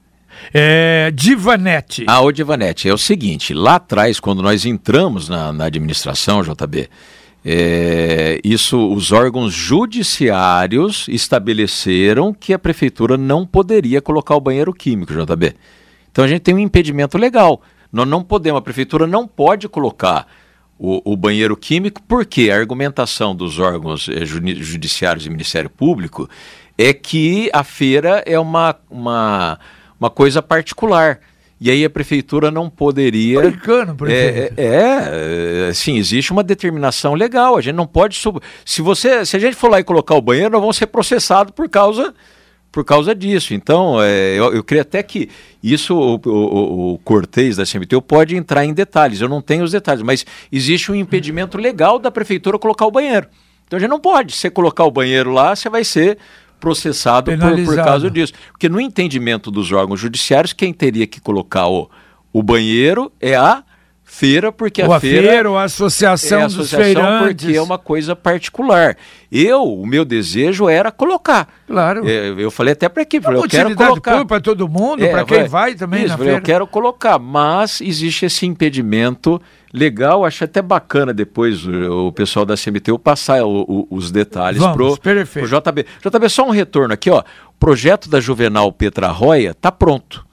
É, 0.53 1.11
Divanete. 1.13 2.05
Ah, 2.07 2.21
o 2.21 2.31
Divanete. 2.31 2.87
É 2.89 2.93
o 2.93 2.97
seguinte, 2.97 3.53
lá 3.53 3.75
atrás, 3.75 4.19
quando 4.19 4.41
nós 4.41 4.65
entramos 4.65 5.29
na, 5.29 5.51
na 5.51 5.65
administração, 5.65 6.41
JB, 6.41 6.89
é, 7.43 8.39
isso, 8.43 8.93
os 8.93 9.11
órgãos 9.11 9.53
judiciários 9.53 11.07
estabeleceram 11.09 12.33
que 12.33 12.53
a 12.53 12.59
prefeitura 12.59 13.17
não 13.17 13.45
poderia 13.45 14.01
colocar 14.01 14.35
o 14.35 14.41
banheiro 14.41 14.73
químico, 14.73 15.13
JB. 15.13 15.55
Então 16.11 16.23
a 16.23 16.27
gente 16.27 16.41
tem 16.41 16.53
um 16.53 16.59
impedimento 16.59 17.17
legal. 17.17 17.61
Nós 17.91 18.07
não 18.07 18.23
podemos, 18.23 18.59
a 18.59 18.61
prefeitura 18.61 19.07
não 19.07 19.27
pode 19.27 19.67
colocar 19.67 20.27
o, 20.77 21.13
o 21.13 21.17
banheiro 21.17 21.57
químico, 21.57 22.01
porque 22.07 22.49
a 22.51 22.57
argumentação 22.57 23.35
dos 23.35 23.59
órgãos 23.59 24.07
eh, 24.09 24.25
judiciários 24.25 25.25
e 25.25 25.29
Ministério 25.29 25.69
Público 25.69 26.29
é 26.77 26.93
que 26.93 27.49
a 27.53 27.63
feira 27.63 28.23
é 28.25 28.39
uma, 28.39 28.75
uma, 28.89 29.59
uma 29.99 30.09
coisa 30.09 30.41
particular. 30.41 31.19
E 31.63 31.69
aí 31.69 31.85
a 31.85 31.89
prefeitura 31.91 32.49
não 32.49 32.67
poderia. 32.67 33.39
Brincando, 33.39 33.93
prefeito. 33.93 34.59
É, 34.59 34.65
é, 34.65 35.69
é, 35.69 35.73
sim, 35.75 35.95
existe 35.95 36.31
uma 36.31 36.41
determinação 36.41 37.13
legal. 37.13 37.55
A 37.55 37.61
gente 37.61 37.75
não 37.75 37.85
pode. 37.85 38.19
Se 38.65 38.81
você, 38.81 39.23
se 39.23 39.37
a 39.37 39.39
gente 39.39 39.55
for 39.55 39.69
lá 39.69 39.79
e 39.79 39.83
colocar 39.83 40.15
o 40.15 40.21
banheiro, 40.21 40.49
nós 40.49 40.59
vamos 40.59 40.75
ser 40.75 40.87
processados 40.87 41.53
por 41.53 41.69
causa 41.69 42.15
por 42.71 42.83
causa 42.83 43.13
disso. 43.13 43.53
Então, 43.53 44.01
é, 44.01 44.33
eu, 44.39 44.55
eu 44.55 44.63
creio 44.63 44.81
até 44.81 45.03
que 45.03 45.29
isso 45.61 45.93
o, 45.93 46.19
o, 46.25 46.93
o 46.93 46.97
Cortez 46.99 47.57
da 47.57 47.63
CMTU 47.63 48.01
pode 48.01 48.35
entrar 48.35 48.65
em 48.65 48.73
detalhes. 48.73 49.21
Eu 49.21 49.29
não 49.29 49.41
tenho 49.41 49.63
os 49.63 49.71
detalhes, 49.71 50.01
mas 50.01 50.25
existe 50.51 50.91
um 50.91 50.95
impedimento 50.95 51.59
legal 51.59 51.99
da 51.99 52.09
prefeitura 52.09 52.57
colocar 52.57 52.87
o 52.87 52.91
banheiro. 52.91 53.27
Então 53.67 53.77
a 53.77 53.79
gente 53.79 53.89
não 53.89 53.99
pode. 53.99 54.33
Se 54.33 54.39
você 54.39 54.49
colocar 54.49 54.83
o 54.83 54.91
banheiro 54.91 55.31
lá, 55.31 55.55
você 55.55 55.69
vai 55.69 55.83
ser 55.83 56.17
processado 56.61 57.31
por, 57.31 57.65
por, 57.65 57.75
causa 57.75 58.09
disso. 58.09 58.33
Porque 58.51 58.69
no 58.69 58.79
entendimento 58.79 59.51
dos 59.51 59.71
órgãos 59.71 59.99
judiciários, 59.99 60.53
quem 60.53 60.71
teria 60.71 61.07
que 61.07 61.19
colocar 61.19 61.67
o, 61.67 61.89
o 62.31 62.41
banheiro 62.41 63.11
é 63.19 63.35
a 63.35 63.63
feira, 64.03 64.51
porque 64.51 64.83
ou 64.83 64.93
a, 64.93 64.99
feira, 64.99 65.27
feira 65.29 65.49
ou 65.49 65.57
a 65.57 65.63
associação, 65.63 66.39
é 66.39 66.41
a 66.43 66.45
associação 66.45 66.77
dos 66.77 66.93
feirantes. 66.93 67.45
porque 67.45 67.57
é 67.57 67.61
uma 67.61 67.77
coisa 67.77 68.15
particular. 68.15 68.97
Eu, 69.31 69.63
o 69.63 69.87
meu 69.87 70.03
desejo 70.03 70.67
era 70.67 70.91
colocar. 70.91 71.47
Claro. 71.65 72.07
É, 72.07 72.35
eu 72.37 72.51
falei 72.51 72.73
até 72.73 72.89
para 72.89 73.01
a 73.01 73.03
equipe, 73.03 73.25
eu 73.25 73.43
quero 73.43 73.73
colocar 73.73 74.25
para 74.25 74.41
todo 74.41 74.67
mundo, 74.67 75.03
é, 75.03 75.07
para 75.07 75.23
quem 75.23 75.45
vai 75.45 75.75
também 75.75 76.01
isso, 76.01 76.09
na 76.09 76.17
feira. 76.17 76.33
Eu 76.33 76.41
quero 76.41 76.67
colocar, 76.67 77.17
mas 77.17 77.81
existe 77.81 78.25
esse 78.25 78.45
impedimento 78.45 79.41
legal, 79.73 80.25
acho 80.25 80.43
até 80.43 80.61
bacana 80.61 81.13
depois 81.13 81.65
o, 81.65 82.07
o 82.07 82.11
pessoal 82.11 82.45
da 82.45 82.55
CMTU 82.55 82.97
passar 82.99 83.43
o, 83.43 83.61
o, 83.67 83.87
os 83.89 84.11
detalhes 84.11 84.61
para 84.61 84.83
o 84.83 84.95
JB. 84.95 85.85
JB, 86.03 86.29
só 86.29 86.45
um 86.47 86.51
retorno 86.51 86.93
aqui, 86.93 87.09
ó. 87.09 87.19
O 87.19 87.59
projeto 87.59 88.09
da 88.09 88.19
Juvenal 88.19 88.71
Petra 88.71 89.07
Roya 89.09 89.51
está 89.51 89.71
pronto. 89.71 90.25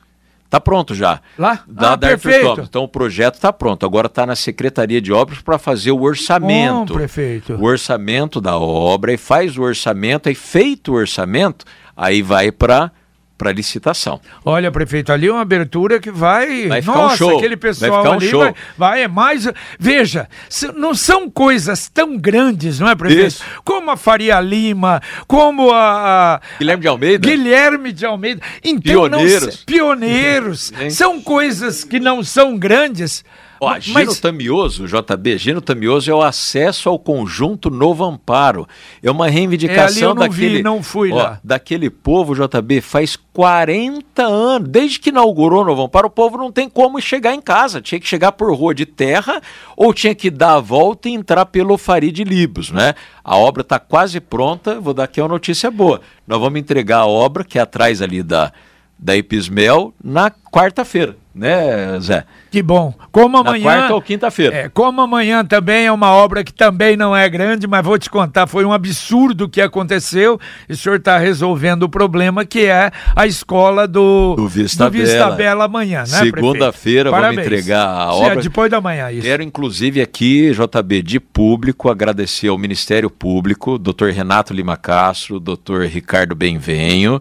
Está 0.48 0.58
pronto 0.58 0.94
já. 0.94 1.20
Lá? 1.38 1.62
Da, 1.68 1.92
ah, 1.92 1.96
da 1.96 2.08
perfeito. 2.08 2.62
Então 2.62 2.82
o 2.82 2.88
projeto 2.88 3.34
está 3.34 3.52
pronto. 3.52 3.84
Agora 3.84 4.06
está 4.06 4.24
na 4.24 4.34
Secretaria 4.34 4.98
de 4.98 5.12
Obras 5.12 5.42
para 5.42 5.58
fazer 5.58 5.90
o 5.90 6.00
orçamento. 6.00 6.94
Bom, 6.94 6.98
prefeito. 7.00 7.52
O 7.56 7.64
orçamento 7.64 8.40
da 8.40 8.56
obra 8.56 9.12
e 9.12 9.18
faz 9.18 9.58
o 9.58 9.62
orçamento, 9.62 10.26
aí 10.26 10.34
feito 10.34 10.92
o 10.92 10.94
orçamento, 10.94 11.66
aí 11.94 12.22
vai 12.22 12.50
para 12.50 12.90
para 13.38 13.52
licitação. 13.52 14.20
Olha, 14.44 14.70
prefeito, 14.72 15.12
ali 15.12 15.28
é 15.28 15.32
uma 15.32 15.42
abertura 15.42 16.00
que 16.00 16.10
vai. 16.10 16.66
vai 16.66 16.82
ficar 16.82 16.94
Nossa, 16.94 17.14
um 17.14 17.16
show. 17.16 17.38
aquele 17.38 17.56
pessoal 17.56 18.02
vai 18.02 18.12
ali 18.12 18.34
um 18.34 18.38
vai, 18.40 18.54
vai, 18.76 19.02
é 19.04 19.08
mais. 19.08 19.48
Veja, 19.78 20.28
não 20.74 20.92
são 20.92 21.30
coisas 21.30 21.88
tão 21.88 22.18
grandes, 22.18 22.80
não 22.80 22.88
é, 22.88 22.96
prefeito? 22.96 23.28
Isso. 23.28 23.44
Como 23.64 23.90
a 23.92 23.96
Faria 23.96 24.40
Lima, 24.40 25.00
como 25.28 25.70
a. 25.70 26.34
a 26.34 26.40
Guilherme 26.58 26.82
de 26.82 26.88
Almeida. 26.88 27.28
Guilherme 27.28 27.92
de 27.92 28.04
Almeida. 28.04 28.42
Então, 28.64 28.82
pioneiros. 28.82 29.46
Não, 29.46 29.64
pioneiros. 29.64 30.72
são 30.90 31.22
coisas 31.22 31.84
que 31.84 32.00
não 32.00 32.24
são 32.24 32.58
grandes 32.58 33.24
Ó, 33.60 33.70
Mas... 33.70 33.84
Gino 33.84 34.14
Tamioso, 34.14 34.86
JB, 34.86 35.38
Gino 35.38 35.60
Tamioso 35.60 36.10
é 36.10 36.14
o 36.14 36.22
acesso 36.22 36.88
ao 36.88 36.98
conjunto 36.98 37.70
Novo 37.70 38.04
Amparo. 38.04 38.68
É 39.02 39.10
uma 39.10 39.28
reivindicação 39.28 40.12
é, 40.12 40.14
não 40.14 40.14
daquele. 40.14 40.56
Vi, 40.58 40.62
não 40.62 40.82
fui 40.82 41.12
ó, 41.12 41.16
lá. 41.16 41.40
Daquele 41.42 41.90
povo, 41.90 42.34
JB, 42.34 42.80
faz 42.80 43.16
40 43.16 44.22
anos. 44.22 44.68
Desde 44.68 45.00
que 45.00 45.10
inaugurou 45.10 45.64
Novo 45.64 45.82
Amparo, 45.82 46.06
o 46.06 46.10
povo 46.10 46.36
não 46.36 46.52
tem 46.52 46.68
como 46.68 47.00
chegar 47.00 47.34
em 47.34 47.40
casa. 47.40 47.80
Tinha 47.80 48.00
que 48.00 48.06
chegar 48.06 48.32
por 48.32 48.54
rua 48.54 48.74
de 48.74 48.86
terra 48.86 49.40
ou 49.76 49.92
tinha 49.92 50.14
que 50.14 50.30
dar 50.30 50.54
a 50.54 50.60
volta 50.60 51.08
e 51.08 51.12
entrar 51.12 51.46
pelo 51.46 51.76
Farid 51.76 52.22
Libos, 52.22 52.70
né? 52.70 52.94
A 53.24 53.36
obra 53.36 53.62
está 53.62 53.78
quase 53.78 54.20
pronta. 54.20 54.80
Vou 54.80 54.94
dar 54.94 55.04
aqui 55.04 55.20
uma 55.20 55.28
notícia 55.28 55.70
boa. 55.70 56.00
Nós 56.26 56.40
vamos 56.40 56.60
entregar 56.60 56.98
a 56.98 57.06
obra, 57.06 57.44
que 57.44 57.58
é 57.58 57.62
atrás 57.62 58.00
ali 58.00 58.22
da, 58.22 58.52
da 58.98 59.16
Epismel, 59.16 59.92
na 60.02 60.30
quarta-feira 60.30 61.16
né, 61.38 61.98
Zé? 62.00 62.24
Que 62.50 62.62
bom. 62.62 62.94
Como 63.12 63.36
amanhã. 63.36 63.64
Na 63.64 63.76
quarta 63.78 63.94
ou 63.94 64.02
quinta-feira. 64.02 64.54
É, 64.54 64.68
como 64.68 65.00
amanhã 65.00 65.44
também 65.44 65.86
é 65.86 65.92
uma 65.92 66.12
obra 66.12 66.42
que 66.42 66.52
também 66.52 66.96
não 66.96 67.14
é 67.14 67.28
grande, 67.28 67.66
mas 67.66 67.84
vou 67.84 67.98
te 67.98 68.08
contar, 68.08 68.46
foi 68.46 68.64
um 68.64 68.72
absurdo 68.72 69.44
o 69.44 69.48
que 69.48 69.60
aconteceu. 69.60 70.40
E 70.68 70.72
o 70.72 70.76
senhor 70.76 70.96
está 70.96 71.18
resolvendo 71.18 71.82
o 71.82 71.88
problema 71.88 72.44
que 72.44 72.64
é 72.64 72.90
a 73.14 73.26
escola 73.26 73.86
do, 73.86 74.34
do 74.36 74.48
Vista, 74.48 74.84
do 74.84 74.90
Vista 74.90 75.16
Bela. 75.16 75.36
Bela 75.36 75.64
amanhã, 75.64 76.00
né? 76.00 76.06
Segunda-feira 76.06 77.10
vamos 77.10 77.38
entregar 77.38 77.86
a 77.86 78.14
obra. 78.14 78.34
Sim, 78.34 78.38
é 78.38 78.42
depois 78.42 78.70
da 78.70 78.80
manhã, 78.80 79.10
isso. 79.10 79.22
Quero, 79.22 79.42
inclusive, 79.42 80.00
aqui, 80.00 80.52
JB, 80.52 81.02
de 81.02 81.20
público, 81.20 81.90
agradecer 81.90 82.48
ao 82.48 82.58
Ministério 82.58 83.10
Público, 83.10 83.78
doutor 83.78 84.10
Renato 84.10 84.54
Lima 84.54 84.76
Castro, 84.76 85.38
doutor 85.38 85.84
Ricardo 85.86 86.34
Benvenho, 86.34 87.20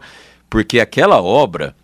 porque 0.50 0.80
aquela 0.80 1.22
obra 1.22 1.76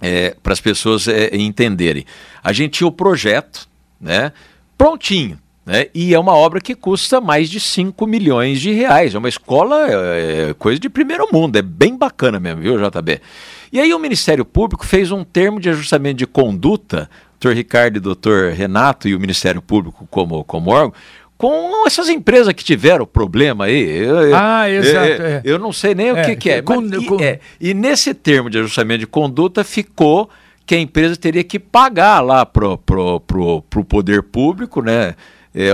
é, 0.00 0.36
para 0.42 0.52
as 0.52 0.60
pessoas 0.60 1.08
é, 1.08 1.34
entenderem. 1.36 2.04
A 2.42 2.52
gente 2.52 2.78
tinha 2.78 2.88
o 2.88 2.92
projeto, 2.92 3.68
né, 4.00 4.32
prontinho, 4.76 5.38
né, 5.66 5.86
e 5.94 6.14
é 6.14 6.18
uma 6.18 6.34
obra 6.34 6.60
que 6.60 6.74
custa 6.74 7.20
mais 7.20 7.50
de 7.50 7.60
5 7.60 8.06
milhões 8.06 8.60
de 8.60 8.72
reais. 8.72 9.14
É 9.14 9.18
uma 9.18 9.28
escola, 9.28 9.86
é, 9.88 10.50
é, 10.50 10.54
coisa 10.54 10.78
de 10.78 10.88
primeiro 10.88 11.28
mundo, 11.32 11.56
é 11.56 11.62
bem 11.62 11.96
bacana 11.96 12.40
mesmo, 12.40 12.62
viu, 12.62 12.78
JB? 12.78 13.20
E 13.72 13.78
aí 13.78 13.92
o 13.92 13.98
Ministério 13.98 14.44
Público 14.44 14.86
fez 14.86 15.10
um 15.10 15.24
termo 15.24 15.60
de 15.60 15.68
ajustamento 15.68 16.16
de 16.16 16.26
conduta, 16.26 17.10
doutor 17.38 17.54
Ricardo 17.54 17.96
e 17.96 18.00
doutor 18.00 18.52
Renato 18.52 19.08
e 19.08 19.14
o 19.14 19.20
Ministério 19.20 19.60
Público 19.60 20.06
como, 20.10 20.42
como 20.44 20.70
órgão, 20.70 20.94
com 21.38 21.86
essas 21.86 22.08
empresas 22.08 22.52
que 22.52 22.64
tiveram 22.64 23.06
problema 23.06 23.66
aí. 23.66 24.04
Eu, 24.04 24.34
ah, 24.34 24.68
exato. 24.68 25.06
Eu, 25.06 25.26
é. 25.26 25.42
eu 25.44 25.58
não 25.58 25.72
sei 25.72 25.94
nem 25.94 26.08
é, 26.08 26.12
o 26.12 26.24
que, 26.24 26.36
que 26.36 26.50
é, 26.50 26.60
com, 26.60 26.80
mas, 26.80 27.06
com... 27.06 27.20
E, 27.20 27.24
é. 27.24 27.40
E 27.60 27.72
nesse 27.72 28.12
termo 28.12 28.50
de 28.50 28.58
ajustamento 28.58 29.00
de 29.00 29.06
conduta 29.06 29.62
ficou 29.62 30.28
que 30.66 30.74
a 30.74 30.78
empresa 30.78 31.16
teria 31.16 31.44
que 31.44 31.58
pagar 31.58 32.20
lá 32.20 32.44
pro, 32.44 32.76
pro, 32.76 33.20
pro, 33.20 33.62
pro 33.62 33.84
poder 33.84 34.24
público, 34.24 34.82
né? 34.82 35.14
É, 35.54 35.70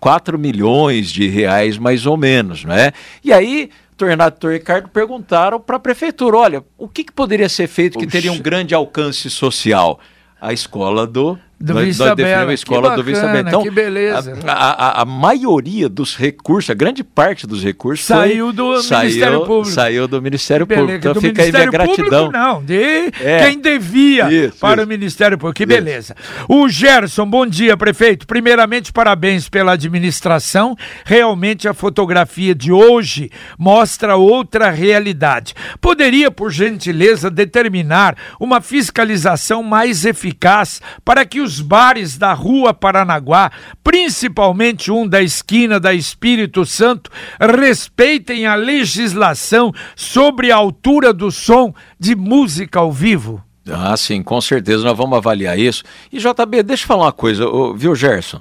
4 0.00 0.38
milhões 0.38 1.12
de 1.12 1.28
reais 1.28 1.78
mais 1.78 2.04
ou 2.04 2.16
menos, 2.16 2.64
né? 2.64 2.90
E 3.22 3.32
aí 3.32 3.70
o 4.02 4.06
Renato 4.06 4.50
e 4.50 4.54
Ricardo 4.54 4.88
perguntaram 4.88 5.60
para 5.60 5.76
a 5.76 5.78
prefeitura, 5.78 6.36
olha, 6.36 6.64
o 6.76 6.88
que, 6.88 7.04
que 7.04 7.12
poderia 7.12 7.48
ser 7.48 7.68
feito 7.68 7.98
que 7.98 8.06
teria 8.06 8.32
um 8.32 8.38
grande 8.38 8.74
alcance 8.74 9.30
social? 9.30 10.00
A 10.40 10.52
escola 10.52 11.06
do 11.06 11.38
do 11.64 11.74
nós, 11.74 11.98
nós 11.98 12.14
definimos 12.14 12.48
a 12.50 12.54
escola 12.54 12.82
bacana, 12.82 12.96
do 12.96 13.02
Vista 13.02 13.26
Bela. 13.26 13.48
Então, 13.48 13.62
que 13.62 13.70
beleza. 13.70 14.38
A, 14.46 14.52
a, 14.52 15.02
a, 15.02 15.04
maioria 15.04 15.88
dos 15.88 16.14
recursos, 16.16 16.68
a 16.68 16.74
grande 16.74 17.02
parte 17.02 17.46
dos 17.46 17.64
recursos 17.64 18.04
saiu 18.04 18.52
do 18.52 18.82
saiu, 18.82 19.08
Ministério 19.08 19.40
Público. 19.46 19.74
Saiu 19.74 20.08
do 20.08 20.20
Ministério 20.20 20.66
Público. 20.66 21.08
Então 21.08 21.14
fica 21.14 21.42
aí 21.42 21.50
minha 21.50 21.70
gratidão. 21.70 22.26
Público, 22.26 22.32
não, 22.32 22.62
de 22.62 23.12
é. 23.22 23.46
quem 23.46 23.58
devia 23.58 24.30
isso, 24.30 24.58
para 24.58 24.82
isso. 24.82 24.84
o 24.84 24.88
Ministério 24.88 25.38
Público. 25.38 25.56
Que 25.56 25.64
beleza. 25.64 26.14
Isso. 26.18 26.44
O 26.48 26.68
Gerson, 26.68 27.26
bom 27.26 27.46
dia, 27.46 27.76
prefeito. 27.76 28.26
Primeiramente, 28.26 28.92
parabéns 28.92 29.48
pela 29.48 29.72
administração. 29.72 30.76
Realmente 31.04 31.66
a 31.66 31.72
fotografia 31.72 32.54
de 32.54 32.70
hoje 32.70 33.30
mostra 33.58 34.16
outra 34.16 34.70
realidade. 34.70 35.54
Poderia, 35.80 36.30
por 36.30 36.50
gentileza, 36.50 37.30
determinar 37.30 38.16
uma 38.38 38.60
fiscalização 38.60 39.62
mais 39.62 40.04
eficaz 40.04 40.82
para 41.04 41.24
que 41.24 41.40
os 41.40 41.53
bares 41.60 42.16
da 42.16 42.32
Rua 42.32 42.72
Paranaguá, 42.72 43.50
principalmente 43.82 44.90
um 44.90 45.06
da 45.06 45.22
esquina 45.22 45.80
da 45.80 45.92
Espírito 45.92 46.64
Santo, 46.64 47.10
respeitem 47.40 48.46
a 48.46 48.54
legislação 48.54 49.72
sobre 49.94 50.50
a 50.50 50.56
altura 50.56 51.12
do 51.12 51.30
som 51.30 51.74
de 51.98 52.14
música 52.14 52.78
ao 52.78 52.92
vivo? 52.92 53.42
Ah, 53.70 53.96
sim, 53.96 54.22
com 54.22 54.40
certeza, 54.40 54.84
nós 54.84 54.96
vamos 54.96 55.16
avaliar 55.16 55.58
isso. 55.58 55.84
E 56.12 56.18
JB, 56.18 56.62
deixa 56.62 56.84
eu 56.84 56.88
falar 56.88 57.04
uma 57.04 57.12
coisa, 57.12 57.46
viu, 57.74 57.94
Gerson? 57.94 58.40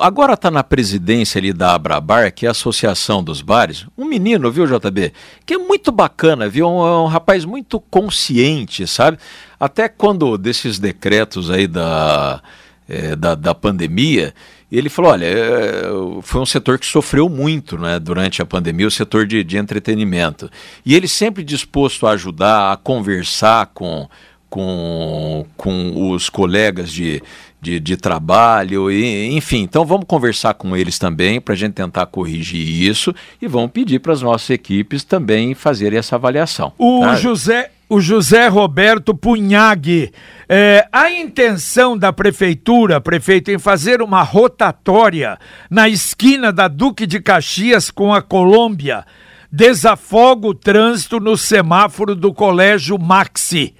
Agora 0.00 0.34
está 0.34 0.50
na 0.50 0.62
presidência 0.62 1.38
ali 1.38 1.52
da 1.52 1.74
Abrabar, 1.74 2.30
que 2.32 2.44
é 2.44 2.48
a 2.48 2.52
Associação 2.52 3.22
dos 3.22 3.40
Bares, 3.40 3.86
um 3.96 4.04
menino, 4.04 4.50
viu, 4.52 4.66
JB? 4.66 5.12
Que 5.46 5.54
é 5.54 5.58
muito 5.58 5.90
bacana, 5.90 6.48
viu? 6.48 6.68
Um, 6.68 6.86
é 6.86 7.00
um 7.00 7.06
rapaz 7.06 7.46
muito 7.46 7.80
consciente, 7.80 8.86
sabe? 8.86 9.18
Até 9.58 9.88
quando 9.88 10.36
desses 10.36 10.78
decretos 10.78 11.50
aí 11.50 11.66
da, 11.66 12.42
é, 12.86 13.16
da, 13.16 13.34
da 13.34 13.54
pandemia, 13.54 14.34
ele 14.70 14.90
falou: 14.90 15.12
olha, 15.12 15.24
é, 15.24 15.82
foi 16.20 16.40
um 16.42 16.46
setor 16.46 16.78
que 16.78 16.86
sofreu 16.86 17.28
muito 17.28 17.78
né, 17.78 17.98
durante 17.98 18.42
a 18.42 18.46
pandemia, 18.46 18.86
o 18.86 18.90
setor 18.90 19.26
de, 19.26 19.42
de 19.42 19.56
entretenimento. 19.56 20.50
E 20.84 20.94
ele 20.94 21.08
sempre 21.08 21.42
disposto 21.42 22.06
a 22.06 22.10
ajudar, 22.10 22.72
a 22.72 22.76
conversar 22.76 23.70
com, 23.72 24.06
com, 24.50 25.46
com 25.56 26.10
os 26.12 26.28
colegas 26.28 26.92
de, 26.92 27.22
de, 27.60 27.80
de 27.80 27.96
trabalho, 27.96 28.90
e, 28.90 29.36
enfim. 29.36 29.62
Então 29.62 29.84
vamos 29.84 30.06
conversar 30.06 30.54
com 30.54 30.76
eles 30.76 30.98
também 30.98 31.40
para 31.40 31.54
a 31.54 31.56
gente 31.56 31.74
tentar 31.74 32.06
corrigir 32.06 32.88
isso 32.88 33.14
e 33.40 33.46
vamos 33.46 33.70
pedir 33.70 33.98
para 33.98 34.12
as 34.12 34.22
nossas 34.22 34.50
equipes 34.50 35.04
também 35.04 35.54
fazerem 35.54 35.98
essa 35.98 36.16
avaliação. 36.16 36.72
O 36.78 37.00
tá? 37.00 37.16
José 37.16 37.70
o 37.88 38.00
José 38.00 38.48
Roberto 38.48 39.14
Punhag. 39.14 40.12
É, 40.48 40.86
a 40.92 41.10
intenção 41.10 41.96
da 41.96 42.12
prefeitura, 42.12 43.00
prefeito, 43.00 43.50
em 43.50 43.58
fazer 43.58 44.02
uma 44.02 44.22
rotatória 44.22 45.38
na 45.70 45.88
esquina 45.88 46.52
da 46.52 46.68
Duque 46.68 47.06
de 47.06 47.20
Caxias 47.20 47.90
com 47.90 48.12
a 48.12 48.20
Colômbia, 48.20 49.06
desafoga 49.50 50.48
o 50.48 50.54
trânsito 50.54 51.18
no 51.18 51.36
semáforo 51.36 52.14
do 52.14 52.32
Colégio 52.34 52.98
Maxi. 52.98 53.74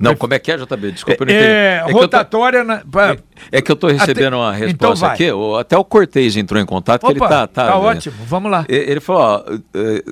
Não, 0.00 0.16
como 0.16 0.32
é 0.32 0.38
que 0.38 0.50
é, 0.50 0.56
JB? 0.56 0.92
Desculpa, 0.92 1.22
eu 1.22 1.26
não 1.26 1.34
entendi. 1.34 1.46
É, 1.46 1.84
é 1.86 1.92
rotatória... 1.92 2.60
Tô... 2.60 2.64
Na... 2.64 2.82
É, 3.10 3.58
é, 3.58 3.60
que 3.60 3.70
eu 3.70 3.74
estou 3.74 3.90
recebendo 3.90 4.34
uma 4.34 4.56
então 4.56 4.66
resposta 4.66 5.14
então 5.14 5.54
aqui, 5.54 5.60
até 5.60 5.76
o 5.76 5.84
Cortez 5.84 6.36
entrou 6.38 6.60
em 6.60 6.64
contato, 6.64 7.04
Opa, 7.04 7.12
ele 7.12 7.22
está... 7.22 7.46
Tá, 7.46 7.66
tá 7.66 7.76
ótimo, 7.76 8.16
vamos 8.26 8.50
lá. 8.50 8.64
Ele 8.66 8.98
falou 8.98 9.22
ó, 9.22 9.44
é, 9.74 10.02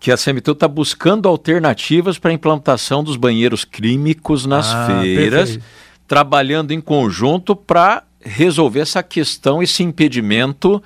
que 0.00 0.10
a 0.10 0.16
CMTU 0.16 0.52
está 0.52 0.66
buscando 0.66 1.28
alternativas 1.28 2.18
para 2.18 2.32
a 2.32 2.34
implantação 2.34 3.04
dos 3.04 3.16
banheiros 3.16 3.64
químicos 3.64 4.44
nas 4.44 4.74
ah, 4.74 5.00
feiras, 5.00 5.50
perfeito. 5.50 5.64
trabalhando 6.08 6.72
em 6.72 6.80
conjunto 6.80 7.54
para 7.54 8.02
resolver 8.20 8.80
essa 8.80 9.02
questão, 9.02 9.62
esse 9.62 9.84
impedimento 9.84 10.82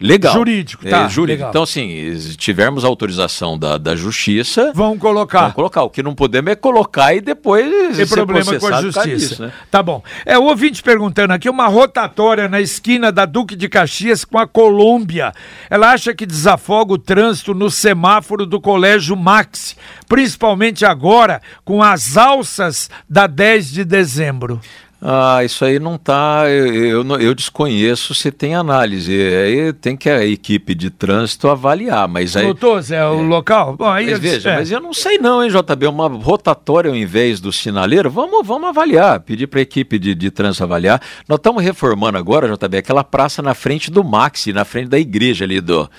Legal. 0.00 0.32
Jurídico, 0.32 0.88
tá. 0.88 1.04
É, 1.04 1.08
jurídico. 1.10 1.40
Legal. 1.40 1.50
Então, 1.50 1.62
assim, 1.62 2.18
se 2.18 2.34
tivermos 2.34 2.84
autorização 2.84 3.58
da, 3.58 3.76
da 3.76 3.94
justiça. 3.94 4.72
Vão 4.74 4.98
colocar. 4.98 5.42
Vão 5.42 5.52
colocar. 5.52 5.82
O 5.82 5.90
que 5.90 6.02
não 6.02 6.14
podemos 6.14 6.50
é 6.50 6.54
colocar 6.54 7.14
e 7.14 7.20
depois. 7.20 7.96
Tem 7.96 8.06
problema 8.06 8.58
com 8.58 8.66
a 8.66 8.80
justiça. 8.80 9.08
Disso, 9.08 9.42
né? 9.42 9.52
Tá 9.70 9.82
bom. 9.82 10.02
É, 10.24 10.38
o 10.38 10.44
ouvinte 10.44 10.82
perguntando 10.82 11.34
aqui: 11.34 11.50
uma 11.50 11.66
rotatória 11.66 12.48
na 12.48 12.60
esquina 12.60 13.12
da 13.12 13.26
Duque 13.26 13.54
de 13.54 13.68
Caxias 13.68 14.24
com 14.24 14.38
a 14.38 14.46
Colômbia. 14.46 15.34
Ela 15.68 15.92
acha 15.92 16.14
que 16.14 16.24
desafoga 16.24 16.94
o 16.94 16.98
trânsito 16.98 17.52
no 17.52 17.70
semáforo 17.70 18.46
do 18.46 18.58
Colégio 18.58 19.14
Max, 19.14 19.76
principalmente 20.08 20.86
agora 20.86 21.42
com 21.62 21.82
as 21.82 22.16
alças 22.16 22.88
da 23.08 23.26
10 23.26 23.70
de 23.70 23.84
dezembro. 23.84 24.60
Ah, 25.02 25.42
isso 25.42 25.64
aí 25.64 25.78
não 25.78 25.94
está. 25.94 26.44
Eu, 26.50 27.02
eu, 27.02 27.20
eu, 27.20 27.34
desconheço 27.34 28.14
se 28.14 28.30
tem 28.30 28.54
análise. 28.54 29.10
Aí 29.10 29.72
tem 29.72 29.96
que 29.96 30.10
a 30.10 30.26
equipe 30.26 30.74
de 30.74 30.90
trânsito 30.90 31.48
avaliar. 31.48 32.06
Mas 32.06 32.36
aí. 32.36 32.44
Doutor, 32.44 32.82
Zé, 32.82 32.96
é 32.96 33.06
o 33.06 33.22
local? 33.22 33.76
Bom, 33.76 33.88
aí 33.88 34.10
mas 34.10 34.18
veja, 34.18 34.50
é. 34.50 34.56
mas 34.56 34.70
eu 34.70 34.78
não 34.78 34.92
sei 34.92 35.16
não, 35.16 35.42
hein, 35.42 35.50
JB? 35.50 35.86
Uma 35.86 36.06
rotatória 36.06 36.90
ao 36.90 36.96
invés 36.96 37.40
do 37.40 37.50
sinaleiro? 37.50 38.10
Vamos, 38.10 38.46
vamos 38.46 38.68
avaliar. 38.68 39.20
Pedir 39.20 39.46
para 39.46 39.60
a 39.60 39.62
equipe 39.62 39.98
de, 39.98 40.14
de 40.14 40.30
trânsito 40.30 40.64
avaliar. 40.64 41.00
Nós 41.26 41.38
estamos 41.38 41.62
reformando 41.62 42.18
agora, 42.18 42.54
JB, 42.54 42.76
aquela 42.76 43.02
praça 43.02 43.40
na 43.40 43.54
frente 43.54 43.90
do 43.90 44.04
Maxi, 44.04 44.52
na 44.52 44.66
frente 44.66 44.90
da 44.90 44.98
igreja 44.98 45.46
ali 45.46 45.62
do, 45.62 45.90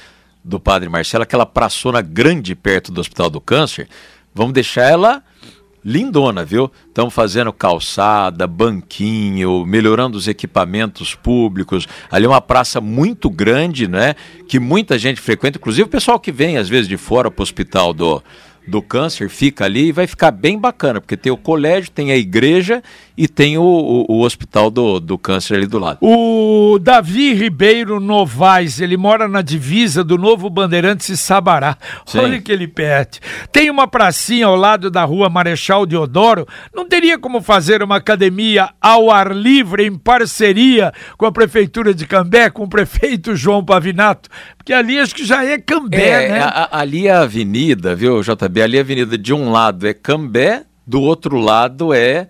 do 0.44 0.60
Padre 0.60 0.88
Marcelo, 0.90 1.24
aquela 1.24 1.46
praçona 1.48 2.02
grande 2.02 2.54
perto 2.54 2.92
do 2.92 3.02
Hospital 3.02 3.32
do 3.32 3.42
Câncer. 3.42 3.88
Vamos 4.32 4.54
deixar 4.54 4.84
ela 4.84 5.24
lindona, 5.84 6.46
viu? 6.46 6.72
Estamos 6.88 7.14
fazendo 7.14 7.52
calçada, 7.52 8.46
banquinho, 8.46 9.66
melhorando 9.66 10.18
os 10.18 10.28
equipamentos 10.28 11.16
públicos. 11.16 11.88
Ali 12.10 12.26
é 12.26 12.30
uma 12.30 12.42
praça 12.42 12.80
muito 12.80 13.30
grande, 13.30 13.88
né? 13.88 14.16
Que 14.48 14.60
muita 14.60 14.98
gente 14.98 15.20
frequenta, 15.20 15.58
inclusive 15.58 15.88
o 15.88 15.92
pessoal 15.92 16.20
que 16.20 16.32
vem 16.32 16.58
às 16.58 16.70
vezes 16.70 16.88
de 16.88 16.98
fora 16.98 17.32
para 17.32 17.42
o 17.42 17.44
hospital 17.44 17.94
do, 17.94 18.24
do 18.72 18.82
câncer 18.82 19.30
fica 19.30 19.66
ali 19.66 19.88
e 19.88 19.92
vai 19.92 20.08
ficar 20.08 20.32
bem 20.32 20.58
bacana, 20.58 21.02
porque 21.02 21.18
tem 21.18 21.32
o 21.32 21.38
colégio, 21.38 21.92
tem 21.92 22.12
a 22.12 22.16
igreja 22.16 22.82
e 23.18 23.28
tem 23.28 23.58
o, 23.58 23.62
o, 23.62 24.06
o 24.08 24.22
hospital 24.22 24.72
do, 24.72 25.00
do 25.00 25.18
câncer 25.18 25.56
ali 25.56 25.68
do 25.68 25.78
lado. 25.78 26.00
O 26.02 26.80
Davi 26.80 27.34
Ribeiro 27.34 28.00
Novaes, 28.00 28.80
ele 28.80 28.96
mora 28.96 29.28
na 29.28 29.42
divisa 29.42 30.04
do 30.04 30.18
Novo 30.18 30.50
Bandeirantes 30.50 31.10
e 31.10 31.18
Sabará. 31.18 31.78
Sim. 32.06 32.20
Olha 32.20 32.42
que 32.42 32.52
ele 32.52 32.68
pede. 32.68 33.20
Tem 33.52 33.70
uma 33.70 33.88
pracinha 33.88 34.48
ao 34.48 34.56
lado 34.56 34.90
da 34.90 35.04
rua 35.04 35.30
Marechal 35.30 35.86
Deodoro. 35.86 36.48
Não 36.74 36.88
teria 36.88 37.20
como 37.20 37.42
fazer 37.42 37.84
uma 37.84 37.98
academia 37.98 38.70
ao 38.80 39.12
ar 39.12 39.36
livre 39.36 39.86
em 39.86 39.96
parceria 39.96 40.94
com 41.18 41.26
a 41.26 41.32
Prefeitura 41.32 41.94
de 41.94 42.08
Cambé, 42.08 42.50
com 42.50 42.64
o 42.64 42.70
prefeito 42.70 43.36
João 43.36 43.64
Pavinato? 43.64 44.30
Porque 44.62 44.74
ali 44.74 45.00
acho 45.00 45.16
que 45.16 45.26
já 45.26 45.44
é 45.44 45.58
Cambé, 45.58 46.26
É, 46.26 46.30
né? 46.30 46.40
a- 46.40 46.70
a- 46.72 46.80
ali 46.82 47.08
é 47.08 47.12
a 47.12 47.22
avenida, 47.22 47.96
viu, 47.96 48.22
JB? 48.22 48.62
Ali 48.62 48.78
é 48.78 48.80
a 48.80 48.84
avenida 48.84 49.18
de 49.18 49.34
um 49.34 49.52
lado 49.52 49.88
é 49.88 49.94
Cambé, 49.94 50.64
do 50.86 51.02
outro 51.02 51.38
lado 51.40 51.92
é, 51.94 52.28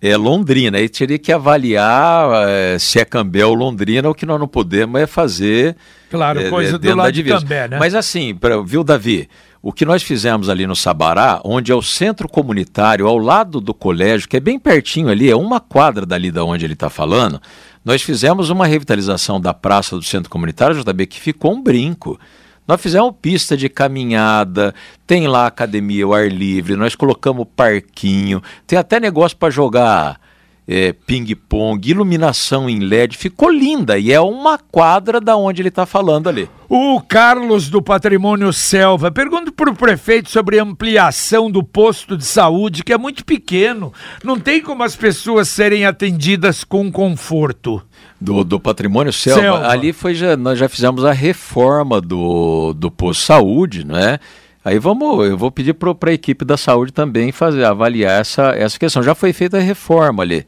é 0.00 0.14
Londrina. 0.16 0.76
Aí 0.76 0.88
teria 0.90 1.18
que 1.18 1.32
avaliar 1.32 2.28
eh, 2.48 2.78
se 2.78 2.98
é 2.98 3.04
Cambé 3.04 3.44
ou 3.46 3.54
Londrina, 3.54 4.10
o 4.10 4.14
que 4.14 4.26
nós 4.26 4.38
não 4.38 4.46
podemos 4.48 5.00
é 5.00 5.06
fazer. 5.06 5.74
Claro, 6.10 6.40
eh, 6.40 6.50
coisa 6.50 6.76
eh, 6.76 6.78
do 6.78 6.94
lado 6.94 7.12
de. 7.12 7.22
Cambé, 7.24 7.68
né? 7.68 7.78
Mas 7.78 7.94
assim, 7.94 8.34
pra, 8.34 8.60
viu, 8.62 8.84
Davi? 8.84 9.26
O 9.62 9.72
que 9.74 9.84
nós 9.84 10.02
fizemos 10.02 10.48
ali 10.48 10.66
no 10.66 10.74
Sabará, 10.74 11.38
onde 11.44 11.70
é 11.70 11.74
o 11.74 11.82
centro 11.82 12.26
comunitário, 12.26 13.06
ao 13.06 13.18
lado 13.18 13.60
do 13.60 13.74
colégio, 13.74 14.26
que 14.26 14.38
é 14.38 14.40
bem 14.40 14.58
pertinho 14.58 15.10
ali, 15.10 15.30
é 15.30 15.36
uma 15.36 15.60
quadra 15.60 16.06
dali 16.06 16.30
da 16.30 16.42
onde 16.44 16.64
ele 16.64 16.72
está 16.72 16.88
falando, 16.88 17.38
nós 17.84 18.02
fizemos 18.02 18.50
uma 18.50 18.66
revitalização 18.66 19.40
da 19.40 19.54
praça 19.54 19.96
do 19.96 20.02
centro 20.02 20.30
comunitário, 20.30 20.76
JB, 20.82 21.06
que 21.06 21.20
ficou 21.20 21.54
um 21.54 21.62
brinco. 21.62 22.18
Nós 22.68 22.80
fizemos 22.80 23.14
pista 23.20 23.56
de 23.56 23.68
caminhada, 23.68 24.74
tem 25.06 25.26
lá 25.26 25.46
academia 25.46 26.04
ao 26.04 26.14
ar 26.14 26.30
livre, 26.30 26.76
nós 26.76 26.94
colocamos 26.94 27.46
parquinho, 27.56 28.42
tem 28.66 28.78
até 28.78 29.00
negócio 29.00 29.36
para 29.36 29.50
jogar 29.50 30.20
é, 30.72 30.92
ping-pong, 30.92 31.90
iluminação 31.90 32.70
em 32.70 32.78
LED, 32.78 33.18
ficou 33.18 33.50
linda 33.50 33.98
e 33.98 34.12
é 34.12 34.20
uma 34.20 34.56
quadra 34.56 35.20
da 35.20 35.36
onde 35.36 35.60
ele 35.60 35.68
está 35.68 35.84
falando 35.84 36.28
ali. 36.28 36.48
O 36.68 37.00
Carlos 37.00 37.68
do 37.68 37.82
Patrimônio 37.82 38.52
Selva 38.52 39.10
pergunta 39.10 39.50
para 39.50 39.68
o 39.68 39.74
prefeito 39.74 40.30
sobre 40.30 40.60
a 40.60 40.62
ampliação 40.62 41.50
do 41.50 41.64
posto 41.64 42.16
de 42.16 42.24
saúde, 42.24 42.84
que 42.84 42.92
é 42.92 42.96
muito 42.96 43.24
pequeno. 43.24 43.92
Não 44.22 44.38
tem 44.38 44.62
como 44.62 44.84
as 44.84 44.94
pessoas 44.94 45.48
serem 45.48 45.84
atendidas 45.84 46.62
com 46.62 46.92
conforto. 46.92 47.82
Do, 48.20 48.44
do 48.44 48.60
patrimônio 48.60 49.12
selva, 49.12 49.40
Selva. 49.40 49.68
ali 49.68 49.92
foi 49.92 50.14
já, 50.14 50.36
nós 50.36 50.56
já 50.56 50.68
fizemos 50.68 51.04
a 51.04 51.12
reforma 51.12 52.00
do, 52.00 52.74
do 52.74 52.92
posto 52.92 53.20
de 53.20 53.26
saúde, 53.26 53.84
não 53.84 53.96
é? 53.96 54.20
Aí 54.64 54.78
vamos, 54.78 55.26
eu 55.26 55.38
vou 55.38 55.50
pedir 55.50 55.74
para 55.74 56.10
a 56.10 56.12
equipe 56.12 56.44
da 56.44 56.56
saúde 56.56 56.92
também 56.92 57.32
fazer, 57.32 57.64
avaliar 57.64 58.20
essa, 58.20 58.50
essa 58.50 58.78
questão. 58.78 59.02
Já 59.02 59.14
foi 59.14 59.32
feita 59.32 59.56
a 59.56 59.60
reforma 59.60 60.22
ali 60.22 60.44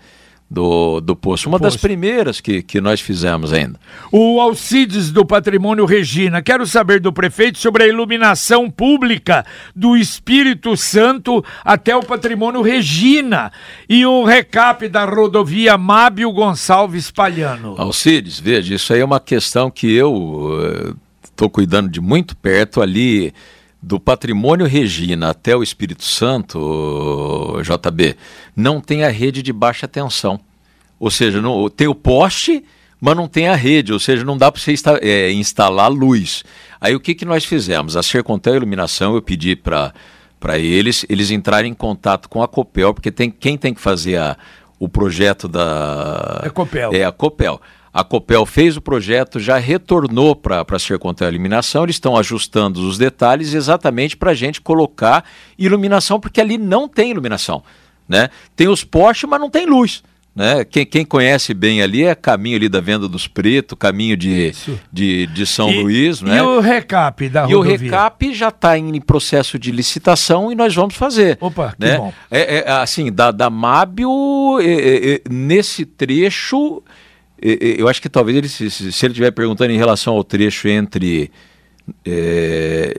do, 0.53 1.01
do 1.01 1.17
posto, 1.17 1.49
uma 1.49 1.59
das 1.59 1.75
posto. 1.75 1.87
primeiras 1.87 2.39
que, 2.39 2.63
que 2.63 2.79
nós 2.79 3.01
fizemos 3.01 3.55
ainda. 3.55 3.81
O 4.13 4.39
Alcides 4.39 5.11
do 5.11 5.25
Patrimônio 5.25 5.87
Regina, 5.87 6.43
quero 6.43 6.67
saber 6.67 7.01
do 7.01 7.11
prefeito 7.11 7.57
sobre 7.57 7.85
a 7.85 7.89
iluminação 7.89 8.71
pública 8.71 9.47
do 9.75 9.97
Espírito 9.97 10.77
Santo 10.77 11.43
até 11.65 11.97
o 11.97 12.03
Patrimônio 12.03 12.61
Regina 12.61 13.51
e 13.89 14.05
o 14.05 14.25
recap 14.25 14.87
da 14.89 15.07
rodovia 15.07 15.79
Mábio 15.79 16.31
Gonçalves 16.33 17.11
Palhano. 17.11 17.75
Alcides, 17.79 18.39
veja, 18.39 18.75
isso 18.75 18.93
aí 18.93 19.01
é 19.01 19.05
uma 19.05 19.21
questão 19.21 19.71
que 19.71 19.91
eu 19.91 20.95
estou 21.25 21.49
cuidando 21.49 21.89
de 21.89 22.01
muito 22.01 22.37
perto 22.37 22.83
ali 22.83 23.33
do 23.83 23.99
patrimônio 23.99 24.67
Regina 24.67 25.31
até 25.31 25.57
o 25.57 25.63
Espírito 25.63 26.05
Santo, 26.05 27.61
JB, 27.63 28.17
não 28.55 28.81
tem 28.81 29.05
a 29.05 29.09
rede 29.09 29.43
de 29.43 29.53
baixa 29.53 29.89
tensão. 29.89 30.39
Ou 31.01 31.11
seja, 31.11 31.41
não, 31.43 31.69
tem 31.69 31.89
o 31.89 31.95
poste, 31.95 32.65
mas 33.01 33.17
não 33.17 33.27
tem 33.27 33.49
a 33.49 33.57
rede, 33.57 33.93
ou 33.93 33.99
seja, 33.99 34.25
não 34.25 34.39
dá 34.39 34.53
para 34.53 34.61
você 34.61 34.73
insta- 34.73 35.01
é, 35.03 35.33
instalar 35.33 35.91
luz. 35.91 36.45
Aí 36.81 36.95
o 36.95 37.01
que, 37.01 37.15
que 37.15 37.25
nós 37.25 37.45
fizemos? 37.45 37.97
A 37.97 38.03
Sercontel 38.03 38.55
Iluminação, 38.55 39.15
eu 39.15 39.23
pedi 39.23 39.57
para 39.57 39.93
para 40.39 40.59
eles, 40.59 41.07
eles 41.09 41.31
entrarem 41.31 41.71
em 41.71 41.75
contato 41.75 42.29
com 42.29 42.43
a 42.43 42.49
Copel, 42.49 42.93
porque 42.93 43.13
tem, 43.13 43.31
quem 43.31 43.57
tem 43.57 43.73
que 43.73 43.81
fazer 43.81 44.17
a, 44.17 44.37
o 44.77 44.89
projeto 44.89 45.47
da. 45.47 46.41
É 46.43 46.49
a 46.49 46.51
Copel. 46.51 46.91
É 46.93 47.05
a 47.05 47.13
Copel. 47.13 47.61
A 47.95 48.03
Copel 48.03 48.47
fez 48.47 48.77
o 48.77 48.81
projeto, 48.81 49.39
já 49.39 49.59
retornou 49.59 50.35
para 50.35 50.65
a 50.67 50.79
Sercontel 50.79 51.29
Iluminação, 51.29 51.85
eles 51.85 51.97
estão 51.97 52.17
ajustando 52.17 52.81
os 52.89 52.97
detalhes 52.97 53.53
exatamente 53.53 54.17
para 54.17 54.31
a 54.31 54.35
gente 54.35 54.61
colocar 54.63 55.25
iluminação, 55.59 56.19
porque 56.19 56.41
ali 56.41 56.57
não 56.57 56.89
tem 56.89 57.11
iluminação. 57.11 57.63
Né? 58.09 58.31
Tem 58.57 58.67
os 58.69 58.83
postes, 58.83 59.29
mas 59.29 59.39
não 59.41 59.51
tem 59.51 59.67
luz. 59.67 60.03
Né? 60.35 60.65
Quem, 60.65 60.87
quem 60.87 61.05
conhece 61.05 61.53
bem 61.53 61.83
ali 61.83 62.05
é 62.05 62.15
caminho 62.15 62.57
ali 62.57 62.67
da 62.67 62.81
Venda 62.81 63.07
dos 63.07 63.27
Pretos, 63.27 63.77
caminho 63.79 64.17
de, 64.17 64.55
de, 64.91 65.27
de 65.27 65.45
São 65.47 65.71
E- 65.71 65.83
Luís. 65.83 66.21
E 66.21 66.25
Né? 66.25 66.43
o 66.43 66.61
recap 66.61 67.29
da 67.29 67.43
E 67.47 67.55
o 67.55 67.59
rodovia? 67.59 67.79
recap 67.91 68.33
já 68.33 68.49
está 68.49 68.79
em 68.79 68.99
processo 69.03 69.59
de 69.59 69.71
licitação 69.71 70.51
e 70.51 70.55
nós 70.55 70.75
vamos 70.75 70.95
fazer. 70.95 71.37
Opa, 71.39 71.75
que 71.79 71.87
né? 71.87 71.99
bom. 71.99 72.11
É, 72.31 72.61
é, 72.61 72.71
assim, 72.73 73.13
da, 73.13 73.31
da 73.31 73.51
Mábio, 73.51 74.11
é, 74.61 74.65
é, 74.65 75.15
é, 75.17 75.21
nesse 75.31 75.85
trecho, 75.85 76.83
eu 77.43 77.89
acho 77.89 78.01
que 78.01 78.09
talvez 78.09 78.37
ele, 78.37 78.49
se, 78.49 78.71
se 78.71 79.07
ele 79.07 79.13
estiver 79.13 79.31
perguntando 79.33 79.73
em 79.73 79.77
relação 79.77 80.15
ao 80.15 80.25
trecho 80.25 80.69
entre. 80.69 81.31
é, 82.07 82.95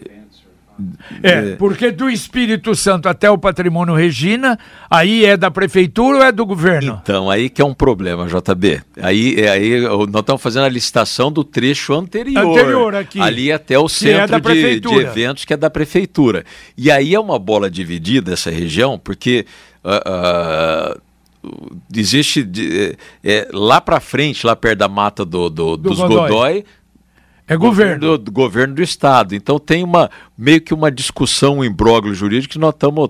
É, 1.21 1.56
porque 1.56 1.91
do 1.91 2.10
Espírito 2.10 2.75
Santo 2.75 3.08
até 3.08 3.29
o 3.29 3.38
Patrimônio 3.38 3.93
Regina, 3.93 4.58
aí 4.89 5.23
é 5.23 5.38
da 5.38 5.51
prefeitura 5.51 6.17
ou 6.17 6.23
é 6.23 6.32
do 6.32 6.45
governo? 6.45 6.99
Então, 7.01 7.29
aí 7.29 7.49
que 7.49 7.62
é 7.62 7.65
um 7.65 7.73
problema, 7.73 8.27
JB. 8.27 8.82
Aí, 9.01 9.36
é, 9.39 9.49
aí 9.49 9.82
nós 9.82 10.21
estamos 10.21 10.41
fazendo 10.41 10.65
a 10.65 10.69
licitação 10.69 11.32
do 11.32 11.43
trecho 11.43 11.93
anterior. 11.93 12.60
Anterior 12.60 12.95
aqui. 12.95 13.21
Ali 13.21 13.51
até 13.51 13.77
o 13.77 13.86
é 13.86 13.89
centro 13.89 14.39
da 14.39 14.39
de, 14.39 14.79
de 14.79 14.95
eventos 14.95 15.45
que 15.45 15.53
é 15.53 15.58
da 15.58 15.69
prefeitura. 15.69 16.43
E 16.77 16.89
aí 16.89 17.13
é 17.13 17.19
uma 17.19 17.38
bola 17.38 17.69
dividida 17.69 18.34
essa 18.34 18.49
região, 18.49 18.97
porque 18.97 19.45
ah, 19.84 20.01
ah, 20.06 20.97
existe 21.95 22.43
de- 22.43 22.97
é, 23.23 23.47
lá 23.53 23.79
para 23.82 23.99
frente, 23.99 24.45
lá 24.45 24.56
perto 24.56 24.79
da 24.79 24.88
mata 24.89 25.23
do, 25.25 25.49
do- 25.49 25.77
Do 25.77 25.89
dos 25.89 25.97
Godoy. 25.99 26.17
Godoy, 26.29 26.65
É 27.47 27.58
governo. 27.58 28.17
do, 28.17 28.32
governo 28.32 28.75
do 28.75 28.82
estado. 28.82 29.36
Então 29.36 29.60
tem 29.60 29.84
uma 29.84 30.10
meio 30.38 30.62
que 30.62 30.73
uma 30.73 30.89
discussão, 30.91 31.58
um 31.58 31.63
imbróglio 31.63 32.13
jurídico 32.15 32.53
que 32.53 32.60
nós 32.60 32.73
estamos 32.73 33.10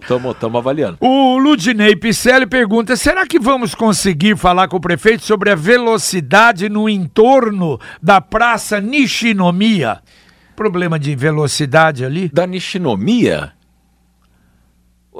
avaliando. 0.56 0.98
O 1.00 1.38
Ludinei 1.38 1.96
Picelli 1.96 2.48
pergunta: 2.48 2.96
será 2.96 3.26
que 3.28 3.39
vamos 3.39 3.76
conseguir 3.76 4.36
falar 4.38 4.67
com 4.67 4.78
o 4.78 4.82
prefeito 4.82 5.24
sobre 5.24 5.52
a 5.52 5.56
velocidade 5.56 6.67
no 6.69 6.89
entorno 6.89 7.80
da 8.02 8.19
Praça 8.19 8.82
Nishinomiya? 8.82 10.02
Problema 10.56 11.00
de 11.00 11.15
velocidade 11.15 12.04
ali? 12.06 12.30
da 12.32 12.46
nishinomia. 12.46 13.52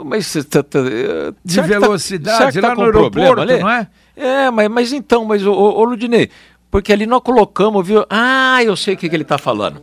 Mas 0.06 0.28
você 0.28 0.44
tá, 0.44 0.64
tá, 0.64 0.80
eh, 0.80 1.32
De 1.46 1.56
tá- 1.58 1.62
velocidade, 1.62 2.60
tá 2.60 2.68
lá 2.70 2.76
com 2.76 2.82
no 2.82 2.88
aeroporto, 2.88 3.12
problema 3.36 3.42
ali? 3.42 3.60
não 3.62 3.70
é? 3.70 3.88
É, 4.16 4.50
mas, 4.52 4.70
mas 4.70 4.94
então, 4.94 5.26
mas 5.26 5.46
ô, 5.46 5.52
ô, 5.54 5.84
Ludinei, 5.84 6.30
porque 6.72 6.92
ali 6.92 7.06
nós 7.06 7.22
colocamos, 7.22 7.86
viu? 7.86 8.04
Ah, 8.10 8.64
eu 8.64 8.76
sei 8.76 8.96
o 8.96 8.98
que, 8.98 9.08
que 9.10 9.16
ele 9.16 9.24
está 9.24 9.38
falando. 9.38 9.82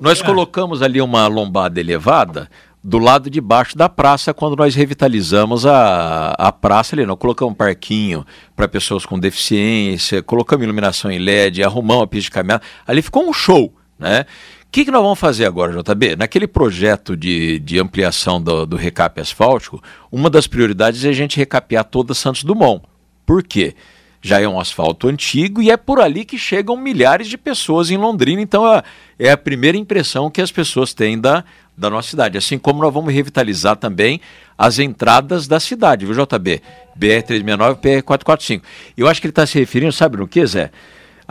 Nós 0.00 0.20
É. 0.20 0.24
colocamos 0.24 0.82
ali 0.82 1.00
uma 1.00 1.26
lombada 1.28 1.78
elevada 1.78 2.48
do 2.82 2.98
lado 2.98 3.30
de 3.30 3.40
baixo 3.40 3.76
da 3.78 3.88
praça 3.88 4.34
quando 4.34 4.56
nós 4.56 4.74
revitalizamos 4.74 5.64
a, 5.64 6.30
a 6.36 6.50
praça 6.50 6.96
ali. 6.96 7.06
Nós 7.06 7.16
colocamos 7.18 7.52
um 7.52 7.54
parquinho 7.56 8.26
para 8.56 8.66
pessoas 8.66 9.06
com 9.06 9.16
deficiência, 9.18 10.20
colocamos 10.22 10.64
iluminação 10.64 11.08
em 11.10 11.18
LED, 11.20 11.62
arrumamos 11.62 12.02
a 12.02 12.06
pista 12.08 12.24
de 12.24 12.30
caminhada. 12.32 12.62
Ali 12.84 13.00
ficou 13.02 13.28
um 13.28 13.32
show, 13.32 13.72
né? 13.98 14.26
O 14.72 14.74
que, 14.74 14.86
que 14.86 14.90
nós 14.90 15.02
vamos 15.02 15.18
fazer 15.18 15.44
agora, 15.44 15.82
JB? 15.82 16.16
Naquele 16.16 16.46
projeto 16.46 17.14
de, 17.14 17.58
de 17.58 17.78
ampliação 17.78 18.40
do, 18.40 18.64
do 18.64 18.74
recap 18.74 19.20
asfáltico, 19.20 19.82
uma 20.10 20.30
das 20.30 20.46
prioridades 20.46 21.04
é 21.04 21.10
a 21.10 21.12
gente 21.12 21.36
recapear 21.36 21.84
toda 21.84 22.14
Santos 22.14 22.42
Dumont. 22.42 22.82
Por 23.26 23.42
quê? 23.42 23.74
Já 24.22 24.40
é 24.40 24.48
um 24.48 24.58
asfalto 24.58 25.08
antigo 25.08 25.60
e 25.60 25.70
é 25.70 25.76
por 25.76 26.00
ali 26.00 26.24
que 26.24 26.38
chegam 26.38 26.74
milhares 26.74 27.28
de 27.28 27.36
pessoas 27.36 27.90
em 27.90 27.98
Londrina. 27.98 28.40
Então 28.40 28.66
é, 28.66 28.82
é 29.18 29.30
a 29.30 29.36
primeira 29.36 29.76
impressão 29.76 30.30
que 30.30 30.40
as 30.40 30.50
pessoas 30.50 30.94
têm 30.94 31.20
da, 31.20 31.44
da 31.76 31.90
nossa 31.90 32.08
cidade. 32.08 32.38
Assim 32.38 32.58
como 32.58 32.80
nós 32.80 32.94
vamos 32.94 33.12
revitalizar 33.12 33.76
também 33.76 34.22
as 34.56 34.78
entradas 34.78 35.46
da 35.46 35.60
cidade, 35.60 36.06
viu, 36.06 36.14
JB? 36.14 36.62
BR-369 36.98 37.76
e 37.76 38.00
BR-445. 38.00 38.62
Eu 38.96 39.06
acho 39.06 39.20
que 39.20 39.26
ele 39.26 39.32
está 39.32 39.44
se 39.44 39.58
referindo, 39.58 39.92
sabe 39.92 40.16
no 40.16 40.26
que, 40.26 40.46
Zé? 40.46 40.70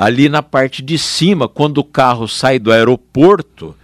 Ali 0.04 0.28
na 0.30 0.42
parte 0.42 0.82
de 0.82 0.98
cima, 0.98 1.48
quando 1.48 1.78
o 1.78 1.84
carro 1.84 2.28
sai 2.28 2.58
do 2.58 2.72
aeroporto 2.72 3.76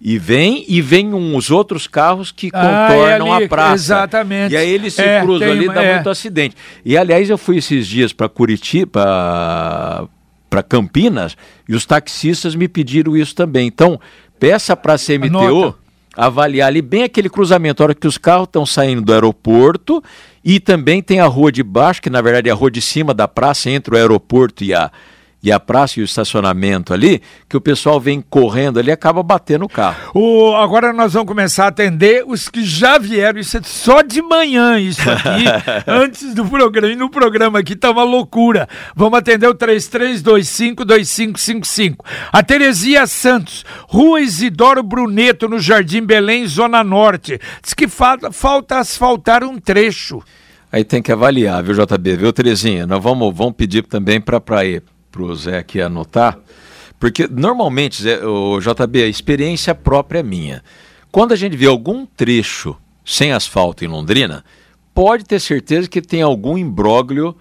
e 0.00 0.18
vem, 0.18 0.64
e 0.66 0.80
vem 0.80 1.14
uns 1.14 1.50
outros 1.50 1.86
carros 1.86 2.32
que 2.32 2.48
Ah, 2.52 2.88
contornam 2.88 3.28
é 3.28 3.36
ali, 3.36 3.44
a 3.44 3.48
praça. 3.48 3.74
exatamente. 3.74 4.52
E 4.52 4.56
aí 4.56 4.68
eles 4.68 4.94
se 4.94 5.02
É, 5.02 5.20
cruzam 5.20 5.48
ali, 5.50 5.68
uma- 5.68 5.74
dá 5.74 5.82
é. 5.84 5.94
muito 5.94 6.10
acidente. 6.10 6.56
E 6.84 6.96
aliás, 6.96 7.28
eu 7.30 7.38
fui 7.38 7.58
esses 7.58 7.86
dias 7.86 8.12
para 8.12 8.28
Curitiba, 8.28 10.08
para 10.48 10.62
Campinas, 10.62 11.36
e 11.68 11.74
os 11.74 11.86
taxistas 11.86 12.54
me 12.54 12.66
pediram 12.66 13.16
isso 13.16 13.34
também. 13.34 13.66
Então, 13.66 14.00
peça 14.38 14.76
para 14.76 14.94
a 14.94 14.98
CMTU, 14.98 15.36
Anota. 15.38 15.78
avaliar 16.16 16.68
ali 16.68 16.82
bem 16.82 17.04
aquele 17.04 17.28
cruzamento, 17.28 17.82
a 17.82 17.86
hora 17.86 17.94
que 17.94 18.06
os 18.08 18.18
carros 18.18 18.48
estão 18.48 18.66
saindo 18.66 19.02
do 19.02 19.12
aeroporto 19.12 20.02
e 20.44 20.58
também 20.58 21.02
tem 21.02 21.20
a 21.20 21.26
rua 21.26 21.52
de 21.52 21.62
baixo, 21.62 22.02
que 22.02 22.10
na 22.10 22.20
verdade 22.20 22.48
é 22.48 22.52
a 22.52 22.54
rua 22.56 22.70
de 22.70 22.80
cima 22.80 23.14
da 23.14 23.28
praça, 23.28 23.70
entre 23.70 23.94
o 23.94 23.96
aeroporto 23.98 24.64
e 24.64 24.74
a, 24.74 24.90
e 25.42 25.50
a 25.50 25.58
praça 25.58 25.98
e 25.98 26.02
o 26.02 26.04
estacionamento 26.04 26.92
ali, 26.92 27.22
que 27.48 27.56
o 27.56 27.60
pessoal 27.60 27.98
vem 27.98 28.20
correndo 28.20 28.78
ali 28.78 28.90
e 28.90 28.92
acaba 28.92 29.22
batendo 29.22 29.64
o 29.64 29.68
carro. 29.68 30.10
O, 30.14 30.54
agora 30.54 30.92
nós 30.92 31.14
vamos 31.14 31.28
começar 31.28 31.64
a 31.64 31.68
atender 31.68 32.22
os 32.26 32.46
que 32.48 32.62
já 32.64 32.98
vieram, 32.98 33.40
isso 33.40 33.56
é 33.56 33.62
só 33.62 34.02
de 34.02 34.20
manhã, 34.20 34.78
isso 34.78 35.08
aqui, 35.10 35.44
antes 35.90 36.34
do 36.34 36.44
programa. 36.44 36.92
E 36.92 36.96
no 36.96 37.08
programa 37.08 37.58
aqui 37.58 37.74
tá 37.74 37.90
uma 37.90 38.04
loucura. 38.04 38.68
Vamos 38.94 39.18
atender 39.18 39.48
o 39.48 39.54
33252555. 39.54 42.04
A 42.30 42.42
Teresia 42.42 43.06
Santos, 43.06 43.64
Rua 43.88 44.20
Isidoro 44.20 44.82
Bruneto, 44.82 45.48
no 45.48 45.58
Jardim 45.58 46.04
Belém, 46.04 46.46
Zona 46.46 46.84
Norte. 46.84 47.40
Diz 47.62 47.72
que 47.72 47.88
falta, 47.88 48.30
falta 48.30 48.78
asfaltar 48.78 49.42
um 49.42 49.58
trecho. 49.58 50.22
Aí 50.72 50.84
tem 50.84 51.02
que 51.02 51.10
avaliar, 51.10 51.64
viu, 51.64 51.74
JB? 51.74 52.16
Viu, 52.16 52.32
Terezinha? 52.32 52.86
Nós 52.86 53.02
vamos, 53.02 53.34
vamos 53.34 53.54
pedir 53.54 53.82
também 53.82 54.20
para 54.20 54.64
ir 54.64 54.84
para 55.10 55.22
o 55.22 55.34
Zé 55.34 55.58
aqui 55.58 55.80
anotar, 55.80 56.38
porque 56.98 57.26
normalmente, 57.26 58.02
Zé, 58.02 58.24
o 58.24 58.60
JB, 58.60 59.02
a 59.02 59.08
experiência 59.08 59.74
própria 59.74 60.20
é 60.20 60.22
minha. 60.22 60.62
Quando 61.10 61.32
a 61.32 61.36
gente 61.36 61.56
vê 61.56 61.66
algum 61.66 62.06
trecho 62.06 62.76
sem 63.04 63.32
asfalto 63.32 63.84
em 63.84 63.88
Londrina, 63.88 64.44
pode 64.94 65.24
ter 65.24 65.40
certeza 65.40 65.88
que 65.88 66.00
tem 66.00 66.22
algum 66.22 66.56
imbróglio, 66.56 67.36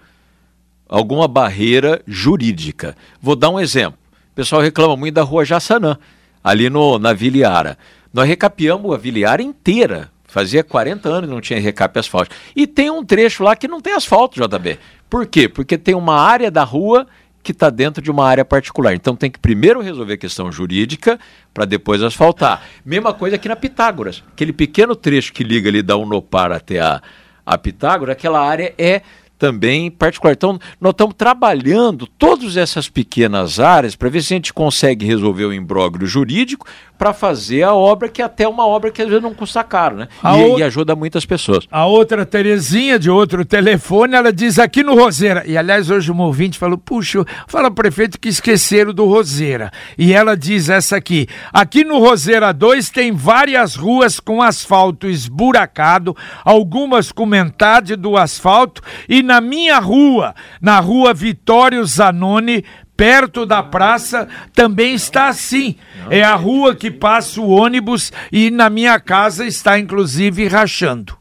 alguma 0.88 1.28
barreira 1.28 2.02
jurídica. 2.08 2.96
Vou 3.22 3.36
dar 3.36 3.50
um 3.50 3.60
exemplo. 3.60 4.00
O 4.32 4.36
pessoal 4.36 4.62
reclama 4.62 4.96
muito 4.96 5.14
da 5.14 5.24
rua 5.24 5.46
Jaçanã, 5.46 5.98
ali 6.44 6.70
no, 6.70 6.98
na 6.98 7.14
Viliara. 7.14 7.78
Nós 8.14 8.28
recapeamos 8.28 8.94
a 8.94 8.98
Viliara 8.98 9.42
inteira. 9.42 10.10
Fazia 10.26 10.64
40 10.64 11.10
anos 11.10 11.28
que 11.28 11.34
não 11.34 11.42
tinha 11.42 11.60
recape 11.60 12.00
asfalto. 12.00 12.36
E 12.56 12.66
tem 12.66 12.90
um 12.90 13.04
trecho 13.04 13.44
lá 13.44 13.56
que 13.56 13.68
não 13.68 13.82
tem 13.82 13.94
asfalto, 13.94 14.40
JB. 14.40 14.80
Por 15.10 15.26
quê? 15.26 15.50
Porque 15.50 15.78
tem 15.78 15.96
uma 15.96 16.16
área 16.16 16.52
da 16.52 16.64
rua 16.64 17.08
que 17.42 17.52
está 17.52 17.70
dentro 17.70 18.02
de 18.02 18.12
uma 18.12 18.28
área 18.28 18.44
particular. 18.44 18.94
Então 18.94 19.16
tem 19.16 19.32
que 19.32 19.40
primeiro 19.40 19.82
resolver 19.82 20.14
a 20.14 20.18
questão 20.18 20.52
jurídica 20.52 21.20
para 21.54 21.66
depois 21.66 22.02
asfaltar. 22.04 22.64
Mesma 22.86 23.14
coisa 23.14 23.36
aqui 23.36 23.48
na 23.48 23.56
Pitágoras. 23.56 24.24
Aquele 24.32 24.54
pequeno 24.54 24.96
trecho 24.96 25.34
que 25.34 25.44
liga 25.44 25.70
ali 25.70 25.82
da 25.82 25.96
Unopar 25.96 26.52
até 26.52 26.80
a, 26.80 27.02
a 27.46 27.58
Pitágoras, 27.58 28.14
aquela 28.14 28.42
área 28.42 28.74
é 28.78 29.02
também 29.40 29.90
particular. 29.90 30.34
Então, 30.34 30.60
nós 30.80 30.92
estamos 30.92 31.16
trabalhando 31.18 32.06
todas 32.06 32.58
essas 32.58 32.90
pequenas 32.90 33.60
áreas 33.60 33.96
para 33.96 34.10
ver 34.10 34.22
se 34.22 34.34
a 34.34 34.36
gente 34.36 34.54
consegue 34.54 35.06
resolver 35.06 35.46
o 35.46 35.54
imbróglio 35.54 36.06
jurídico 36.06 36.68
para 37.00 37.14
fazer 37.14 37.64
a 37.64 37.74
obra, 37.74 38.10
que 38.10 38.22
é 38.22 38.26
até 38.26 38.46
uma 38.46 38.68
obra 38.68 38.92
que 38.92 39.02
às 39.02 39.08
vezes 39.08 39.24
não 39.24 39.34
custa 39.34 39.64
caro, 39.64 39.96
né? 39.96 40.10
E, 40.22 40.28
o... 40.28 40.60
e, 40.60 40.64
ajuda 40.64 40.98
muitas 40.98 41.26
pessoas. 41.26 41.66
A 41.72 41.86
outra 41.86 42.26
Terezinha, 42.26 43.00
de 43.00 43.10
outro 43.10 43.46
telefone, 43.46 44.16
ela 44.16 44.34
diz 44.34 44.60
aqui 44.60 44.84
no 44.84 44.96
Roseira, 44.96 45.46
e 45.48 45.58
aliás 45.58 45.90
hoje 45.90 46.12
um 46.12 46.20
ouvinte 46.20 46.60
falou, 46.60 46.78
puxa, 46.78 47.24
fala 47.48 47.72
prefeito 47.72 48.20
que 48.20 48.28
esqueceram 48.28 48.94
do 48.94 49.06
Roseira. 49.06 49.72
E 49.98 50.12
ela 50.12 50.36
diz 50.36 50.68
essa 50.68 50.98
aqui, 50.98 51.26
aqui 51.54 51.86
no 51.86 52.00
Roseira 52.00 52.52
2 52.52 52.90
tem 52.90 53.14
várias 53.14 53.76
ruas 53.76 54.20
com 54.20 54.42
asfalto 54.42 55.08
esburacado, 55.08 56.14
algumas 56.44 57.14
com 57.14 57.26
metade 57.26 57.96
do 57.96 58.18
asfalto, 58.18 58.82
e 59.08 59.24
na 59.30 59.40
minha 59.40 59.78
rua, 59.78 60.34
na 60.60 60.80
rua 60.80 61.14
Vitório 61.14 61.86
Zanoni, 61.86 62.66
perto 62.98 63.46
da 63.46 63.62
praça 63.62 64.28
também 64.56 64.96
está 64.96 65.28
assim. 65.28 65.76
É 66.10 66.24
a 66.24 66.34
rua 66.34 66.76
que 66.76 66.90
passa 66.90 67.40
o 67.40 67.48
ônibus 67.48 68.12
e 68.32 68.50
na 68.50 68.72
minha 68.72 69.00
casa 69.00 69.46
está 69.46 69.78
inclusive 69.78 70.48
rachando. 70.48 71.16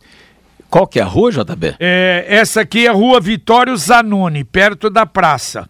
Qual 0.71 0.87
que 0.87 0.99
é 0.99 1.03
a 1.03 1.07
rua, 1.07 1.31
JB? 1.31 1.75
É, 1.79 2.25
essa 2.27 2.63
aqui 2.63 2.87
é 2.87 2.89
a 2.89 2.95
rua 2.95 3.21
Vitório 3.21 3.77
Zanoni, 3.77 4.43
perto 4.43 4.89
da 4.89 5.05
praça. 5.05 5.69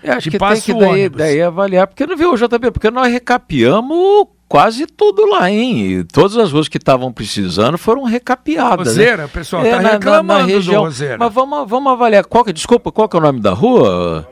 Eu 0.00 0.12
acho 0.12 0.24
que, 0.24 0.30
que 0.30 0.38
passa 0.38 0.64
tem 0.64 0.74
que 0.76 0.80
daí, 0.80 1.08
daí 1.08 1.42
avaliar, 1.42 1.88
porque 1.88 2.06
não 2.06 2.16
viu, 2.16 2.36
JB, 2.36 2.70
porque 2.70 2.90
nós 2.90 3.12
recapeamos 3.12 4.28
quase 4.50 4.84
tudo 4.84 5.26
lá, 5.26 5.48
hein? 5.48 6.04
todas 6.12 6.36
as 6.36 6.50
ruas 6.50 6.66
que 6.66 6.76
estavam 6.76 7.12
precisando 7.12 7.78
foram 7.78 8.02
recapeadas. 8.02 8.96
Né? 8.96 9.04
Roseira, 9.04 9.22
né? 9.22 9.30
pessoal, 9.32 9.64
é, 9.64 9.70
tá 9.70 9.78
reclamando 9.78 10.22
na, 10.26 10.34
na, 10.34 10.40
na 10.40 10.44
região. 10.44 10.88
Mas 11.16 11.32
vamos, 11.32 11.70
vamos 11.70 11.92
avaliar. 11.92 12.24
Qual 12.24 12.44
que, 12.44 12.52
desculpa, 12.52 12.90
qual 12.90 13.08
que 13.08 13.16
é 13.16 13.20
o 13.20 13.22
nome 13.22 13.40
da 13.40 13.52
rua? 13.52 14.28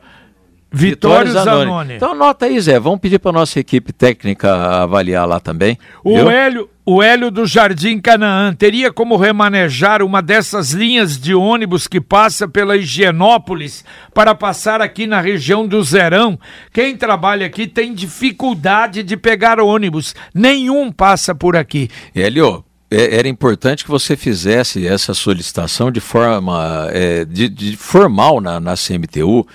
Vitório, 0.70 1.32
Zanoni. 1.32 1.64
Zanoni. 1.64 1.94
Então 1.94 2.12
anota 2.12 2.46
aí, 2.46 2.60
Zé. 2.60 2.78
Vamos 2.78 3.00
pedir 3.00 3.18
para 3.18 3.32
nossa 3.32 3.58
equipe 3.58 3.92
técnica 3.92 4.54
avaliar 4.82 5.26
lá 5.26 5.40
também. 5.40 5.78
O 6.04 6.28
Hélio, 6.28 6.68
o 6.84 7.02
Hélio 7.02 7.30
do 7.30 7.46
Jardim 7.46 7.98
Canaã 8.00 8.52
teria 8.54 8.92
como 8.92 9.16
remanejar 9.16 10.02
uma 10.02 10.20
dessas 10.20 10.72
linhas 10.72 11.18
de 11.18 11.34
ônibus 11.34 11.86
que 11.86 12.00
passa 12.00 12.46
pela 12.46 12.76
Higienópolis 12.76 13.82
para 14.12 14.34
passar 14.34 14.82
aqui 14.82 15.06
na 15.06 15.20
região 15.20 15.66
do 15.66 15.82
Zerão. 15.82 16.38
Quem 16.72 16.96
trabalha 16.96 17.46
aqui 17.46 17.66
tem 17.66 17.94
dificuldade 17.94 19.02
de 19.02 19.16
pegar 19.16 19.60
ônibus. 19.60 20.14
Nenhum 20.34 20.92
passa 20.92 21.34
por 21.34 21.56
aqui. 21.56 21.88
Hélio, 22.14 22.62
é, 22.90 23.16
era 23.16 23.28
importante 23.28 23.84
que 23.84 23.90
você 23.90 24.16
fizesse 24.16 24.86
essa 24.86 25.14
solicitação 25.14 25.90
de 25.90 26.00
forma 26.00 26.88
é, 26.90 27.24
de, 27.24 27.48
de 27.48 27.76
formal 27.76 28.40
na, 28.40 28.60
na 28.60 28.74
CMTU 28.74 29.46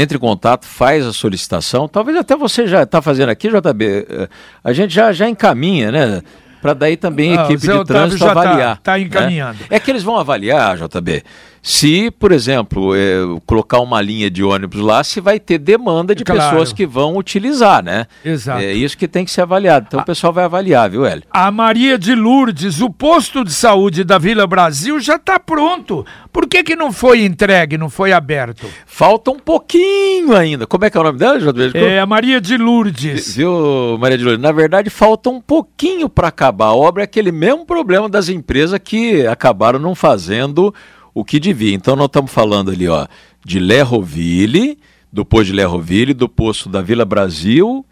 entre 0.00 0.16
em 0.16 0.20
contato, 0.20 0.66
faz 0.66 1.06
a 1.06 1.12
solicitação. 1.12 1.88
Talvez 1.88 2.16
até 2.18 2.36
você 2.36 2.66
já 2.66 2.82
está 2.82 3.00
fazendo 3.00 3.30
aqui, 3.30 3.48
JB. 3.48 4.06
Eh, 4.08 4.28
a 4.62 4.72
gente 4.72 4.94
já, 4.94 5.12
já 5.12 5.28
encaminha, 5.28 5.90
né? 5.90 6.22
Para 6.60 6.74
daí 6.74 6.96
também 6.96 7.36
a 7.36 7.42
ah, 7.42 7.44
equipe 7.44 7.66
de 7.66 7.84
trânsito 7.84 8.24
tá- 8.24 8.30
avaliar. 8.30 8.76
Está 8.76 8.92
tá 8.92 8.98
encaminhando. 8.98 9.58
Né? 9.60 9.66
É 9.70 9.80
que 9.80 9.90
eles 9.90 10.02
vão 10.02 10.18
avaliar, 10.18 10.76
JB, 10.76 11.22
se, 11.68 12.12
por 12.12 12.30
exemplo, 12.30 12.94
é, 12.94 13.16
colocar 13.44 13.80
uma 13.80 14.00
linha 14.00 14.30
de 14.30 14.44
ônibus 14.44 14.80
lá, 14.80 15.02
se 15.02 15.20
vai 15.20 15.40
ter 15.40 15.58
demanda 15.58 16.14
de 16.14 16.22
claro. 16.22 16.40
pessoas 16.40 16.72
que 16.72 16.86
vão 16.86 17.16
utilizar, 17.16 17.82
né? 17.82 18.06
Exato. 18.24 18.62
É 18.62 18.72
isso 18.72 18.96
que 18.96 19.08
tem 19.08 19.24
que 19.24 19.32
ser 19.32 19.40
avaliado. 19.40 19.86
Então 19.88 19.98
a, 19.98 20.02
o 20.04 20.06
pessoal 20.06 20.32
vai 20.32 20.44
avaliar, 20.44 20.88
viu, 20.88 21.04
Hélio? 21.04 21.24
A 21.28 21.50
Maria 21.50 21.98
de 21.98 22.14
Lourdes, 22.14 22.80
o 22.80 22.88
posto 22.88 23.42
de 23.42 23.52
saúde 23.52 24.04
da 24.04 24.16
Vila 24.16 24.46
Brasil 24.46 25.00
já 25.00 25.16
está 25.16 25.40
pronto. 25.40 26.06
Por 26.32 26.46
que, 26.46 26.62
que 26.62 26.76
não 26.76 26.92
foi 26.92 27.24
entregue, 27.24 27.76
não 27.76 27.90
foi 27.90 28.12
aberto? 28.12 28.68
Falta 28.86 29.32
um 29.32 29.38
pouquinho 29.40 30.36
ainda. 30.36 30.68
Como 30.68 30.84
é 30.84 30.90
que 30.90 30.96
é 30.96 31.00
o 31.00 31.02
nome 31.02 31.18
dela, 31.18 31.40
JB? 31.40 31.76
É 31.76 31.98
a 31.98 32.06
Maria 32.06 32.40
de 32.40 32.56
Lourdes. 32.56 33.34
Viu, 33.34 33.98
Maria 33.98 34.16
de 34.16 34.22
Lourdes? 34.22 34.40
Na 34.40 34.52
verdade, 34.52 34.88
falta 34.88 35.30
um 35.30 35.40
pouquinho 35.40 36.08
para 36.08 36.28
acabar. 36.28 36.66
A 36.66 36.74
obra 36.76 37.02
é 37.02 37.06
aquele 37.06 37.32
mesmo 37.32 37.66
problema 37.66 38.08
das 38.08 38.28
empresas 38.28 38.78
que 38.78 39.26
acabaram 39.26 39.80
não 39.80 39.96
fazendo 39.96 40.72
o 41.16 41.24
que 41.24 41.40
devia. 41.40 41.74
Então 41.74 41.96
nós 41.96 42.08
estamos 42.08 42.30
falando 42.30 42.70
ali, 42.70 42.86
ó, 42.86 43.06
de 43.42 43.58
Lerroville, 43.58 44.78
do 45.10 45.24
posto 45.24 45.46
de 45.46 45.52
Lerroville, 45.54 46.12
do 46.12 46.28
posto 46.28 46.68
da 46.68 46.82
Vila 46.82 47.06
Brasil 47.06 47.86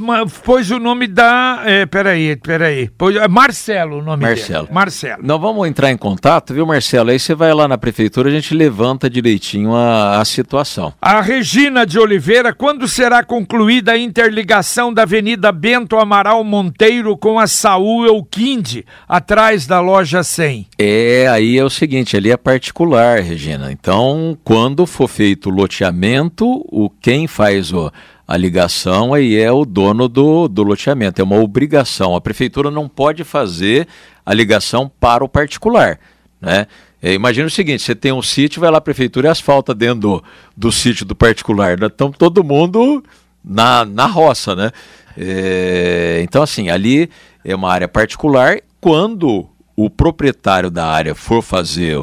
pôs 0.43 0.69
o 0.71 0.77
nome 0.77 1.07
da. 1.07 1.63
É, 1.65 1.85
peraí, 1.85 2.35
peraí. 2.35 2.89
Pôs, 2.89 3.15
é 3.15 3.29
Marcelo 3.29 3.99
o 3.99 4.01
nome 4.03 4.23
Marcelo. 4.23 4.63
dele. 4.63 4.75
Marcelo. 4.75 5.23
Nós 5.23 5.39
vamos 5.39 5.65
entrar 5.65 5.89
em 5.89 5.95
contato, 5.95 6.53
viu, 6.53 6.65
Marcelo? 6.65 7.11
Aí 7.11 7.19
você 7.19 7.33
vai 7.33 7.53
lá 7.53 7.65
na 7.65 7.77
prefeitura, 7.77 8.27
a 8.27 8.31
gente 8.31 8.53
levanta 8.53 9.09
direitinho 9.09 9.73
a, 9.73 10.19
a 10.19 10.25
situação. 10.25 10.93
A 11.01 11.21
Regina 11.21 11.85
de 11.85 11.97
Oliveira, 11.97 12.53
quando 12.53 12.89
será 12.89 13.23
concluída 13.23 13.93
a 13.93 13.97
interligação 13.97 14.93
da 14.93 15.03
Avenida 15.03 15.49
Bento 15.53 15.97
Amaral 15.97 16.43
Monteiro 16.43 17.15
com 17.15 17.39
a 17.39 17.47
Saúl 17.47 18.05
Elquinde, 18.05 18.85
atrás 19.07 19.65
da 19.65 19.79
loja 19.79 20.23
100? 20.23 20.67
É, 20.77 21.25
aí 21.29 21.57
é 21.57 21.63
o 21.63 21.69
seguinte, 21.69 22.17
ali 22.17 22.31
é 22.31 22.37
particular, 22.37 23.21
Regina. 23.21 23.71
Então, 23.71 24.37
quando 24.43 24.85
for 24.85 25.07
feito 25.07 25.49
o 25.49 25.53
loteamento, 25.53 26.45
o 26.69 26.89
quem 26.89 27.27
faz 27.27 27.71
o 27.71 27.89
a 28.27 28.35
ligação 28.35 29.13
aí 29.13 29.37
é 29.37 29.51
o 29.51 29.63
dono 29.63 30.09
do, 30.09 30.47
do 30.47 30.61
loteamento, 30.61 31.21
é 31.21 31.23
uma 31.23 31.39
obrigação. 31.39 32.15
A 32.15 32.21
prefeitura 32.21 32.69
não 32.69 32.89
pode 32.89 33.23
fazer 33.23 33.87
a 34.25 34.33
ligação 34.33 34.91
para 34.99 35.23
o 35.23 35.29
particular, 35.29 35.97
né? 36.41 36.67
É, 37.01 37.13
imagina 37.13 37.47
o 37.47 37.51
seguinte, 37.51 37.83
você 37.83 37.95
tem 37.95 38.11
um 38.11 38.23
sítio, 38.23 38.59
vai 38.59 38.71
lá 38.71 38.79
a 38.79 38.81
prefeitura 38.81 39.27
e 39.27 39.31
asfalta 39.31 39.73
dentro 39.73 39.99
do, 39.99 40.23
do 40.57 40.71
sítio 40.71 41.05
do 41.05 41.15
particular. 41.15 41.77
Então 41.81 42.11
todo 42.11 42.43
mundo 42.43 43.03
na, 43.43 43.85
na 43.85 44.07
roça, 44.07 44.55
né? 44.55 44.71
É, 45.15 46.19
então 46.23 46.41
assim, 46.41 46.69
ali 46.69 47.09
é 47.45 47.55
uma 47.55 47.71
área 47.71 47.87
particular. 47.87 48.59
Quando 48.81 49.47
o 49.75 49.89
proprietário 49.89 50.71
da 50.71 50.87
área 50.87 51.13
for 51.13 51.41
fazer 51.41 51.97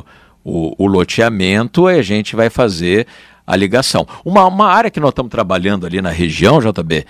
o, 0.44 0.74
o 0.78 0.86
loteamento, 0.86 1.86
a 1.86 2.00
gente 2.00 2.36
vai 2.36 2.48
fazer 2.48 3.06
a 3.46 3.56
ligação. 3.56 4.06
Uma, 4.24 4.46
uma 4.46 4.68
área 4.68 4.90
que 4.90 5.00
nós 5.00 5.10
estamos 5.10 5.30
trabalhando 5.30 5.86
ali 5.86 6.00
na 6.00 6.10
região, 6.10 6.60
JB, 6.60 7.04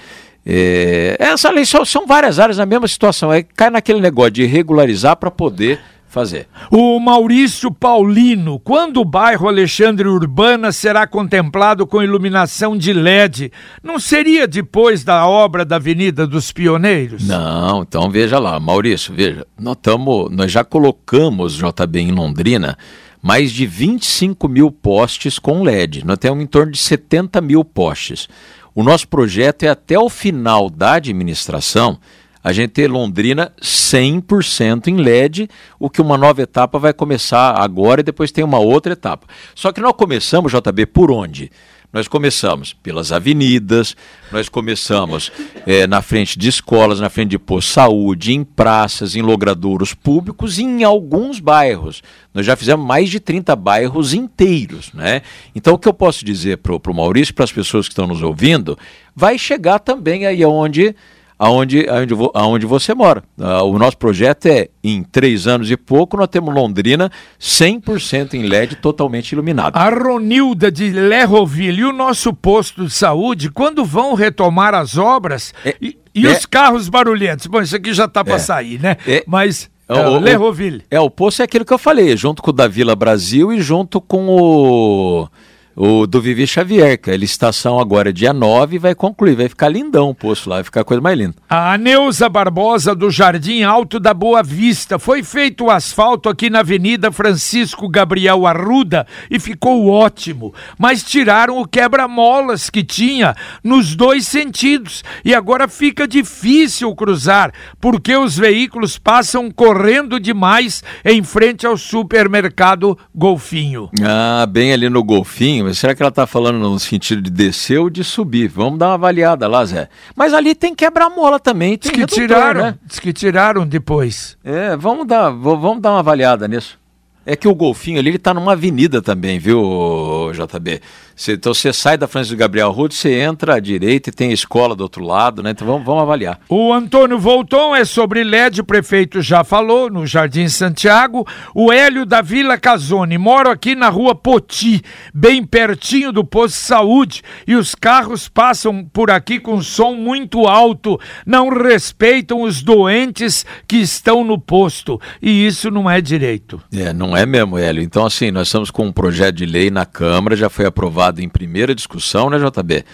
é, 0.47 1.17
essa 1.19 1.51
lei 1.51 1.65
são, 1.65 1.85
são 1.85 2.07
várias 2.07 2.39
áreas 2.39 2.59
na 2.59 2.67
mesma 2.67 2.87
situação. 2.89 3.33
É, 3.33 3.43
cai 3.43 3.71
naquele 3.71 4.01
negócio 4.01 4.33
de 4.33 4.45
regularizar 4.45 5.17
para 5.17 5.31
poder 5.31 5.81
fazer. 6.15 6.47
O 6.71 7.01
Maurício 7.01 7.73
Paulino, 7.73 8.61
quando 8.61 9.01
o 9.01 9.05
bairro 9.05 9.49
Alexandre 9.49 10.07
Urbana 10.07 10.71
será 10.71 11.09
contemplado 11.09 11.85
com 11.89 12.01
iluminação 12.01 12.79
de 12.79 12.93
LED, 12.93 13.51
não 13.83 13.99
seria 13.99 14.47
depois 14.47 15.03
da 15.03 15.27
obra 15.27 15.65
da 15.65 15.75
Avenida 15.75 16.25
dos 16.25 16.53
Pioneiros? 16.53 17.27
Não, 17.27 17.83
então 17.83 18.09
veja 18.09 18.39
lá, 18.39 18.61
Maurício, 18.61 19.13
veja, 19.13 19.45
nós, 19.59 19.77
tamo, 19.83 20.29
nós 20.31 20.53
já 20.53 20.63
colocamos 20.63 21.55
JB 21.55 21.99
em 21.99 22.13
Londrina 22.13 22.79
mais 23.25 23.53
de 23.53 23.65
25 23.65 24.47
mil 24.49 24.71
postes 24.71 25.39
com 25.39 25.63
LED. 25.63 26.05
Nós 26.05 26.19
temos 26.19 26.45
em 26.45 26.47
torno 26.47 26.71
de 26.71 26.77
70 26.77 27.41
mil 27.41 27.65
postes. 27.65 28.29
O 28.75 28.83
nosso 28.83 29.09
projeto 29.09 29.63
é 29.63 29.69
até 29.69 29.99
o 29.99 30.11
final 30.11 30.69
da 30.69 30.97
administração 30.97 31.99
a 32.43 32.53
gente 32.53 32.73
ter 32.73 32.91
Londrina 32.91 33.51
100% 33.63 34.89
em 34.89 34.97
LED, 34.99 35.49
o 35.81 35.89
que 35.89 36.03
uma 36.03 36.19
nova 36.19 36.43
etapa 36.43 36.79
vai 36.79 36.93
começar 36.93 37.59
agora 37.59 38.03
e 38.03 38.05
depois 38.05 38.31
tem 38.31 38.45
uma 38.45 38.59
outra 38.59 38.93
etapa. 38.93 39.27
Só 39.55 39.73
que 39.73 39.81
nós 39.81 39.95
começamos, 39.95 40.53
JB, 40.53 40.85
por 40.85 41.11
onde? 41.11 41.51
Nós 41.95 42.09
começamos 42.09 42.73
pelas 42.73 43.13
avenidas, 43.13 43.97
nós 44.33 44.49
começamos 44.49 45.31
é, 45.65 45.87
na 45.87 46.03
frente 46.03 46.37
de 46.37 46.49
escolas, 46.49 46.99
na 46.99 47.09
frente 47.09 47.31
de 47.31 47.39
posto 47.39 47.69
de 47.69 47.75
saúde, 47.75 48.33
em 48.33 48.43
praças, 48.43 49.15
em 49.15 49.23
logradouros 49.23 49.95
públicos 49.95 50.59
e 50.59 50.65
em 50.65 50.83
alguns 50.83 51.39
bairros. 51.39 52.03
Nós 52.35 52.45
já 52.45 52.57
fizemos 52.57 52.85
mais 52.85 53.09
de 53.09 53.21
30 53.21 53.55
bairros 53.55 54.13
inteiros. 54.13 54.93
Né? 54.93 55.23
Então, 55.55 55.75
o 55.75 55.79
que 55.79 55.87
eu 55.87 55.95
posso 55.95 56.25
dizer 56.25 56.59
para 56.59 56.75
o 56.75 56.95
Maurício, 56.95 57.33
para 57.33 57.45
as 57.45 57.53
pessoas 57.53 57.87
que 57.87 57.93
estão 57.93 58.09
nos 58.09 58.25
ouvindo, 58.25 58.77
vai 59.15 59.39
chegar 59.39 59.79
também 59.79 60.27
aí 60.27 60.45
onde 60.45 60.97
aonde, 61.39 61.89
aonde, 61.89 62.15
aonde 62.35 62.67
você 62.67 62.95
mora. 62.95 63.23
Uh, 63.39 63.65
o 63.65 63.79
nosso 63.79 63.97
projeto 63.99 64.47
é, 64.47 64.69
em 64.83 65.03
três 65.03 65.47
anos 65.47 65.71
e 65.71 65.77
pouco, 65.77 66.17
nós 66.17 66.29
temos 66.29 66.55
Londrina 66.55 67.11
100% 67.41 68.35
em 68.35 68.43
LED, 68.45 68.77
totalmente 68.77 69.33
iluminado. 69.33 69.77
A 69.77 69.89
Ronilda 69.89 70.71
de 70.71 70.91
Lerroville 70.91 71.81
e 71.81 71.85
o 71.85 71.93
nosso 71.93 72.33
posto 72.33 72.85
de 72.85 72.93
saúde, 72.93 73.51
quando 73.51 73.85
vão 73.85 74.15
retomar 74.15 74.75
as 74.75 74.97
obras 74.97 75.53
é, 75.65 75.75
e, 75.81 75.99
e 76.15 76.27
é, 76.27 76.31
os 76.31 76.47
carros 76.47 76.89
barulhentos? 76.89 77.47
Bom, 77.47 77.61
isso 77.61 77.77
aqui 77.77 77.93
já 77.93 78.05
está 78.05 78.25
para 78.25 78.35
é, 78.35 78.39
sair, 78.39 78.81
né? 78.81 78.97
É, 79.07 79.25
Mas... 79.27 79.73
É, 79.87 79.93
o, 79.93 80.19
Lerroville. 80.19 80.83
É, 80.91 80.99
o 80.99 81.11
posto 81.11 81.43
é 81.43 81.45
aquilo 81.45 81.63
que 81.63 81.73
eu 81.73 81.79
falei, 81.79 82.17
junto 82.17 82.43
com 82.43 82.49
o 82.49 82.55
da 82.55 82.67
Vila 82.67 82.97
Brasil 82.97 83.53
e 83.53 83.61
junto 83.61 84.01
com 84.01 84.29
o 84.29 85.29
o 85.77 86.07
do 86.07 86.21
Vivi 86.21 86.47
Xavier, 86.47 86.99
que 86.99 87.11
a 87.11 87.17
licitação 87.17 87.79
agora 87.79 88.11
é 88.11 88.13
dia 88.13 88.33
9 88.33 88.77
e 88.77 88.79
vai 88.79 88.95
concluir, 88.95 89.35
vai 89.35 89.49
ficar 89.49 89.69
lindão 89.69 90.11
o 90.11 90.15
poço 90.15 90.49
lá, 90.49 90.57
vai 90.57 90.65
ficar 90.65 90.83
a 90.83 90.85
coisa 90.85 91.01
mais 91.01 91.19
linda. 91.19 91.35
A 91.49 91.77
Neuza 91.77 92.29
Barbosa 92.29 92.95
do 92.95 93.11
Jardim 93.11 93.63
Alto 93.63 93.99
da 93.99 94.15
Boa 94.15 94.43
Vista, 94.43 94.99
foi 94.99 95.23
feito 95.23 95.65
o 95.65 95.71
asfalto 95.71 96.29
aqui 96.29 96.49
na 96.49 96.61
Avenida 96.61 97.11
Francisco 97.11 97.89
Gabriel 97.89 98.47
Arruda 98.47 99.07
e 99.31 99.41
ficou 99.41 99.89
ótimo, 99.89 100.55
mas 100.79 101.03
tiraram 101.03 101.59
o 101.59 101.67
quebra-molas 101.67 102.71
que 102.71 102.85
tinha 102.85 103.35
nos 103.63 103.95
dois 103.97 104.27
sentidos 104.27 105.03
e 105.25 105.35
agora 105.35 105.67
fica 105.69 106.07
difícil 106.07 106.95
cruzar, 106.95 107.53
porque 107.81 108.15
os 108.17 108.37
veículos 108.37 108.99
passam 108.99 109.51
correndo 109.51 110.21
demais 110.21 110.83
em 111.05 111.23
frente 111.23 111.67
ao 111.67 111.77
supermercado 111.77 112.97
Golfinho. 113.15 113.91
Ah, 114.03 114.47
bem 114.47 114.73
ali 114.73 114.89
no 114.89 115.03
Golfinho, 115.03 115.64
mas 115.65 115.79
será 115.79 115.95
que 115.95 116.03
ela 116.03 116.11
está 116.11 116.27
falando 116.27 116.59
no 116.59 116.79
sentido 116.79 117.23
de 117.23 117.31
descer 117.31 117.79
ou 117.79 117.91
de 117.91 118.05
subir? 118.05 118.49
Vamos 118.49 118.79
dar 118.79 118.89
uma 118.89 118.95
avaliada 118.95 119.49
lá, 119.49 119.65
Zé. 119.65 119.89
Mas 120.15 120.33
ali 120.33 120.55
tem 120.55 120.75
quebra-mola 120.75 121.41
também. 121.41 121.77
Tem 121.77 121.91
diz 121.91 122.01
que 122.01 122.07
tiraram, 122.07 122.61
né? 122.61 122.75
diz 122.85 123.01
que 123.01 123.13
tiraram 123.13 123.67
depois. 123.67 124.37
É, 124.45 124.77
vamos 124.77 125.07
dar, 125.07 125.31
vamos 125.31 125.81
dar 125.81 125.93
uma 125.93 126.01
avaliada 126.01 126.47
nisso. 126.47 126.79
É 127.27 127.35
que 127.35 127.49
o 127.49 127.55
golfinho 127.55 127.99
ali, 127.99 128.11
ele 128.11 128.19
tá 128.19 128.35
numa 128.35 128.53
avenida 128.53 129.01
também, 129.01 129.39
viu, 129.39 130.31
JB? 130.33 130.83
Cê, 131.17 131.35
então 131.35 131.55
você 131.55 131.73
sai 131.73 131.97
da 131.97 132.09
Francisco 132.09 132.37
Gabriel 132.37 132.73
Rude, 132.73 132.95
você 132.95 133.21
entra 133.21 133.55
à 133.55 133.61
direita 133.61 134.11
e 134.11 134.13
tem 134.13 134.31
a 134.31 134.35
escola 134.35 134.75
do 134.75 134.81
outro 134.81 135.05
lado, 135.05 135.43
né? 135.43 135.51
Então 135.51 135.67
vamos, 135.67 135.85
vamos 135.85 136.03
avaliar. 136.03 136.41
O 136.49 136.73
Antônio 136.73 137.19
Volton 137.19 137.75
é 137.75 137.85
sobre 137.85 138.25
LED, 138.25 138.61
o 138.61 138.65
prefeito 138.65 139.23
já 139.23 139.45
falou, 139.45 139.89
no 139.89 140.07
Jardim 140.07 140.49
Santiago. 140.49 141.27
O 141.55 141.73
Hélio 141.73 142.05
da 142.05 142.21
Vila 142.21 142.59
Casone, 142.59 143.17
moro 143.17 143.49
aqui 143.49 143.77
na 143.77 143.89
rua 143.89 144.15
Poti, 144.15 144.83
bem 145.15 145.45
pertinho 145.45 146.11
do 146.11 146.25
posto 146.25 146.57
de 146.57 146.63
saúde, 146.63 147.23
e 147.47 147.55
os 147.55 147.75
carros 147.75 148.29
passam 148.29 148.85
por 148.93 149.11
aqui 149.11 149.39
com 149.39 149.63
som 149.63 149.95
muito 149.95 150.47
alto, 150.47 150.99
não 151.25 151.49
respeitam 151.49 152.43
os 152.43 152.63
doentes 152.63 153.47
que 153.69 153.77
estão 153.77 154.25
no 154.25 154.39
posto, 154.39 155.01
e 155.23 155.47
isso 155.47 155.71
não 155.71 155.89
é 155.89 156.01
direito. 156.01 156.61
É, 156.73 156.93
não 156.93 157.17
é 157.17 157.25
mesmo, 157.25 157.57
Hélio. 157.57 157.83
Então 157.83 158.05
assim, 158.05 158.33
nós 158.33 158.49
estamos 158.49 158.71
com 158.71 158.87
um 158.87 158.93
projeto 158.93 159.37
de 159.37 159.47
lei 159.47 159.71
na 159.71 159.87
Câmara, 159.87 160.35
já 160.35 160.49
foi 160.49 160.67
aprovado 160.67 161.04
aprovado 161.05 161.21
em 161.21 161.29
primeira 161.29 161.75
discussão, 161.75 162.31
né, 162.31 162.39
JB? 162.39 162.85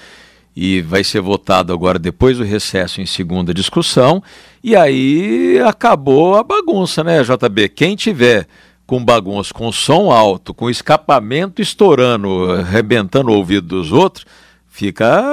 E 0.54 0.82
vai 0.82 1.04
ser 1.04 1.20
votado 1.20 1.72
agora 1.72 1.98
depois 1.98 2.38
do 2.38 2.44
recesso 2.44 3.00
em 3.00 3.06
segunda 3.06 3.54
discussão. 3.54 4.22
E 4.62 4.74
aí 4.74 5.60
acabou 5.64 6.36
a 6.36 6.42
bagunça, 6.42 7.04
né, 7.04 7.22
JB? 7.22 7.68
Quem 7.68 7.94
tiver 7.94 8.46
com 8.86 9.04
bagunça, 9.04 9.54
com 9.54 9.70
som 9.70 10.10
alto, 10.10 10.52
com 10.52 10.68
escapamento 10.68 11.62
estourando, 11.62 12.50
arrebentando 12.50 13.30
o 13.30 13.36
ouvido 13.36 13.68
dos 13.68 13.92
outros, 13.92 14.26
fica 14.68 15.24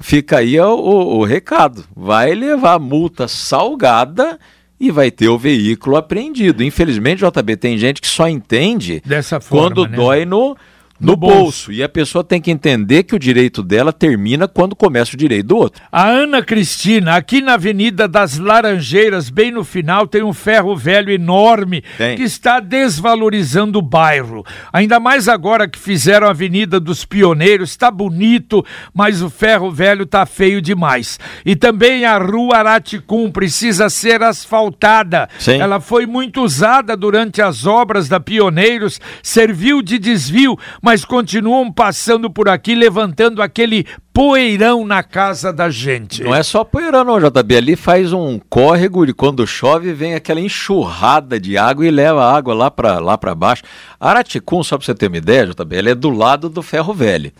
fica 0.00 0.38
aí 0.38 0.58
o, 0.58 0.74
o, 0.74 1.18
o 1.18 1.24
recado. 1.24 1.84
Vai 1.94 2.34
levar 2.34 2.80
multa 2.80 3.28
salgada 3.28 4.38
e 4.80 4.90
vai 4.90 5.10
ter 5.10 5.28
o 5.28 5.38
veículo 5.38 5.96
apreendido. 5.96 6.64
Infelizmente, 6.64 7.22
JB, 7.24 7.56
tem 7.56 7.78
gente 7.78 8.00
que 8.00 8.08
só 8.08 8.26
entende 8.28 9.00
Dessa 9.04 9.38
forma, 9.38 9.68
quando 9.68 9.86
né? 9.86 9.96
dói 9.96 10.24
no 10.24 10.56
no, 11.00 11.16
bolso. 11.16 11.36
bolso. 11.36 11.72
E 11.72 11.82
a 11.82 11.88
pessoa 11.88 12.22
tem 12.22 12.40
que 12.40 12.50
entender 12.50 13.04
que 13.04 13.14
o 13.14 13.18
direito 13.18 13.62
dela 13.62 13.92
termina 13.92 14.46
quando 14.46 14.76
começa 14.76 15.14
o 15.14 15.18
direito 15.18 15.46
do 15.46 15.56
outro. 15.56 15.82
A 15.90 16.06
Ana 16.06 16.42
Cristina, 16.42 17.16
aqui 17.16 17.40
na 17.40 17.54
Avenida 17.54 18.06
das 18.06 18.36
Laranjeiras, 18.38 19.30
bem 19.30 19.50
no 19.50 19.64
final, 19.64 20.06
tem 20.06 20.22
um 20.22 20.32
ferro 20.32 20.76
velho 20.76 21.10
enorme 21.10 21.82
tem. 21.96 22.16
que 22.16 22.22
está 22.22 22.60
desvalorizando 22.60 23.78
o 23.78 23.82
bairro. 23.82 24.44
Ainda 24.72 25.00
mais 25.00 25.26
agora 25.26 25.68
que 25.68 25.78
fizeram 25.78 26.26
a 26.26 26.30
Avenida 26.30 26.78
dos 26.78 27.04
Pioneiros, 27.04 27.70
está 27.70 27.90
bonito, 27.90 28.64
mas 28.92 29.22
o 29.22 29.30
ferro 29.30 29.70
velho 29.70 30.02
está 30.02 30.26
feio 30.26 30.60
demais. 30.60 31.18
E 31.46 31.56
também 31.56 32.04
a 32.04 32.18
Rua 32.18 32.58
Araticum 32.58 33.30
precisa 33.30 33.88
ser 33.88 34.22
asfaltada. 34.22 35.28
Sim. 35.38 35.60
Ela 35.60 35.80
foi 35.80 36.04
muito 36.06 36.42
usada 36.42 36.96
durante 36.96 37.40
as 37.40 37.66
obras 37.66 38.08
da 38.08 38.20
Pioneiros, 38.20 39.00
serviu 39.22 39.80
de 39.80 39.98
desvio, 39.98 40.58
mas 40.82 40.89
mas 40.90 41.04
continuam 41.04 41.70
passando 41.70 42.28
por 42.28 42.48
aqui 42.48 42.74
levantando 42.74 43.40
aquele 43.40 43.86
poeirão 44.12 44.84
na 44.84 45.04
casa 45.04 45.52
da 45.52 45.70
gente. 45.70 46.24
Não 46.24 46.34
é 46.34 46.42
só 46.42 46.64
poeirão 46.64 47.04
não, 47.04 47.20
JB, 47.20 47.56
ali 47.56 47.76
faz 47.76 48.12
um 48.12 48.40
córrego 48.40 49.04
e 49.04 49.12
quando 49.12 49.46
chove 49.46 49.92
vem 49.92 50.16
aquela 50.16 50.40
enxurrada 50.40 51.38
de 51.38 51.56
água 51.56 51.86
e 51.86 51.92
leva 51.92 52.24
a 52.24 52.36
água 52.36 52.54
lá 52.54 52.72
para 52.72 52.98
lá 52.98 53.16
para 53.16 53.36
baixo. 53.36 53.62
Araticum, 54.00 54.64
só 54.64 54.76
para 54.76 54.84
você 54.84 54.92
ter 54.92 55.06
uma 55.06 55.18
ideia, 55.18 55.46
JB, 55.46 55.76
ele 55.76 55.90
é 55.90 55.94
do 55.94 56.10
lado 56.10 56.48
do 56.48 56.60
Ferro 56.60 56.92
Velho. 56.92 57.30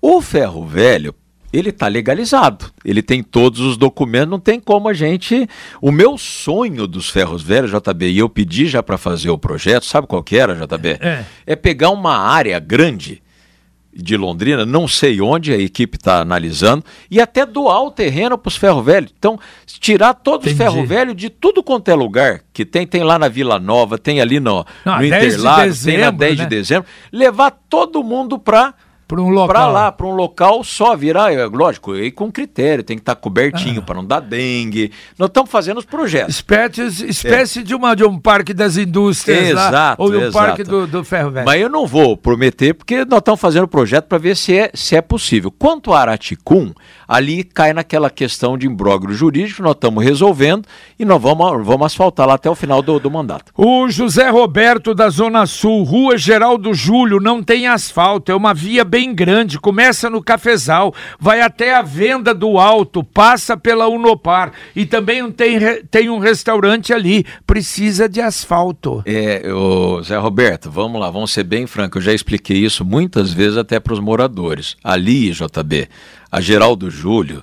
O 0.00 0.22
Ferro 0.22 0.64
Velho, 0.64 1.14
ele 1.54 1.70
está 1.70 1.86
legalizado. 1.86 2.66
Ele 2.84 3.00
tem 3.00 3.22
todos 3.22 3.60
os 3.60 3.76
documentos, 3.76 4.28
não 4.28 4.40
tem 4.40 4.58
como 4.58 4.88
a 4.88 4.92
gente. 4.92 5.48
O 5.80 5.92
meu 5.92 6.18
sonho 6.18 6.86
dos 6.86 7.08
ferros 7.08 7.42
velhos, 7.42 7.70
JB, 7.70 8.10
e 8.10 8.18
eu 8.18 8.28
pedi 8.28 8.66
já 8.66 8.82
para 8.82 8.98
fazer 8.98 9.30
o 9.30 9.38
projeto, 9.38 9.86
sabe 9.86 10.06
qual 10.06 10.22
que 10.22 10.36
era, 10.36 10.54
JB? 10.54 10.98
É. 11.00 11.24
é 11.46 11.56
pegar 11.56 11.90
uma 11.90 12.16
área 12.16 12.58
grande 12.58 13.22
de 13.96 14.16
Londrina, 14.16 14.66
não 14.66 14.88
sei 14.88 15.20
onde 15.20 15.52
a 15.52 15.56
equipe 15.56 15.96
está 15.96 16.20
analisando, 16.20 16.84
e 17.08 17.20
até 17.20 17.46
doar 17.46 17.84
o 17.84 17.92
terreno 17.92 18.36
para 18.36 18.48
os 18.48 18.56
ferro 18.56 18.82
velhos. 18.82 19.14
Então, 19.16 19.38
tirar 19.66 20.14
todos 20.14 20.48
Entendi. 20.48 20.68
os 20.68 20.74
ferro 20.74 20.84
velhos 20.84 21.14
de 21.14 21.30
tudo 21.30 21.62
quanto 21.62 21.88
é 21.88 21.94
lugar 21.94 22.40
que 22.52 22.64
tem, 22.64 22.84
tem 22.86 23.04
lá 23.04 23.16
na 23.18 23.28
Vila 23.28 23.60
Nova, 23.60 23.96
tem 23.96 24.20
ali 24.20 24.40
no, 24.40 24.66
não, 24.84 24.98
no 24.98 25.04
Interlagos, 25.04 25.84
tem 25.84 25.98
na 25.98 26.10
10 26.10 26.38
né? 26.38 26.44
de 26.44 26.50
dezembro, 26.50 26.88
levar 27.12 27.52
todo 27.68 28.02
mundo 28.02 28.36
para 28.38 28.74
para 29.14 29.22
um 29.22 29.28
local. 29.28 29.48
Para 29.48 29.66
lá, 29.68 29.92
para 29.92 30.06
um 30.06 30.14
local 30.14 30.64
só 30.64 30.96
virar, 30.96 31.32
é, 31.32 31.46
lógico, 31.46 31.96
e 31.96 32.10
com 32.10 32.30
critério, 32.30 32.82
tem 32.82 32.96
que 32.96 33.02
estar 33.02 33.14
tá 33.14 33.20
cobertinho 33.20 33.80
ah. 33.80 33.82
para 33.82 33.94
não 33.96 34.04
dar 34.04 34.20
dengue. 34.20 34.90
Nós 35.18 35.28
estamos 35.28 35.50
fazendo 35.50 35.78
os 35.78 35.84
projetos. 35.84 36.34
Espécie, 36.34 37.06
espécie 37.08 37.60
é. 37.60 37.62
de, 37.62 37.74
uma, 37.74 37.94
de 37.94 38.04
um 38.04 38.18
parque 38.18 38.52
das 38.52 38.76
indústrias 38.76 39.50
exato, 39.50 39.72
lá, 39.72 39.94
ou 39.98 40.10
de 40.10 40.16
um 40.16 40.20
exato. 40.22 40.32
parque 40.32 40.64
do, 40.64 40.86
do 40.86 41.04
ferro 41.04 41.30
velho. 41.30 41.46
Mas 41.46 41.60
eu 41.60 41.68
não 41.68 41.86
vou 41.86 42.16
prometer, 42.16 42.74
porque 42.74 43.04
nós 43.04 43.18
estamos 43.18 43.40
fazendo 43.40 43.64
o 43.64 43.68
projeto 43.68 44.06
para 44.06 44.18
ver 44.18 44.36
se 44.36 44.56
é, 44.56 44.70
se 44.74 44.96
é 44.96 45.00
possível. 45.00 45.50
Quanto 45.50 45.92
a 45.92 46.00
Araticum, 46.00 46.72
ali 47.06 47.44
cai 47.44 47.72
naquela 47.72 48.10
questão 48.10 48.58
de 48.58 48.66
imbróglio 48.66 49.14
jurídico, 49.14 49.62
nós 49.62 49.74
estamos 49.74 50.02
resolvendo 50.02 50.66
e 50.98 51.04
nós 51.04 51.20
vamos, 51.20 51.64
vamos 51.64 51.86
asfaltar 51.86 52.26
lá 52.26 52.34
até 52.34 52.50
o 52.50 52.54
final 52.54 52.82
do, 52.82 52.98
do 52.98 53.10
mandato. 53.10 53.52
O 53.56 53.88
José 53.88 54.28
Roberto 54.28 54.94
da 54.94 55.08
Zona 55.08 55.46
Sul, 55.46 55.84
Rua 55.84 56.16
Geraldo 56.16 56.74
Júlio, 56.74 57.20
não 57.20 57.42
tem 57.42 57.66
asfalto, 57.66 58.32
é 58.32 58.34
uma 58.34 58.52
via 58.54 58.84
bem 58.84 59.03
grande, 59.12 59.58
começa 59.58 60.08
no 60.08 60.22
Cafezal, 60.22 60.94
vai 61.18 61.40
até 61.40 61.74
a 61.74 61.82
venda 61.82 62.32
do 62.32 62.58
alto, 62.58 63.02
passa 63.02 63.56
pela 63.56 63.88
Unopar 63.88 64.52
e 64.74 64.86
também 64.86 65.30
tem, 65.32 65.58
tem 65.90 66.08
um 66.08 66.18
restaurante 66.18 66.92
ali, 66.92 67.26
precisa 67.46 68.08
de 68.08 68.20
asfalto. 68.20 69.02
É, 69.04 69.52
o 69.52 70.00
Zé 70.02 70.16
Roberto, 70.16 70.70
vamos 70.70 71.00
lá, 71.00 71.10
vamos 71.10 71.32
ser 71.32 71.44
bem 71.44 71.66
franco, 71.66 71.98
eu 71.98 72.02
já 72.02 72.12
expliquei 72.12 72.58
isso 72.58 72.84
muitas 72.84 73.32
vezes 73.32 73.58
até 73.58 73.80
para 73.80 73.92
os 73.92 74.00
moradores. 74.00 74.76
Ali, 74.82 75.30
JB, 75.32 75.88
a 76.30 76.40
Geraldo 76.40 76.90
Júlio, 76.90 77.42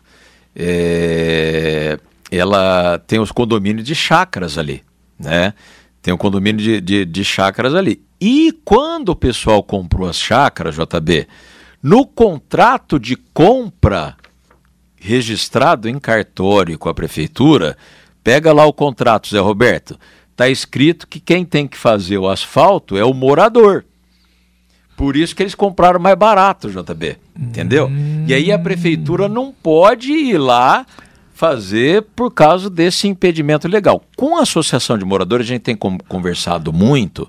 é, 0.56 2.00
ela 2.32 3.00
tem 3.06 3.20
os 3.20 3.32
condomínios 3.32 3.86
de 3.86 3.94
chácaras 3.94 4.58
ali, 4.58 4.82
né? 5.20 5.54
Tem 6.02 6.14
um 6.14 6.18
condomínio 6.18 6.62
de, 6.62 6.82
de, 6.82 7.06
de 7.06 7.24
chácaras 7.24 7.76
ali. 7.76 8.02
E 8.20 8.52
quando 8.66 9.10
o 9.10 9.16
pessoal 9.16 9.62
comprou 9.62 10.08
as 10.08 10.18
chácaras, 10.18 10.76
JB, 10.76 11.28
no 11.82 12.06
contrato 12.06 13.00
de 13.00 13.16
compra 13.16 14.16
registrado 14.96 15.90
em 15.90 16.00
cartório 16.00 16.78
com 16.78 16.88
a 16.88 16.94
prefeitura, 16.94 17.76
pega 18.24 18.54
lá 18.54 18.66
o 18.66 18.74
contrato, 18.74 19.30
Zé 19.30 19.40
Roberto, 19.40 20.00
está 20.32 20.48
escrito 20.48 21.08
que 21.08 21.20
quem 21.20 21.44
tem 21.44 21.68
que 21.68 21.78
fazer 21.78 22.18
o 22.18 22.30
asfalto 22.30 22.98
é 22.98 23.04
o 23.04 23.14
morador. 23.14 23.86
Por 24.96 25.16
isso 25.16 25.36
que 25.36 25.42
eles 25.42 25.56
compraram 25.56 26.00
mais 26.00 26.16
barato, 26.16 26.70
JB. 26.70 27.18
Entendeu? 27.36 27.88
Hum. 27.88 28.26
E 28.28 28.34
aí 28.34 28.52
a 28.52 28.60
prefeitura 28.60 29.28
não 29.28 29.52
pode 29.52 30.12
ir 30.12 30.38
lá 30.38 30.86
fazer 31.42 32.04
por 32.16 32.30
causa 32.30 32.70
desse 32.70 33.08
impedimento 33.08 33.68
legal. 33.68 34.04
Com 34.16 34.38
a 34.38 34.44
associação 34.44 34.96
de 34.96 35.04
moradores, 35.04 35.48
a 35.48 35.54
gente 35.54 35.64
tem 35.64 35.76
conversado 35.76 36.72
muito. 36.72 37.28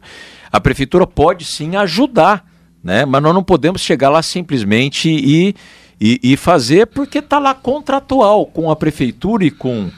A 0.53 0.61
prefeitura 0.61 1.07
pode 1.07 1.47
sim 1.47 1.77
ajudar, 1.77 2.45
né? 2.85 3.07
Mas 3.07 3.23
nós 3.23 3.33
não 3.33 3.43
podemos 3.43 3.81
chegar 3.81 4.11
lá 4.11 4.23
simplesmente 4.23 5.09
e, 5.09 5.55
e, 5.99 6.21
e 6.23 6.37
fazer 6.37 6.89
porque 6.89 7.21
está 7.21 7.39
lá 7.39 7.55
contratual 7.55 8.45
com 8.45 8.71
a 8.71 8.77
prefeitura 8.77 9.47
e 9.47 9.51
com, 9.51 9.91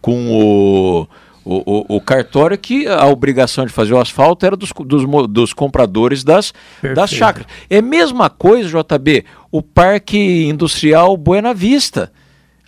com 0.00 0.28
o 0.32 1.06
o, 1.42 1.94
o, 1.94 1.96
o, 1.96 2.00
cartório 2.02 2.58
que 2.58 2.86
a 2.86 3.06
obrigação 3.06 3.64
de 3.64 3.72
fazer 3.72 3.94
o 3.94 3.98
asfalto 3.98 4.44
era 4.44 4.54
dos, 4.54 4.72
dos, 4.84 5.04
dos 5.28 5.52
compradores 5.54 6.22
das, 6.22 6.52
das 6.94 7.08
chácaras. 7.10 7.48
É 7.68 7.78
a 7.78 7.82
mesma 7.82 8.28
coisa, 8.28 8.68
JB, 8.68 9.24
o 9.50 9.62
Parque 9.62 10.44
Industrial 10.44 11.16
Buena 11.16 11.54
Vista, 11.54 12.12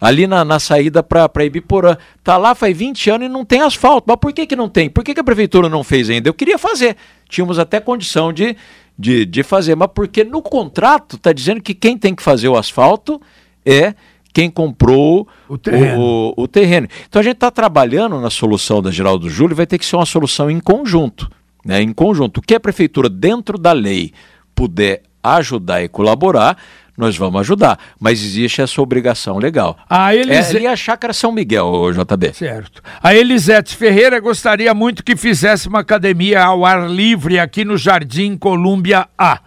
ali 0.02 0.26
na, 0.26 0.44
na 0.44 0.58
saída 0.58 1.00
para 1.00 1.44
Ibiporã. 1.44 1.96
Está 2.18 2.36
lá 2.36 2.56
faz 2.56 2.76
20 2.76 3.08
anos 3.08 3.26
e 3.26 3.28
não 3.28 3.44
tem 3.44 3.60
asfalto. 3.60 4.04
Mas 4.08 4.16
por 4.16 4.32
que, 4.32 4.44
que 4.44 4.56
não 4.56 4.68
tem? 4.68 4.90
Por 4.90 5.04
que, 5.04 5.14
que 5.14 5.20
a 5.20 5.24
prefeitura 5.24 5.68
não 5.68 5.84
fez 5.84 6.10
ainda? 6.10 6.28
Eu 6.28 6.34
queria 6.34 6.58
fazer. 6.58 6.96
Tínhamos 7.28 7.56
até 7.56 7.78
condição 7.78 8.32
de, 8.32 8.56
de, 8.98 9.24
de 9.24 9.42
fazer, 9.44 9.76
mas 9.76 9.88
porque 9.94 10.24
no 10.24 10.42
contrato 10.42 11.14
está 11.14 11.32
dizendo 11.32 11.62
que 11.62 11.72
quem 11.72 11.96
tem 11.96 12.16
que 12.16 12.22
fazer 12.22 12.48
o 12.48 12.56
asfalto 12.56 13.22
é 13.64 13.94
quem 14.32 14.50
comprou 14.50 15.28
o 15.48 15.56
terreno. 15.56 16.00
O, 16.00 16.34
o, 16.36 16.42
o 16.42 16.48
terreno. 16.48 16.88
Então 17.08 17.20
a 17.20 17.22
gente 17.22 17.34
está 17.34 17.52
trabalhando 17.52 18.20
na 18.20 18.28
solução 18.28 18.82
da 18.82 18.90
Geraldo 18.90 19.30
Júlio, 19.30 19.54
vai 19.54 19.68
ter 19.68 19.78
que 19.78 19.86
ser 19.86 19.94
uma 19.94 20.06
solução 20.06 20.50
em 20.50 20.58
conjunto. 20.58 21.30
Né? 21.64 21.80
Em 21.80 21.92
conjunto. 21.92 22.38
O 22.38 22.42
que 22.42 22.56
a 22.56 22.60
prefeitura, 22.60 23.08
dentro 23.08 23.56
da 23.56 23.70
lei, 23.70 24.12
puder 24.52 25.02
ajudar 25.22 25.80
e 25.84 25.88
colaborar, 25.88 26.58
nós 26.96 27.16
vamos 27.16 27.40
ajudar. 27.40 27.78
Mas 27.98 28.22
existe 28.22 28.60
essa 28.60 28.80
obrigação 28.80 29.38
legal. 29.38 29.76
A 29.88 30.14
Elis... 30.14 30.52
É 30.52 30.56
ali 30.56 30.66
a 30.66 30.76
Chácara 30.76 31.12
São 31.12 31.32
Miguel, 31.32 31.90
JB. 31.92 32.34
Certo. 32.34 32.82
A 33.02 33.14
Elisete 33.14 33.76
Ferreira 33.76 34.20
gostaria 34.20 34.72
muito 34.74 35.02
que 35.02 35.16
fizesse 35.16 35.68
uma 35.68 35.80
academia 35.80 36.42
ao 36.42 36.64
ar 36.64 36.88
livre 36.88 37.38
aqui 37.38 37.64
no 37.64 37.76
Jardim 37.76 38.36
Colúmbia 38.36 39.08
A. 39.16 39.40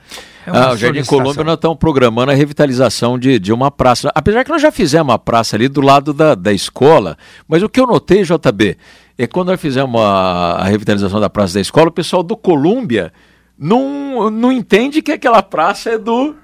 É 0.48 0.52
ah, 0.52 0.72
o 0.74 0.78
Jardim 0.78 1.04
Colômbia 1.04 1.44
nós 1.44 1.56
estamos 1.56 1.78
programando 1.78 2.32
a 2.32 2.36
revitalização 2.36 3.18
de, 3.18 3.40
de 3.40 3.52
uma 3.52 3.72
praça. 3.72 4.12
Apesar 4.14 4.44
que 4.44 4.52
nós 4.52 4.62
já 4.62 4.72
fizemos 4.72 5.12
uma 5.12 5.18
praça 5.18 5.56
ali 5.56 5.68
do 5.68 5.82
lado 5.82 6.14
da, 6.14 6.36
da 6.36 6.54
escola, 6.54 7.18
mas 7.48 7.64
o 7.64 7.70
que 7.70 7.80
eu 7.80 7.88
notei, 7.88 8.22
JB, 8.24 8.78
é 9.18 9.26
que 9.26 9.34
quando 9.34 9.48
nós 9.48 9.60
fizemos 9.60 10.00
a, 10.00 10.58
a 10.60 10.64
revitalização 10.66 11.20
da 11.20 11.30
praça 11.30 11.56
da 11.56 11.62
escola, 11.62 11.88
o 11.88 11.92
pessoal 11.92 12.22
do 12.22 12.38
Colômbia 12.38 13.12
não, 13.58 14.30
não 14.30 14.52
entende 14.52 15.02
que 15.02 15.12
aquela 15.12 15.42
praça 15.42 15.92
é 15.92 15.98
do 15.98 16.36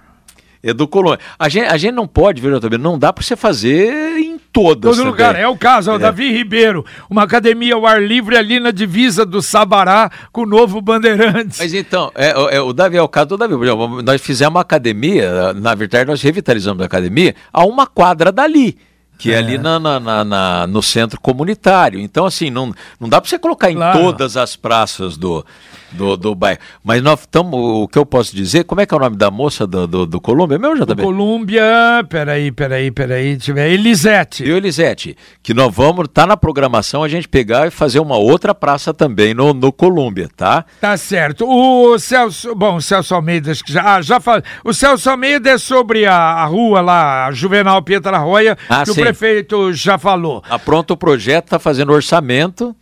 é 0.64 0.74
do 0.74 0.88
Colônia. 0.88 1.20
A 1.38 1.49
gente, 1.49 1.68
a 1.68 1.78
gente 1.78 1.93
não 1.93 2.07
pode, 2.07 2.41
viu, 2.41 2.59
também, 2.59 2.78
não 2.78 2.97
dá 2.97 3.12
para 3.12 3.24
você 3.24 3.36
fazer 3.36 4.18
em 4.18 4.39
todas. 4.51 4.97
Todo 4.97 5.07
lugar. 5.07 5.36
É 5.36 5.47
o 5.47 5.57
caso, 5.57 5.91
é. 5.91 5.95
o 5.95 5.97
Davi 5.97 6.32
Ribeiro, 6.32 6.86
uma 7.09 7.24
academia 7.24 7.76
ao 7.76 7.86
ar 7.86 8.01
livre 8.01 8.38
ali 8.38 8.59
na 8.59 8.72
divisa 8.72 9.26
do 9.26 9.41
Sabará 9.41 10.12
com 10.32 10.41
o 10.41 10.45
novo 10.45 10.82
Bandeirantes. 10.82 11.59
Mas 11.59 11.74
então, 11.74 12.12
é, 12.16 12.55
é 12.55 12.62
o 12.62 12.74
Davi 12.74 12.97
é 12.97 13.01
o 13.01 13.07
caso 13.07 13.30
do 13.30 13.38
Davi. 13.38 13.55
Nós 14.03 14.22
fizemos 14.22 14.53
uma 14.53 14.62
academia, 14.62 15.53
na 15.53 15.74
verdade, 15.74 16.09
nós 16.09 16.22
revitalizamos 16.22 16.82
a 16.82 16.86
academia 16.86 17.36
a 17.51 17.66
uma 17.66 17.88
quadra 17.88 18.32
dali 18.32 18.78
que 19.22 19.32
é, 19.32 19.36
é 19.36 19.38
ali 19.38 19.57
na, 19.59 19.80
na, 19.80 20.26
na, 20.26 20.66
no 20.68 20.82
centro 20.82 21.22
comunitário. 21.22 21.99
Então, 21.99 22.26
assim, 22.26 22.49
não, 22.49 22.74
não 22.99 23.07
dá 23.07 23.22
para 23.22 23.30
você 23.30 23.38
colocar 23.38 23.72
claro. 23.72 23.99
em 23.99 24.01
todas 24.01 24.36
as 24.36 24.55
praças 24.55 25.16
do, 25.16 25.45
do, 25.91 26.17
do 26.17 26.35
bairro. 26.35 26.59
Mas 26.83 27.01
nós 27.01 27.21
estamos, 27.21 27.53
o 27.53 27.87
que 27.87 27.97
eu 27.97 28.05
posso 28.05 28.35
dizer, 28.35 28.63
como 28.63 28.81
é 28.81 28.85
que 28.85 28.93
é 28.93 28.97
o 28.97 28.99
nome 28.99 29.15
da 29.15 29.29
moça 29.29 29.67
do, 29.67 29.87
do, 29.87 30.05
do 30.05 30.21
Colômbia? 30.21 30.57
Meu, 30.57 30.75
já 30.75 30.85
também. 30.85 31.05
Colômbia, 31.05 31.63
peraí, 32.09 32.51
peraí, 32.51 32.91
peraí, 32.91 33.37
tiver 33.37 33.69
Elisete. 33.69 34.43
E 34.43 34.49
Elisete, 34.49 35.15
que 35.41 35.53
nós 35.53 35.73
vamos, 35.73 36.07
tá 36.13 36.25
na 36.25 36.37
programação 36.37 37.03
a 37.03 37.07
gente 37.07 37.27
pegar 37.27 37.67
e 37.67 37.71
fazer 37.71 37.99
uma 37.99 38.17
outra 38.17 38.53
praça 38.53 38.93
também 38.93 39.33
no, 39.33 39.53
no 39.53 39.71
Colômbia, 39.71 40.29
tá? 40.35 40.65
Tá 40.79 40.97
certo. 40.97 41.45
O 41.47 41.97
Celso, 41.99 42.55
bom, 42.55 42.75
o 42.75 42.81
Celso 42.81 43.15
Almeida, 43.15 43.51
acho 43.51 43.63
que 43.63 43.71
já, 43.71 43.95
ah, 43.95 44.01
já 44.01 44.19
falou. 44.19 44.43
O 44.63 44.73
Celso 44.73 45.09
Almeida 45.09 45.51
é 45.51 45.57
sobre 45.57 46.05
a, 46.05 46.15
a 46.15 46.45
rua 46.45 46.81
lá, 46.81 47.27
a 47.27 47.31
Juvenal 47.31 47.81
Pietra 47.81 48.17
Roya, 48.17 48.57
ah, 48.69 48.83
que 48.83 48.93
sim. 48.93 48.99
o 49.01 49.03
prefeito 49.03 49.73
já 49.73 49.97
falou. 49.97 50.43
Apronta 50.49 50.93
o 50.93 50.97
projeto, 50.97 51.49
tá 51.49 51.59
fazendo 51.59 51.91
orçamento 51.91 52.75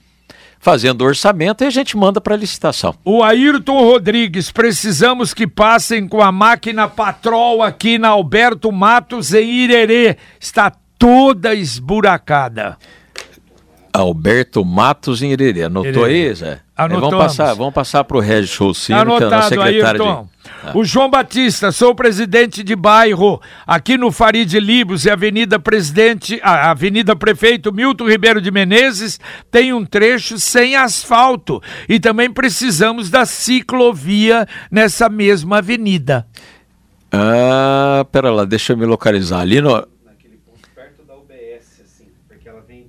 fazendo 0.60 1.04
orçamento 1.04 1.64
e 1.64 1.68
a 1.68 1.70
gente 1.70 1.98
manda 1.98 2.20
para 2.20 2.36
licitação. 2.36 2.94
O 3.04 3.24
Ayrton 3.24 3.80
Rodrigues, 3.80 4.52
precisamos 4.52 5.34
que 5.34 5.48
passem 5.48 6.08
com 6.08 6.22
a 6.22 6.32
máquina 6.32 6.88
Patrol 6.88 7.64
aqui 7.64 7.98
na 7.98 8.10
Alberto 8.10 8.72
Matos 8.72 9.34
em 9.34 9.50
Irerê. 9.50 10.18
Está 10.40 10.72
toda 10.98 11.56
esburacada. 11.56 12.78
Alberto 14.02 14.64
Matos 14.66 15.22
em 15.22 15.32
Irerê. 15.32 15.64
Anotou 15.64 16.08
Irerê. 16.08 16.30
aí, 16.30 16.34
Zé? 16.34 16.60
Anotamos. 16.76 17.08
É, 17.08 17.10
vamos 17.10 17.26
passar, 17.26 17.54
vamos 17.54 17.74
passar 17.74 18.04
para 18.04 18.18
o 18.18 18.20
Regis 18.20 18.52
Choucino, 18.52 19.18
que 19.18 19.24
é 19.24 19.28
a 19.34 19.42
secretária 19.44 20.02
Ayrton. 20.02 20.24
de... 20.24 20.40
Ah. 20.64 20.72
O 20.74 20.84
João 20.84 21.10
Batista, 21.10 21.72
sou 21.72 21.94
presidente 21.94 22.64
de 22.64 22.76
bairro 22.76 23.42
aqui 23.66 23.98
no 23.98 24.12
Farid 24.12 24.60
Libos 24.60 25.06
e 25.06 25.10
Avenida 25.10 25.60
Presidente, 25.60 26.40
a 26.44 26.72
Avenida 26.72 27.16
Prefeito 27.16 27.74
Milton 27.74 28.10
Ribeiro 28.10 28.42
de 28.42 28.52
Menezes 28.52 29.20
tem 29.52 29.72
um 29.74 29.86
trecho 29.86 30.40
sem 30.40 30.76
asfalto 30.76 31.62
e 31.88 32.00
também 32.00 32.32
precisamos 32.32 33.10
da 33.10 33.26
ciclovia 33.26 34.48
nessa 34.72 35.08
mesma 35.08 35.60
avenida. 35.60 36.26
Ah, 37.12 38.06
pera 38.12 38.32
lá, 38.32 38.46
deixa 38.46 38.74
eu 38.74 38.78
me 38.78 38.86
localizar 38.86 39.42
ali 39.42 39.62
no 39.62 39.88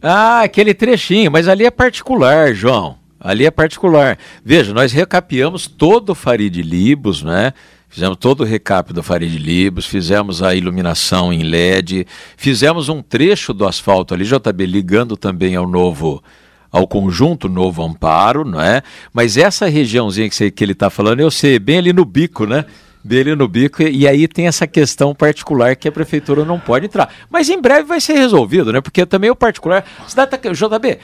Ah, 0.02 0.40
aquele 0.42 0.72
trechinho, 0.72 1.30
mas 1.30 1.46
ali 1.46 1.64
é 1.64 1.70
particular, 1.70 2.54
João. 2.54 2.98
Ali 3.20 3.44
é 3.44 3.50
particular. 3.50 4.18
Veja, 4.42 4.72
nós 4.72 4.92
recapeamos 4.92 5.66
todo 5.66 6.10
o 6.10 6.14
Farid 6.14 6.62
Libos, 6.62 7.22
né? 7.22 7.52
Fizemos 7.86 8.16
todo 8.16 8.42
o 8.42 8.44
recap 8.44 8.92
do 8.94 9.02
Farid 9.02 9.36
Libros, 9.36 9.84
fizemos 9.84 10.42
a 10.42 10.54
iluminação 10.54 11.32
em 11.32 11.42
LED, 11.42 12.06
fizemos 12.36 12.88
um 12.88 13.02
trecho 13.02 13.52
do 13.52 13.66
asfalto 13.66 14.14
ali, 14.14 14.24
JB, 14.24 14.64
ligando 14.64 15.16
também 15.16 15.56
ao 15.56 15.68
novo 15.68 16.22
ao 16.70 16.86
conjunto 16.86 17.48
Novo 17.48 17.82
Amparo, 17.82 18.44
não 18.44 18.60
é? 18.60 18.80
Mas 19.12 19.36
essa 19.36 19.66
regiãozinha 19.66 20.28
que, 20.28 20.34
você, 20.36 20.52
que 20.52 20.62
ele 20.62 20.70
está 20.70 20.88
falando, 20.88 21.18
eu 21.18 21.28
sei, 21.28 21.58
bem 21.58 21.78
ali 21.78 21.92
no 21.92 22.04
bico, 22.04 22.46
né? 22.46 22.64
Dele 23.02 23.34
no 23.34 23.48
bico, 23.48 23.82
e, 23.82 24.06
aí 24.06 24.28
tem 24.28 24.46
essa 24.46 24.66
questão 24.66 25.14
particular 25.14 25.74
que 25.74 25.88
a 25.88 25.92
prefeitura 25.92 26.44
não 26.44 26.60
pode 26.60 26.84
entrar. 26.84 27.12
Mas 27.30 27.48
em 27.48 27.60
breve 27.60 27.84
vai 27.84 28.00
ser 28.00 28.12
resolvido, 28.12 28.72
né? 28.72 28.80
Porque 28.80 29.06
também 29.06 29.30
o 29.30 29.36
particular. 29.36 29.84
A 30.04 30.08
cidade 30.08 30.30
tá, 30.30 30.36
JB, 30.36 30.98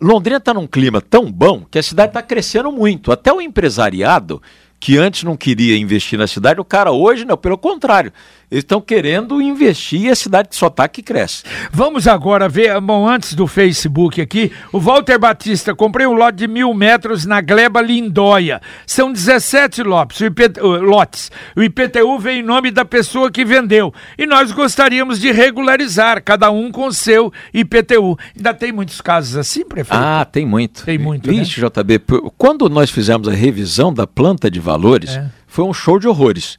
Londrina 0.00 0.36
está 0.36 0.52
num 0.52 0.66
clima 0.66 1.00
tão 1.00 1.30
bom 1.32 1.64
que 1.70 1.78
a 1.78 1.82
cidade 1.82 2.10
está 2.10 2.22
crescendo 2.22 2.70
muito. 2.70 3.10
Até 3.10 3.32
o 3.32 3.40
empresariado 3.40 4.42
que 4.80 4.96
antes 4.96 5.24
não 5.24 5.36
queria 5.36 5.76
investir 5.76 6.18
na 6.18 6.26
cidade, 6.26 6.60
o 6.60 6.64
cara 6.64 6.92
hoje 6.92 7.24
não, 7.24 7.36
pelo 7.36 7.58
contrário. 7.58 8.12
Eles 8.50 8.64
estão 8.64 8.80
querendo 8.80 9.42
investir 9.42 10.02
e 10.02 10.08
a 10.08 10.16
cidade 10.16 10.48
só 10.52 10.68
está 10.68 10.88
que 10.88 11.02
cresce. 11.02 11.42
Vamos 11.70 12.08
agora 12.08 12.48
ver, 12.48 12.80
bom, 12.80 13.06
antes 13.06 13.34
do 13.34 13.46
Facebook 13.46 14.22
aqui, 14.22 14.50
o 14.72 14.80
Walter 14.80 15.18
Batista, 15.18 15.74
comprei 15.74 16.06
um 16.06 16.14
lote 16.14 16.38
de 16.38 16.48
mil 16.48 16.72
metros 16.72 17.26
na 17.26 17.42
Gleba 17.42 17.82
Lindóia. 17.82 18.62
São 18.86 19.12
17 19.12 19.82
lotes. 19.82 20.20
O, 20.20 20.24
IP, 20.24 20.42
lotes. 20.80 21.30
o 21.54 21.62
IPTU 21.62 22.18
vem 22.18 22.40
em 22.40 22.42
nome 22.42 22.70
da 22.70 22.86
pessoa 22.86 23.30
que 23.30 23.44
vendeu. 23.44 23.92
E 24.16 24.24
nós 24.24 24.50
gostaríamos 24.50 25.20
de 25.20 25.30
regularizar, 25.30 26.22
cada 26.24 26.50
um 26.50 26.72
com 26.72 26.86
o 26.86 26.92
seu 26.92 27.30
IPTU. 27.52 28.18
Ainda 28.34 28.54
tem 28.54 28.72
muitos 28.72 29.02
casos 29.02 29.36
assim, 29.36 29.62
prefeito? 29.62 30.02
Ah, 30.02 30.24
tem 30.24 30.46
muito. 30.46 30.86
Tem 30.86 30.96
muito, 30.96 31.28
Vixe, 31.28 31.60
né? 31.60 31.68
JB, 31.68 32.00
quando 32.38 32.66
nós 32.70 32.90
fizemos 32.90 33.28
a 33.28 33.32
revisão 33.32 33.92
da 33.92 34.06
planta 34.06 34.50
de 34.50 34.58
valores, 34.70 35.16
é. 35.16 35.30
foi 35.46 35.64
um 35.64 35.72
show 35.72 35.98
de 35.98 36.06
horrores 36.06 36.58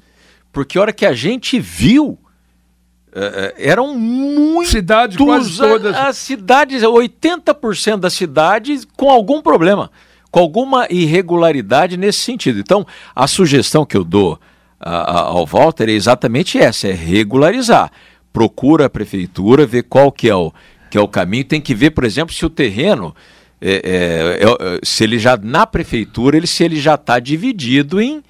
porque 0.52 0.78
a 0.78 0.82
hora 0.82 0.94
que 0.94 1.06
a 1.06 1.14
gente 1.14 1.60
viu, 1.60 2.18
uh, 3.10 3.54
eram 3.58 3.96
muitos. 3.96 4.72
Cidades 4.72 5.18
quase 5.18 5.58
todas. 5.58 5.96
As 5.96 6.18
cidades, 6.18 6.82
80% 6.82 7.98
das 7.98 8.14
cidades 8.14 8.86
com 8.98 9.10
algum 9.10 9.42
problema, 9.42 9.92
com 10.32 10.40
alguma 10.40 10.88
irregularidade 10.90 11.98
nesse 11.98 12.20
sentido. 12.20 12.60
Então, 12.60 12.86
a 13.16 13.28
sugestão 13.28 13.86
que 13.86 13.96
eu 13.96 14.04
dou 14.04 14.40
ao 14.80 15.46
Walter 15.46 15.90
é 15.90 15.94
exatamente 15.94 16.58
essa: 16.58 16.88
é 16.88 16.94
regularizar. 16.94 17.92
Procura 18.32 18.86
a 18.86 18.90
prefeitura, 18.90 19.66
ver 19.66 19.84
qual 19.84 20.12
que 20.12 20.30
é 20.30 20.36
o, 20.36 20.52
que 20.90 20.98
é 20.98 21.02
o 21.02 21.08
caminho. 21.08 21.44
Tem 21.44 21.62
que 21.62 21.74
ver, 21.74 21.92
por 21.92 22.04
exemplo, 22.04 22.34
se 22.34 22.46
o 22.46 22.50
terreno. 22.50 23.16
É, 23.62 24.40
é, 24.42 24.44
é, 24.44 24.80
se 24.84 25.04
ele 25.04 25.20
já 25.20 25.38
na 25.38 25.68
prefeitura, 25.68 26.38
ele, 26.38 26.48
se 26.48 26.64
ele 26.64 26.80
já 26.80 26.96
está 26.96 27.20
dividido 27.20 28.02
em, 28.02 28.24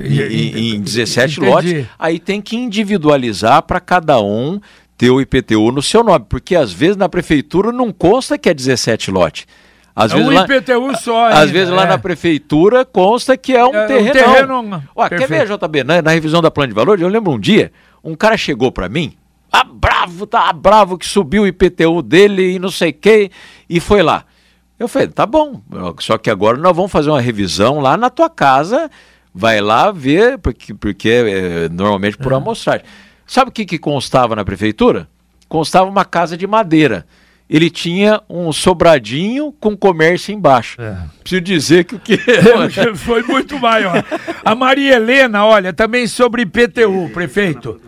em, 0.00 0.74
em 0.74 0.80
17 0.80 1.38
Entendi. 1.38 1.50
lotes, 1.50 1.86
aí 1.98 2.18
tem 2.18 2.40
que 2.40 2.56
individualizar 2.56 3.62
para 3.62 3.78
cada 3.78 4.20
um 4.20 4.60
ter 4.98 5.10
o 5.10 5.20
IPTU 5.20 5.70
no 5.70 5.82
seu 5.82 6.02
nome, 6.02 6.26
porque 6.28 6.56
às 6.56 6.72
vezes 6.72 6.96
na 6.96 7.08
prefeitura 7.08 7.72
não 7.72 7.92
consta 7.92 8.36
que 8.36 8.48
é 8.48 8.54
17 8.54 9.10
lotes. 9.10 9.46
Às 9.94 10.12
é 10.12 10.16
vezes 10.16 10.30
um 10.30 10.34
lá, 10.34 10.44
IPTU 10.44 10.96
só. 10.98 11.26
Às 11.28 11.50
vezes 11.50 11.72
é. 11.72 11.74
lá 11.74 11.86
na 11.86 11.98
prefeitura 11.98 12.84
consta 12.84 13.36
que 13.36 13.54
é 13.54 13.64
um 13.64 13.74
é, 13.74 13.86
terreno. 13.86 14.10
Um 14.10 14.12
terreno 14.12 14.84
Ó, 14.96 15.08
quer 15.08 15.28
ver, 15.28 15.46
JB? 15.46 15.84
Na, 15.84 16.02
na, 16.02 16.10
revisão 16.10 16.40
da 16.40 16.50
plano 16.50 16.68
de 16.68 16.74
valores, 16.74 17.02
eu 17.02 17.08
lembro 17.08 17.32
um 17.32 17.38
dia, 17.38 17.70
um 18.02 18.14
cara 18.14 18.36
chegou 18.36 18.72
para 18.72 18.88
mim, 18.88 19.12
ah, 19.52 19.64
bravo, 19.64 20.26
tá 20.26 20.50
bravo 20.52 20.96
que 20.96 21.06
subiu 21.06 21.42
o 21.42 21.46
IPTU 21.46 22.00
dele 22.02 22.54
e 22.54 22.58
não 22.58 22.70
sei 22.70 22.90
o 22.90 22.94
que, 22.94 23.30
e 23.68 23.78
foi 23.80 24.02
lá. 24.02 24.24
Eu 24.82 24.88
falei, 24.88 25.08
tá 25.08 25.24
bom, 25.24 25.60
só 26.00 26.18
que 26.18 26.28
agora 26.28 26.58
nós 26.58 26.74
vamos 26.74 26.90
fazer 26.90 27.10
uma 27.10 27.20
revisão 27.20 27.80
lá 27.80 27.96
na 27.96 28.10
tua 28.10 28.28
casa 28.28 28.90
vai 29.34 29.60
lá 29.60 29.90
ver, 29.90 30.38
porque, 30.38 30.74
porque 30.74 31.08
é, 31.08 31.68
normalmente 31.68 32.18
por 32.18 32.32
é. 32.32 32.36
amostragem. 32.36 32.84
Sabe 33.26 33.50
o 33.50 33.52
que, 33.52 33.64
que 33.64 33.78
constava 33.78 34.36
na 34.36 34.44
prefeitura? 34.44 35.08
Constava 35.48 35.88
uma 35.88 36.04
casa 36.04 36.36
de 36.36 36.46
madeira. 36.46 37.06
Ele 37.48 37.68
tinha 37.68 38.20
um 38.28 38.52
sobradinho 38.52 39.52
com 39.60 39.76
comércio 39.76 40.34
embaixo. 40.34 40.80
É. 40.80 40.96
Preciso 41.20 41.42
dizer 41.42 41.84
que 41.84 41.94
o 41.94 41.98
que. 41.98 42.18
Foi 42.96 43.22
muito 43.22 43.58
maior. 43.58 44.02
A 44.44 44.54
Maria 44.54 44.96
Helena, 44.96 45.44
olha, 45.44 45.72
também 45.72 46.06
sobre 46.06 46.42
IPTU, 46.42 47.10
prefeito. 47.12 47.80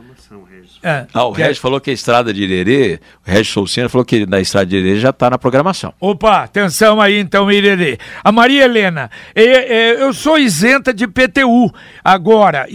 É, 0.85 1.07
ah, 1.14 1.24
o 1.24 1.30
Regis 1.30 1.57
é... 1.57 1.61
falou 1.61 1.80
que 1.80 1.89
a 1.89 1.95
estrada 1.95 2.32
de 2.32 2.43
Irerê, 2.43 3.01
o 3.26 3.30
Regis 3.30 3.49
Soucina 3.49 3.89
falou 3.89 4.05
que 4.05 4.26
na 4.26 4.39
estrada 4.39 4.66
de 4.66 4.76
Irerê 4.76 5.01
já 5.01 5.09
está 5.09 5.30
na 5.30 5.39
programação. 5.39 5.95
Opa, 5.99 6.43
atenção 6.43 7.01
aí 7.01 7.18
então, 7.18 7.51
Irerê. 7.51 7.99
A 8.22 8.30
Maria 8.30 8.64
Helena, 8.64 9.11
é, 9.35 10.03
eu 10.03 10.12
sou 10.12 10.39
isenta 10.39 10.93
de 10.93 11.09
PTU 11.09 11.72
agora, 12.05 12.68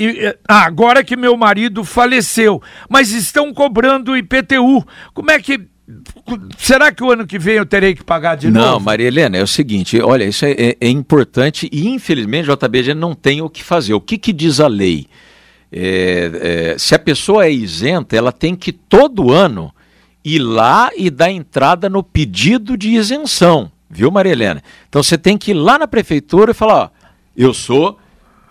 ah, 0.47 0.65
agora 0.65 1.03
que 1.03 1.15
meu 1.15 1.37
marido 1.37 1.83
faleceu, 1.83 2.59
mas 2.89 3.11
estão 3.11 3.53
cobrando 3.53 4.17
IPTU. 4.17 4.83
Como 5.13 5.29
é 5.29 5.39
que 5.39 5.69
Será 6.57 6.91
que 6.91 7.03
o 7.03 7.11
ano 7.11 7.25
que 7.25 7.39
vem 7.39 7.55
eu 7.55 7.65
terei 7.65 7.95
que 7.95 8.03
pagar 8.03 8.35
de 8.35 8.51
não, 8.51 8.61
novo? 8.61 8.73
Não, 8.73 8.79
Maria 8.79 9.07
Helena, 9.07 9.37
é 9.37 9.41
o 9.41 9.47
seguinte, 9.47 9.99
olha, 9.99 10.23
isso 10.23 10.45
é, 10.45 10.51
é, 10.51 10.77
é 10.79 10.87
importante 10.87 11.67
e 11.71 11.87
infelizmente 11.87 12.49
a 12.49 12.55
JBG 12.55 12.93
não 12.93 13.15
tem 13.15 13.41
o 13.41 13.49
que 13.49 13.63
fazer. 13.63 13.95
O 13.95 14.01
que, 14.01 14.17
que 14.17 14.31
diz 14.31 14.59
a 14.59 14.67
lei? 14.67 15.07
É, 15.71 16.71
é, 16.73 16.77
se 16.77 16.95
a 16.95 16.99
pessoa 16.99 17.45
é 17.45 17.51
isenta, 17.51 18.15
ela 18.15 18.31
tem 18.31 18.55
que 18.55 18.71
todo 18.71 19.31
ano 19.31 19.73
ir 20.23 20.39
lá 20.39 20.89
e 20.95 21.09
dar 21.09 21.31
entrada 21.31 21.87
no 21.87 22.03
pedido 22.03 22.75
de 22.75 22.89
isenção, 22.89 23.71
viu, 23.89 24.11
Maria 24.11 24.31
Helena? 24.31 24.63
Então 24.87 25.01
você 25.01 25.17
tem 25.17 25.37
que 25.37 25.51
ir 25.51 25.55
lá 25.55 25.77
na 25.77 25.87
prefeitura 25.87 26.51
e 26.51 26.55
falar: 26.55 26.75
ó, 26.75 26.89
eu 27.35 27.53
sou 27.53 27.97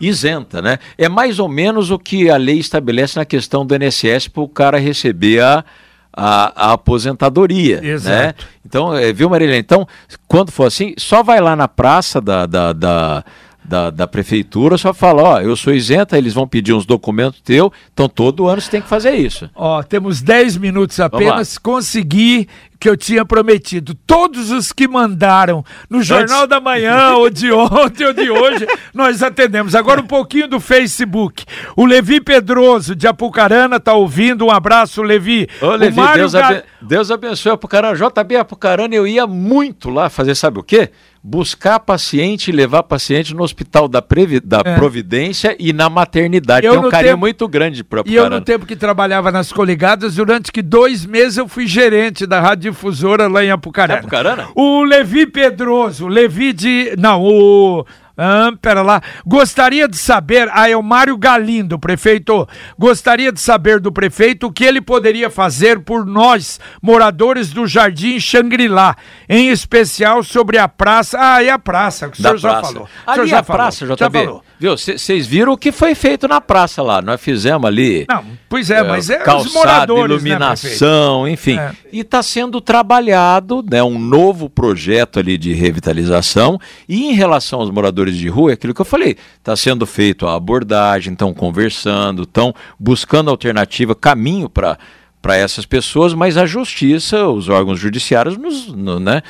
isenta, 0.00 0.62
né? 0.62 0.78
É 0.96 1.08
mais 1.08 1.38
ou 1.38 1.48
menos 1.48 1.90
o 1.90 1.98
que 1.98 2.30
a 2.30 2.36
lei 2.36 2.58
estabelece 2.58 3.18
na 3.18 3.24
questão 3.24 3.66
do 3.66 3.74
INSS 3.74 4.28
para 4.28 4.42
o 4.42 4.48
cara 4.48 4.78
receber 4.78 5.42
a, 5.42 5.64
a, 6.12 6.68
a 6.68 6.72
aposentadoria, 6.72 7.80
né? 7.80 7.88
Exato. 7.88 8.16
né? 8.16 8.34
Então, 8.64 8.94
é, 8.94 9.12
viu, 9.12 9.28
Maria 9.28 9.46
Helena? 9.46 9.60
Então, 9.60 9.88
quando 10.26 10.52
for 10.52 10.66
assim, 10.66 10.94
só 10.96 11.22
vai 11.22 11.40
lá 11.40 11.56
na 11.56 11.66
praça 11.66 12.20
da, 12.20 12.46
da, 12.46 12.72
da 12.72 13.24
da, 13.68 13.90
da 13.90 14.06
prefeitura 14.06 14.78
só 14.78 14.94
fala, 14.94 15.22
ó, 15.22 15.40
eu 15.40 15.54
sou 15.54 15.74
isenta, 15.74 16.16
eles 16.16 16.32
vão 16.32 16.48
pedir 16.48 16.72
uns 16.72 16.86
documentos 16.86 17.40
teu, 17.42 17.70
então 17.92 18.08
todo 18.08 18.48
ano 18.48 18.60
você 18.60 18.70
tem 18.70 18.80
que 18.80 18.88
fazer 18.88 19.14
isso. 19.14 19.48
Ó, 19.54 19.82
temos 19.82 20.22
10 20.22 20.56
minutos 20.56 20.98
apenas, 20.98 21.58
consegui 21.58 22.48
que 22.78 22.88
eu 22.88 22.96
tinha 22.96 23.24
prometido. 23.24 23.94
Todos 24.06 24.50
os 24.50 24.72
que 24.72 24.86
mandaram 24.86 25.64
no 25.88 26.02
Jornal 26.02 26.40
Antes... 26.40 26.48
da 26.48 26.60
Manhã, 26.60 27.14
ou 27.14 27.30
de 27.30 27.50
ontem, 27.52 28.06
ou 28.06 28.12
de 28.12 28.30
hoje, 28.30 28.66
nós 28.94 29.22
atendemos. 29.22 29.74
Agora 29.74 30.00
um 30.00 30.06
pouquinho 30.06 30.48
do 30.48 30.60
Facebook. 30.60 31.44
O 31.76 31.84
Levi 31.84 32.20
Pedroso, 32.20 32.94
de 32.94 33.06
Apucarana, 33.06 33.80
tá 33.80 33.94
ouvindo. 33.94 34.46
Um 34.46 34.50
abraço, 34.50 35.02
Levi. 35.02 35.48
Ô, 35.60 35.74
Levi, 35.74 36.00
Deus, 36.14 36.32
Ga... 36.32 36.62
Deus 36.80 37.10
abençoe 37.10 37.52
Apucarana. 37.52 37.96
JB 37.96 38.36
Apucarana, 38.36 38.94
eu 38.94 39.06
ia 39.06 39.26
muito 39.26 39.90
lá 39.90 40.08
fazer, 40.08 40.34
sabe 40.34 40.58
o 40.60 40.62
quê? 40.62 40.90
buscar 41.22 41.80
paciente 41.80 42.48
e 42.48 42.52
levar 42.52 42.82
paciente 42.84 43.34
no 43.34 43.42
hospital 43.42 43.88
da, 43.88 44.00
Previ 44.00 44.40
da 44.40 44.62
é. 44.64 44.76
Providência 44.76 45.56
e 45.58 45.72
na 45.72 45.90
maternidade. 45.90 46.66
Eu 46.66 46.72
Tem 46.72 46.80
um 46.80 46.88
carinho 46.88 47.12
tempo, 47.12 47.20
muito 47.20 47.48
grande 47.48 47.84
para 47.84 48.02
E 48.06 48.14
eu, 48.14 48.30
no 48.30 48.40
tempo 48.40 48.64
que 48.64 48.76
trabalhava 48.76 49.30
nas 49.30 49.52
coligadas, 49.52 50.14
durante 50.14 50.52
que 50.52 50.62
dois 50.62 51.04
meses 51.04 51.36
eu 51.36 51.48
fui 51.48 51.66
gerente 51.66 52.26
da 52.26 52.40
radiodifusora 52.68 53.28
lá 53.28 53.44
em 53.44 53.50
Apucarana. 53.50 54.00
Apucarana? 54.00 54.48
O 54.54 54.82
Levi 54.82 55.26
Pedroso, 55.26 56.06
Levi 56.06 56.52
de... 56.52 56.94
Não, 56.98 57.22
o... 57.22 57.84
Ah, 58.20 58.50
pera 58.60 58.82
lá. 58.82 59.00
Gostaria 59.24 59.86
de 59.86 59.96
saber, 59.96 60.50
ah, 60.52 60.68
é 60.68 60.76
o 60.76 60.82
Mário 60.82 61.16
Galindo, 61.16 61.78
prefeito. 61.78 62.48
Gostaria 62.76 63.30
de 63.30 63.40
saber 63.40 63.78
do 63.78 63.92
prefeito 63.92 64.48
o 64.48 64.52
que 64.52 64.64
ele 64.64 64.80
poderia 64.80 65.30
fazer 65.30 65.78
por 65.78 66.04
nós, 66.04 66.58
moradores 66.82 67.52
do 67.52 67.64
Jardim 67.64 68.18
Xangri-Lá, 68.18 68.96
em 69.28 69.50
especial 69.50 70.24
sobre 70.24 70.58
a 70.58 70.66
praça. 70.66 71.16
Ah, 71.20 71.44
e 71.44 71.48
a 71.48 71.60
praça, 71.60 72.08
que 72.08 72.18
o 72.18 72.22
senhor 72.22 72.38
já 72.38 72.60
falou. 72.60 72.88
Ali 73.06 73.28
já 73.28 73.38
a 73.38 73.44
falou. 73.44 73.62
praça, 73.62 73.86
JB. 73.86 73.96
Já 73.96 74.10
falou. 74.10 74.44
Viu, 74.60 74.76
vocês 74.76 75.24
viram 75.24 75.52
o 75.52 75.56
que 75.56 75.70
foi 75.70 75.94
feito 75.94 76.26
na 76.26 76.40
praça 76.40 76.82
lá? 76.82 77.00
Nós 77.00 77.20
fizemos 77.20 77.64
ali. 77.64 78.04
Não, 78.08 78.24
pois 78.48 78.70
é, 78.70 78.78
é 78.78 78.82
mas 78.82 79.08
é 79.08 79.18
calçada, 79.18 79.48
os 79.48 79.54
moradores, 79.54 80.22
né, 80.22 80.30
iluminação, 80.30 81.24
né, 81.24 81.30
enfim. 81.30 81.56
É. 81.56 81.72
E 81.92 82.00
está 82.00 82.22
sendo 82.24 82.60
trabalhado, 82.60 83.64
né, 83.70 83.82
um 83.84 83.98
novo 83.98 84.50
projeto 84.50 85.20
ali 85.20 85.38
de 85.38 85.52
revitalização. 85.52 86.58
E 86.88 87.06
em 87.06 87.12
relação 87.12 87.60
aos 87.60 87.70
moradores 87.70 88.16
de 88.16 88.28
rua, 88.28 88.50
é 88.50 88.54
aquilo 88.54 88.74
que 88.74 88.80
eu 88.80 88.84
falei, 88.84 89.16
está 89.38 89.54
sendo 89.54 89.86
feito 89.86 90.26
a 90.26 90.34
abordagem, 90.34 91.12
estão 91.12 91.32
conversando, 91.32 92.24
estão 92.24 92.52
buscando 92.78 93.30
alternativa, 93.30 93.94
caminho 93.94 94.48
para 94.48 94.76
para 95.20 95.36
essas 95.36 95.66
pessoas, 95.66 96.14
mas 96.14 96.36
a 96.36 96.46
justiça, 96.46 97.26
os 97.26 97.48
órgãos 97.48 97.78
judiciários 97.78 98.36
nos, 98.36 98.68
no, 98.68 99.00
né, 99.00 99.22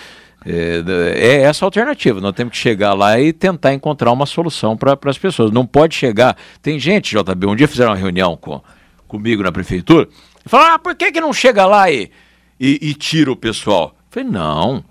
é, 0.46 0.82
é, 1.16 1.42
essa 1.42 1.64
a 1.64 1.66
alternativa. 1.66 2.20
Nós 2.20 2.32
temos 2.32 2.52
que 2.52 2.58
chegar 2.58 2.94
lá 2.94 3.20
e 3.20 3.32
tentar 3.32 3.74
encontrar 3.74 4.12
uma 4.12 4.26
solução 4.26 4.76
para 4.76 4.96
as 5.06 5.18
pessoas. 5.18 5.50
Não 5.50 5.66
pode 5.66 5.94
chegar. 5.94 6.36
Tem 6.62 6.78
gente, 6.78 7.16
JB, 7.16 7.46
um 7.46 7.56
dia 7.56 7.68
fizeram 7.68 7.90
uma 7.90 7.96
reunião 7.96 8.36
com, 8.36 8.62
comigo 9.06 9.42
na 9.42 9.50
prefeitura 9.50 10.08
e 10.44 10.48
falaram: 10.48 10.74
ah, 10.74 10.78
por 10.78 10.94
que, 10.94 11.10
que 11.10 11.20
não 11.20 11.32
chega 11.32 11.66
lá 11.66 11.90
e, 11.90 12.10
e, 12.58 12.78
e 12.90 12.94
tira 12.94 13.32
o 13.32 13.36
pessoal? 13.36 13.94
Eu 13.96 14.04
falei: 14.10 14.28
não. 14.28 14.84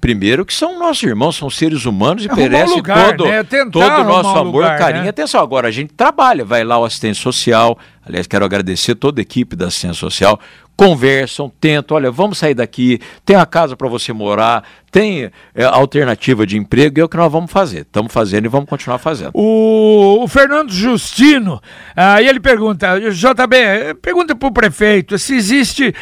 Primeiro 0.00 0.44
que 0.44 0.52
são 0.52 0.80
nossos 0.80 1.04
irmãos, 1.04 1.36
são 1.36 1.48
seres 1.48 1.84
humanos 1.86 2.24
e 2.24 2.34
merece 2.34 2.74
lugar, 2.74 3.16
todo, 3.16 3.24
né? 3.24 3.44
todo 3.44 3.76
o 3.76 4.04
nosso 4.04 4.36
amor, 4.36 4.64
lugar, 4.64 4.76
carinho. 4.76 5.04
Né? 5.04 5.10
Atenção, 5.10 5.40
agora 5.40 5.68
a 5.68 5.70
gente 5.70 5.94
trabalha, 5.94 6.44
vai 6.44 6.64
lá 6.64 6.76
o 6.76 6.84
assistente 6.84 7.20
social. 7.20 7.78
Aliás, 8.04 8.26
quero 8.26 8.44
agradecer 8.44 8.94
toda 8.94 9.20
a 9.20 9.22
equipe 9.22 9.54
da 9.54 9.66
assistência 9.66 10.00
social 10.00 10.40
conversam, 10.76 11.52
tentam, 11.60 11.96
olha, 11.96 12.10
vamos 12.10 12.38
sair 12.38 12.54
daqui, 12.54 13.00
tem 13.24 13.36
uma 13.36 13.46
casa 13.46 13.76
para 13.76 13.88
você 13.88 14.12
morar, 14.12 14.64
tem 14.90 15.30
é, 15.54 15.64
alternativa 15.64 16.46
de 16.46 16.58
emprego, 16.58 16.98
e 16.98 17.00
é 17.00 17.04
o 17.04 17.08
que 17.08 17.16
nós 17.16 17.32
vamos 17.32 17.50
fazer. 17.50 17.80
Estamos 17.80 18.12
fazendo 18.12 18.44
e 18.44 18.48
vamos 18.48 18.68
continuar 18.68 18.98
fazendo. 18.98 19.30
O, 19.32 20.22
o 20.22 20.28
Fernando 20.28 20.70
Justino, 20.70 21.62
aí 21.96 22.28
ele 22.28 22.40
pergunta, 22.40 22.98
JB, 22.98 23.94
pergunta 24.02 24.34
para 24.34 24.48
o 24.48 24.52
prefeito 24.52 25.18
se 25.18 25.34
existe, 25.34 25.94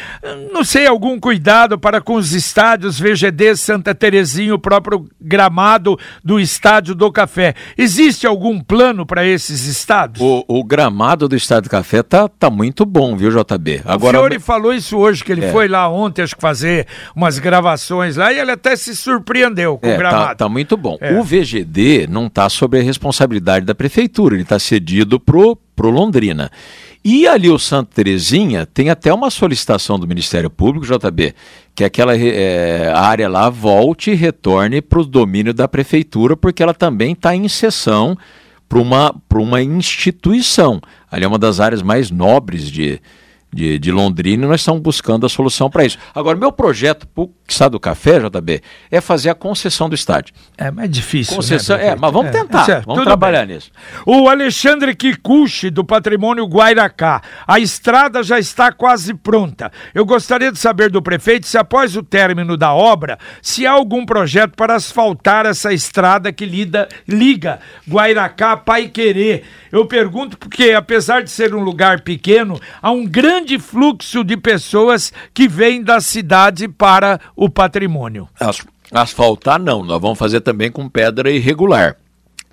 não 0.51 0.63
sei, 0.63 0.87
algum 0.87 1.19
cuidado 1.19 1.77
para 1.77 2.01
com 2.01 2.15
os 2.15 2.33
estádios 2.33 2.99
VGD 2.99 3.55
Santa 3.55 3.95
Terezinha, 3.95 4.55
o 4.55 4.59
próprio 4.59 5.07
gramado 5.21 5.97
do 6.23 6.39
estádio 6.39 6.95
do 6.95 7.11
Café. 7.11 7.53
Existe 7.77 8.25
algum 8.27 8.59
plano 8.59 9.05
para 9.05 9.25
esses 9.25 9.65
estádios? 9.65 10.21
O, 10.21 10.43
o, 10.47 10.63
gramado 10.63 11.29
do 11.29 11.35
estádio 11.35 11.63
do 11.63 11.69
Café 11.69 11.90
tá, 12.03 12.27
tá 12.27 12.49
muito 12.49 12.85
bom, 12.85 13.17
viu, 13.17 13.29
JB? 13.29 13.81
Agora, 13.83 14.17
o 14.17 14.21
Fiore 14.21 14.39
falou 14.39 14.73
isso 14.73 14.97
hoje, 14.97 15.23
que 15.23 15.31
ele 15.31 15.45
é. 15.45 15.51
foi 15.51 15.67
lá 15.67 15.89
ontem, 15.89 16.21
acho 16.21 16.35
que 16.35 16.41
fazer 16.41 16.87
umas 17.15 17.39
gravações 17.39 18.15
lá, 18.15 18.31
e 18.31 18.39
ele 18.39 18.51
até 18.51 18.75
se 18.75 18.95
surpreendeu 18.95 19.77
com 19.77 19.87
é, 19.87 19.89
o 19.89 19.93
tá, 19.93 19.97
gramado. 19.97 20.25
Tá, 20.25 20.35
tá 20.35 20.49
muito 20.49 20.77
bom. 20.77 20.97
É. 21.01 21.19
O 21.19 21.23
VGD 21.23 22.07
não 22.07 22.27
está 22.27 22.47
sob 22.49 22.79
a 22.79 22.83
responsabilidade 22.83 23.65
da 23.65 23.75
prefeitura, 23.75 24.35
ele 24.35 24.43
está 24.43 24.59
cedido 24.59 25.19
pro, 25.19 25.57
pro 25.75 25.89
Londrina. 25.89 26.51
E 27.03 27.27
ali 27.27 27.49
o 27.49 27.57
Santa 27.57 27.89
Terezinha 27.95 28.65
tem 28.65 28.91
até 28.91 29.11
uma 29.11 29.31
solicitação 29.31 29.97
do 29.97 30.07
Ministério 30.07 30.51
Público, 30.51 30.85
JB, 30.85 31.33
que 31.73 31.83
aquela 31.83 32.15
é, 32.15 32.93
área 32.95 33.27
lá 33.27 33.49
volte 33.49 34.11
e 34.11 34.15
retorne 34.15 34.81
para 34.83 34.99
o 34.99 35.05
domínio 35.05 35.51
da 35.51 35.67
prefeitura, 35.67 36.37
porque 36.37 36.61
ela 36.61 36.75
também 36.75 37.13
está 37.13 37.35
em 37.35 37.47
sessão 37.47 38.15
para 38.71 38.79
uma, 38.79 39.13
uma 39.33 39.61
instituição. 39.61 40.79
Ali 41.11 41.25
é 41.25 41.27
uma 41.27 41.37
das 41.37 41.59
áreas 41.59 41.81
mais 41.81 42.09
nobres 42.09 42.71
de, 42.71 43.01
de, 43.53 43.77
de 43.77 43.91
Londrina 43.91 44.45
e 44.45 44.47
nós 44.47 44.61
estamos 44.61 44.81
buscando 44.81 45.25
a 45.25 45.29
solução 45.29 45.69
para 45.69 45.85
isso. 45.85 45.97
Agora, 46.15 46.37
meu 46.37 46.51
projeto 46.51 47.07
para 47.07 47.23
o 47.23 47.31
Estado 47.47 47.73
do 47.73 47.79
Café, 47.79 48.19
JB, 48.19 48.61
é 48.89 49.01
fazer 49.01 49.29
a 49.29 49.35
concessão 49.35 49.89
do 49.89 49.95
estádio. 49.95 50.33
É, 50.57 50.71
mas 50.71 50.85
é 50.85 50.87
difícil. 50.87 51.33
Né, 51.33 51.37
concessão, 51.37 51.77
né, 51.77 51.87
é, 51.87 51.95
mas 51.95 52.13
vamos 52.13 52.29
é, 52.29 52.31
tentar, 52.31 52.65
certo, 52.65 52.85
vamos 52.85 53.03
trabalhar 53.03 53.45
bem. 53.45 53.55
nisso. 53.55 53.71
O 54.05 54.29
Alexandre 54.29 54.95
Kikuchi, 54.95 55.69
do 55.69 55.83
Patrimônio 55.83 56.45
Guairacá. 56.45 57.21
A 57.45 57.59
estrada 57.59 58.23
já 58.23 58.39
está 58.39 58.71
quase 58.71 59.13
pronta. 59.13 59.71
Eu 59.93 60.05
gostaria 60.05 60.51
de 60.51 60.59
saber 60.59 60.89
do 60.89 61.01
prefeito 61.01 61.45
se 61.45 61.57
após 61.57 61.95
o 61.97 62.03
término 62.03 62.55
da 62.55 62.73
obra, 62.73 63.17
se 63.41 63.67
há 63.67 63.71
algum 63.71 64.05
projeto 64.05 64.55
para 64.55 64.75
asfaltar 64.75 65.45
essa 65.45 65.73
estrada 65.73 66.31
que 66.31 66.45
lida, 66.45 66.87
liga 67.07 67.59
Guairacá 67.89 68.53
a 68.53 68.57
Paiquerê. 68.57 69.43
Eu 69.71 69.85
pergunto 69.85 70.37
porque, 70.37 70.71
apesar 70.71 71.23
de 71.23 71.31
ser 71.31 71.55
um 71.55 71.63
lugar 71.63 72.01
pequeno, 72.01 72.59
há 72.81 72.91
um 72.91 73.05
grande 73.05 73.40
grande 73.41 73.57
fluxo 73.57 74.23
de 74.23 74.37
pessoas 74.37 75.11
que 75.33 75.47
vêm 75.47 75.81
da 75.81 75.99
cidade 75.99 76.67
para 76.67 77.19
o 77.35 77.49
patrimônio. 77.49 78.29
As, 78.39 78.61
asfaltar 78.91 79.59
não, 79.59 79.83
nós 79.83 79.99
vamos 79.99 80.19
fazer 80.19 80.41
também 80.41 80.71
com 80.71 80.87
pedra 80.87 81.31
irregular. 81.31 81.97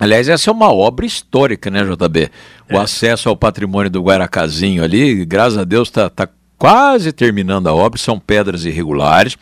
Aliás, 0.01 0.29
essa 0.29 0.49
é 0.49 0.53
uma 0.53 0.73
obra 0.73 1.05
histórica, 1.05 1.71
né, 1.71 1.83
JB? 1.85 2.31
O 2.71 2.77
é. 2.77 2.79
acesso 2.79 3.29
ao 3.29 3.37
patrimônio 3.37 3.91
do 3.91 4.03
Guaracazinho 4.03 4.83
ali, 4.83 5.25
graças 5.25 5.59
a 5.59 5.65
Deus, 5.65 5.89
está 5.89 6.09
tá 6.09 6.29
quase 6.57 7.13
terminando 7.13 7.67
a 7.67 7.75
obra, 7.75 7.99
são 7.99 8.19
pedras 8.19 8.65
irregulares. 8.65 9.37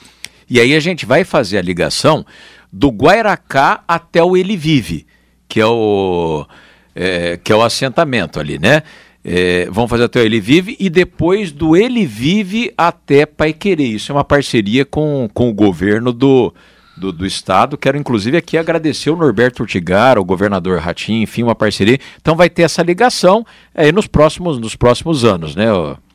E 0.49 0.59
aí 0.59 0.75
a 0.75 0.81
gente 0.81 1.07
vai 1.07 1.25
fazer 1.25 1.59
a 1.59 1.63
ligação 1.63 2.25
do 2.73 2.89
Guairacá 2.89 3.85
até 3.87 4.23
o 4.23 4.37
Ele 4.37 4.57
Vive, 4.57 5.07
que 5.49 5.61
é 5.61 5.67
o, 5.67 6.47
é, 6.95 7.37
que 7.37 7.53
é 7.53 7.57
o 7.57 7.63
assentamento 7.63 8.41
ali, 8.41 8.59
né? 8.59 8.83
É, 9.29 9.69
vão 9.73 9.89
fazer 9.89 10.05
até 10.05 10.21
o 10.21 10.23
Ele 10.23 10.39
Vive 10.39 10.77
e 10.79 10.89
depois 10.89 11.51
do 11.51 11.77
Ele 11.77 12.07
Vive 12.07 12.73
até 12.79 13.27
Pai 13.27 13.53
Querer. 13.53 13.89
Isso 13.89 14.13
é 14.13 14.15
uma 14.15 14.23
parceria 14.23 14.85
com, 14.85 15.29
com 15.35 15.51
o 15.51 15.53
governo 15.53 16.13
do, 16.13 16.55
do, 16.97 17.11
do, 17.11 17.27
estado. 17.27 17.77
Quero 17.77 17.99
inclusive 17.99 18.37
aqui 18.37 18.57
agradecer 18.57 19.11
o 19.11 19.17
Norberto 19.17 19.65
Urtigar, 19.65 20.17
o 20.17 20.25
governador 20.25 20.79
Ratinho, 20.79 21.25
enfim, 21.25 21.43
uma 21.43 21.57
parceria. 21.57 21.99
Então 22.21 22.37
vai 22.37 22.49
ter 22.49 22.63
essa 22.63 22.85
ligação 22.85 23.45
aí 23.75 23.91
nos 23.91 24.07
próximos, 24.07 24.61
nos 24.61 24.77
próximos 24.77 25.25
anos, 25.25 25.57
né? 25.57 25.67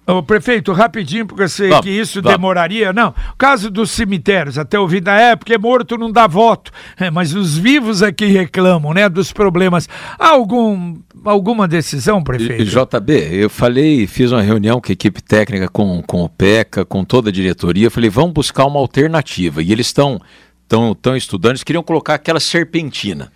Ô, 0.08 0.24
prefeito, 0.24 0.74
rapidinho, 0.74 1.28
porque 1.28 1.44
eu 1.44 1.50
sei 1.50 1.70
vamos, 1.70 1.86
que 1.86 1.92
isso 1.92 2.22
vamos. 2.22 2.36
demoraria. 2.36 2.92
Não, 2.92 3.10
o 3.10 3.38
caso 3.38 3.70
dos 3.70 3.92
cemitérios, 3.92 4.58
até 4.58 4.80
ouvi 4.80 5.00
da 5.00 5.14
época, 5.14 5.54
é 5.54 5.58
morto 5.58 5.98
não 5.98 6.12
dá 6.12 6.26
voto. 6.26 6.72
É, 7.00 7.12
mas 7.12 7.36
os 7.36 7.56
vivos 7.58 8.02
aqui 8.02 8.26
reclamam, 8.26 8.94
né, 8.94 9.08
dos 9.08 9.32
problemas. 9.32 9.88
Há 10.18 10.30
algum, 10.30 10.96
alguma 11.26 11.68
decisão, 11.68 12.24
prefeito? 12.24 12.64
JB, 12.66 13.30
eu 13.32 13.50
falei, 13.50 14.08
fiz 14.08 14.32
uma 14.32 14.42
reunião 14.42 14.80
com 14.82 14.92
a 14.92 14.94
equipe 14.94 15.22
técnica, 15.22 15.68
com, 15.68 16.02
com 16.02 16.24
o 16.24 16.30
PECA, 16.30 16.86
com 16.86 17.04
toda 17.04 17.30
a 17.30 17.34
diretoria, 17.34 17.90
falei, 17.90 18.10
vamos 18.10 18.34
buscar 18.34 18.66
uma 18.66 18.80
alternativa. 18.80 19.62
E 19.62 19.72
eles 19.72 19.88
estão 19.88 20.20
tão, 20.68 20.96
tão 20.96 21.16
estudando, 21.16 21.52
eles 21.52 21.64
queriam 21.64 21.84
colocar 21.84 22.16
aquela 22.16 22.40
serpentina. 22.40 23.32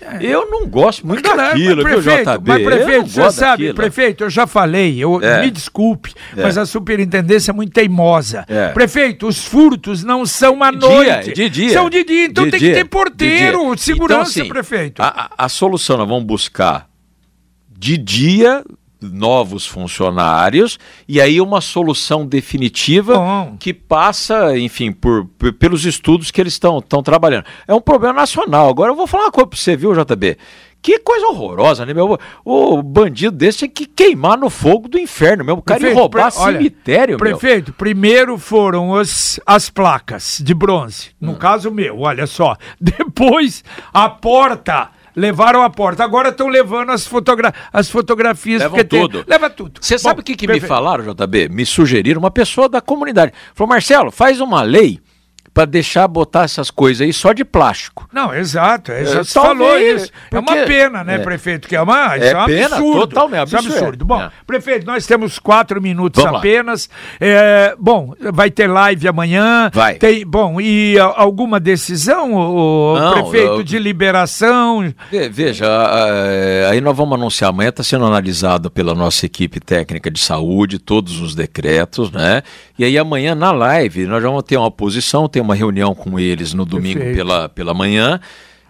É. 0.00 0.24
Eu 0.24 0.48
não 0.48 0.66
gosto 0.66 1.06
muito 1.06 1.22
Caramba, 1.22 1.48
daquilo, 1.48 1.82
prefeito, 1.82 2.24
viu, 2.24 2.38
JB? 2.38 2.42
Mas, 2.46 2.62
prefeito, 2.62 3.06
você 3.08 3.30
sabe, 3.32 3.64
daquilo. 3.64 3.74
prefeito, 3.74 4.24
eu 4.24 4.30
já 4.30 4.46
falei, 4.46 4.96
eu, 4.96 5.20
é. 5.20 5.42
me 5.42 5.50
desculpe, 5.50 6.14
é. 6.36 6.42
mas 6.42 6.56
a 6.56 6.64
superintendência 6.64 7.50
é 7.50 7.54
muito 7.54 7.72
teimosa. 7.72 8.44
É. 8.48 8.68
Prefeito, 8.68 9.26
os 9.26 9.44
furtos 9.44 10.04
não 10.04 10.24
são 10.24 10.62
à 10.62 10.70
noite. 10.70 11.32
de 11.32 11.50
dia. 11.50 11.70
São 11.70 11.90
de 11.90 12.04
dia, 12.04 12.26
então 12.26 12.44
de 12.44 12.52
tem 12.52 12.60
dia, 12.60 12.70
que 12.70 12.78
ter 12.78 12.84
porteiro, 12.84 13.76
segurança, 13.76 14.30
então, 14.30 14.42
assim, 14.42 14.48
prefeito. 14.48 15.02
A, 15.02 15.30
a 15.36 15.48
solução 15.48 15.96
nós 15.96 16.08
vamos 16.08 16.24
buscar 16.24 16.88
de 17.78 17.96
dia 17.96 18.64
novos 19.00 19.64
funcionários 19.64 20.76
e 21.06 21.20
aí 21.20 21.40
uma 21.40 21.60
solução 21.60 22.26
definitiva 22.26 23.14
Bom. 23.14 23.56
que 23.56 23.72
passa, 23.72 24.58
enfim, 24.58 24.90
por, 24.90 25.26
por, 25.38 25.52
pelos 25.52 25.84
estudos 25.84 26.32
que 26.32 26.40
eles 26.40 26.54
estão 26.54 26.82
trabalhando. 27.02 27.44
É 27.68 27.72
um 27.72 27.80
problema 27.80 28.14
nacional. 28.14 28.68
Agora 28.68 28.90
eu 28.90 28.96
vou 28.96 29.06
falar 29.06 29.26
uma 29.26 29.30
coisa 29.30 29.46
para 29.46 29.58
você, 29.58 29.76
viu, 29.76 29.92
JB? 29.94 30.36
Que 30.80 30.98
coisa 31.00 31.26
horrorosa, 31.26 31.84
né, 31.84 31.92
meu? 31.92 32.18
O 32.44 32.82
bandido 32.82 33.36
desse 33.36 33.58
tinha 33.58 33.68
que 33.68 33.84
queimar 33.84 34.38
no 34.38 34.48
fogo 34.48 34.88
do 34.88 34.98
inferno 34.98 35.44
mesmo. 35.44 35.58
O 35.58 35.62
cara 35.62 35.80
prefeito, 35.80 35.96
ia 35.96 36.00
roubar 36.00 36.32
pre... 36.32 36.40
cemitério, 36.40 37.14
olha, 37.14 37.18
Prefeito, 37.18 37.72
primeiro 37.72 38.38
foram 38.38 38.90
os, 38.90 39.40
as 39.44 39.70
placas 39.70 40.40
de 40.42 40.54
bronze. 40.54 41.10
No 41.20 41.32
hum. 41.32 41.36
caso 41.36 41.70
meu, 41.70 42.00
olha 42.00 42.26
só. 42.26 42.56
Depois, 42.80 43.64
a 43.92 44.08
porta 44.08 44.90
levaram 45.18 45.62
a 45.62 45.70
porta. 45.70 46.04
Agora 46.04 46.28
estão 46.30 46.48
levando 46.48 46.90
as, 46.90 47.06
fotogra 47.06 47.52
as 47.72 47.90
fotografias. 47.90 48.62
Levam 48.62 48.84
tudo. 48.84 49.24
Tem... 49.24 49.32
Leva 49.32 49.50
tudo. 49.50 49.80
Você 49.80 49.98
sabe 49.98 50.20
o 50.20 50.24
que, 50.24 50.36
que 50.36 50.46
me 50.46 50.60
falaram, 50.60 51.04
JB? 51.12 51.48
Me 51.48 51.66
sugeriram, 51.66 52.20
uma 52.20 52.30
pessoa 52.30 52.68
da 52.68 52.80
comunidade. 52.80 53.32
Falou, 53.54 53.68
Marcelo, 53.68 54.10
faz 54.10 54.40
uma 54.40 54.62
lei 54.62 55.00
para 55.58 55.64
deixar 55.64 56.06
botar 56.06 56.44
essas 56.44 56.70
coisas 56.70 57.00
aí 57.04 57.12
só 57.12 57.32
de 57.32 57.44
plástico. 57.44 58.08
Não, 58.12 58.32
exato. 58.32 58.92
É, 58.92 59.04
já 59.04 59.20
é, 59.22 59.24
falou 59.24 59.76
isso. 59.76 60.08
É 60.30 60.38
uma 60.38 60.54
pena, 60.54 61.02
né, 61.02 61.16
é. 61.16 61.18
prefeito? 61.18 61.66
Que 61.66 61.74
é 61.74 61.82
uma 61.82 62.14
é, 62.14 62.28
é 62.28 62.38
um 62.38 62.44
pena, 62.46 62.76
absurdo. 62.76 63.00
totalmente 63.00 63.40
absurdo. 63.40 63.66
Isso 63.66 63.74
é 63.74 63.78
absurdo. 63.80 64.04
Bom, 64.04 64.22
é. 64.22 64.30
prefeito, 64.46 64.86
nós 64.86 65.04
temos 65.04 65.40
quatro 65.40 65.82
minutos 65.82 66.22
Vamos 66.22 66.38
apenas. 66.38 66.88
É, 67.18 67.74
bom, 67.76 68.14
vai 68.32 68.52
ter 68.52 68.68
live 68.68 69.08
amanhã. 69.08 69.68
Vai. 69.74 69.96
Tem, 69.96 70.24
bom, 70.24 70.60
e 70.60 70.96
alguma 70.96 71.58
decisão, 71.58 72.34
o 72.34 72.96
Não, 72.96 73.12
prefeito, 73.14 73.54
eu... 73.54 73.62
de 73.64 73.80
liberação? 73.80 74.94
Veja, 75.32 75.66
aí 76.70 76.80
nós 76.80 76.96
vamos 76.96 77.18
anunciar 77.18 77.50
amanhã, 77.50 77.70
está 77.70 77.82
sendo 77.82 78.04
analisado 78.04 78.70
pela 78.70 78.94
nossa 78.94 79.26
equipe 79.26 79.58
técnica 79.58 80.08
de 80.08 80.20
saúde, 80.20 80.78
todos 80.78 81.20
os 81.20 81.34
decretos, 81.34 82.12
né? 82.12 82.44
E 82.78 82.84
aí 82.84 82.96
amanhã 82.96 83.34
na 83.34 83.50
live 83.50 84.06
nós 84.06 84.22
vamos 84.22 84.44
ter 84.44 84.56
uma 84.56 84.70
posição, 84.70 85.28
tem 85.28 85.42
uma 85.42 85.47
reunião 85.54 85.94
com 85.94 86.18
eles 86.18 86.54
no 86.54 86.64
domingo 86.64 87.00
pela, 87.00 87.48
pela 87.48 87.74
manhã. 87.74 88.20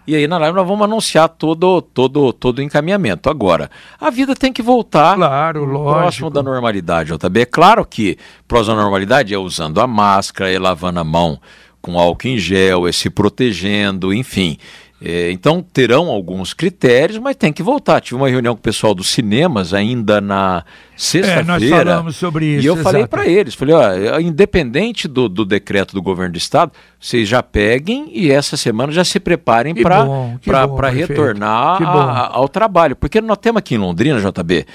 E 0.07 0.15
aí 0.15 0.27
na 0.27 0.39
live 0.39 0.55
nós 0.55 0.67
vamos 0.67 0.83
anunciar 0.83 1.29
todo 1.29 1.81
todo 1.81 2.33
todo 2.33 2.59
o 2.59 2.61
encaminhamento. 2.63 3.29
Agora, 3.29 3.69
a 3.99 4.09
vida 4.09 4.35
tem 4.35 4.51
que 4.51 4.61
voltar 4.61 5.15
claro, 5.15 5.65
lógico. 5.65 5.99
próximo 5.99 6.29
da 6.31 6.41
normalidade, 6.41 7.11
JB. 7.15 7.41
É 7.41 7.45
claro 7.45 7.85
que 7.85 8.17
próximo 8.47 8.75
da 8.75 8.81
normalidade 8.81 9.33
é 9.33 9.37
usando 9.37 9.79
a 9.79 9.85
máscara, 9.85 10.51
é 10.51 10.57
lavando 10.57 10.99
a 10.99 11.03
mão 11.03 11.39
com 11.81 11.99
álcool 11.99 12.27
em 12.27 12.37
gel, 12.39 12.87
é 12.87 12.91
se 12.91 13.09
protegendo, 13.09 14.13
enfim. 14.13 14.57
É, 15.01 15.31
então 15.31 15.61
terão 15.61 16.07
alguns 16.07 16.53
critérios, 16.53 17.17
mas 17.19 17.35
tem 17.35 17.53
que 17.53 17.63
voltar. 17.63 18.01
Tive 18.01 18.17
uma 18.17 18.27
reunião 18.27 18.53
com 18.53 18.59
o 18.59 18.63
pessoal 18.63 18.93
dos 18.93 19.07
cinemas 19.09 19.73
ainda 19.73 20.19
na 20.19 20.65
sexta-feira. 20.97 21.39
É, 21.39 21.43
nós 21.43 21.69
falamos 21.69 22.15
sobre 22.17 22.45
isso. 22.45 22.63
E 22.63 22.65
eu 22.65 22.73
exato. 22.73 22.83
falei 22.83 23.07
para 23.07 23.25
eles, 23.25 23.55
falei, 23.55 23.75
ó, 23.75 24.19
independente 24.19 25.07
do, 25.07 25.29
do, 25.29 25.45
decreto 25.45 25.93
do 25.93 26.01
governo 26.01 26.33
do 26.33 26.37
estado, 26.37 26.73
vocês 26.99 27.29
já 27.29 27.41
peguem 27.41 28.09
e 28.11 28.29
essa 28.29 28.57
semana 28.57 28.91
já 28.91 29.05
se 29.05 29.21
preparem 29.21 29.73
para 29.73 30.89
retornar 30.89 31.81
a, 31.81 32.35
ao 32.35 32.49
trabalho. 32.49 32.93
Porque 32.93 33.21
nós 33.21 33.37
temos 33.37 33.59
aqui 33.59 33.75
em 33.75 33.77
Londrina, 33.77 34.19
JB, 34.19 34.65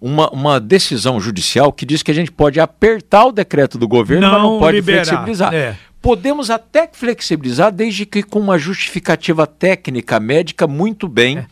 uma, 0.00 0.30
uma 0.30 0.58
decisão 0.58 1.20
judicial 1.20 1.70
que 1.70 1.84
diz 1.84 2.02
que 2.02 2.10
a 2.10 2.14
gente 2.14 2.32
pode 2.32 2.58
apertar 2.58 3.26
o 3.26 3.32
decreto 3.32 3.76
do 3.76 3.86
governo, 3.86 4.26
não 4.26 4.32
mas 4.32 4.42
não 4.42 4.58
pode 4.58 4.76
liberar. 4.76 5.04
flexibilizar. 5.04 5.52
É. 5.52 5.76
Podemos 6.04 6.50
até 6.50 6.86
flexibilizar, 6.92 7.72
desde 7.72 8.04
que 8.04 8.22
com 8.22 8.38
uma 8.38 8.58
justificativa 8.58 9.46
técnica 9.46 10.20
médica 10.20 10.66
muito 10.66 11.08
bem. 11.08 11.38
É. 11.38 11.46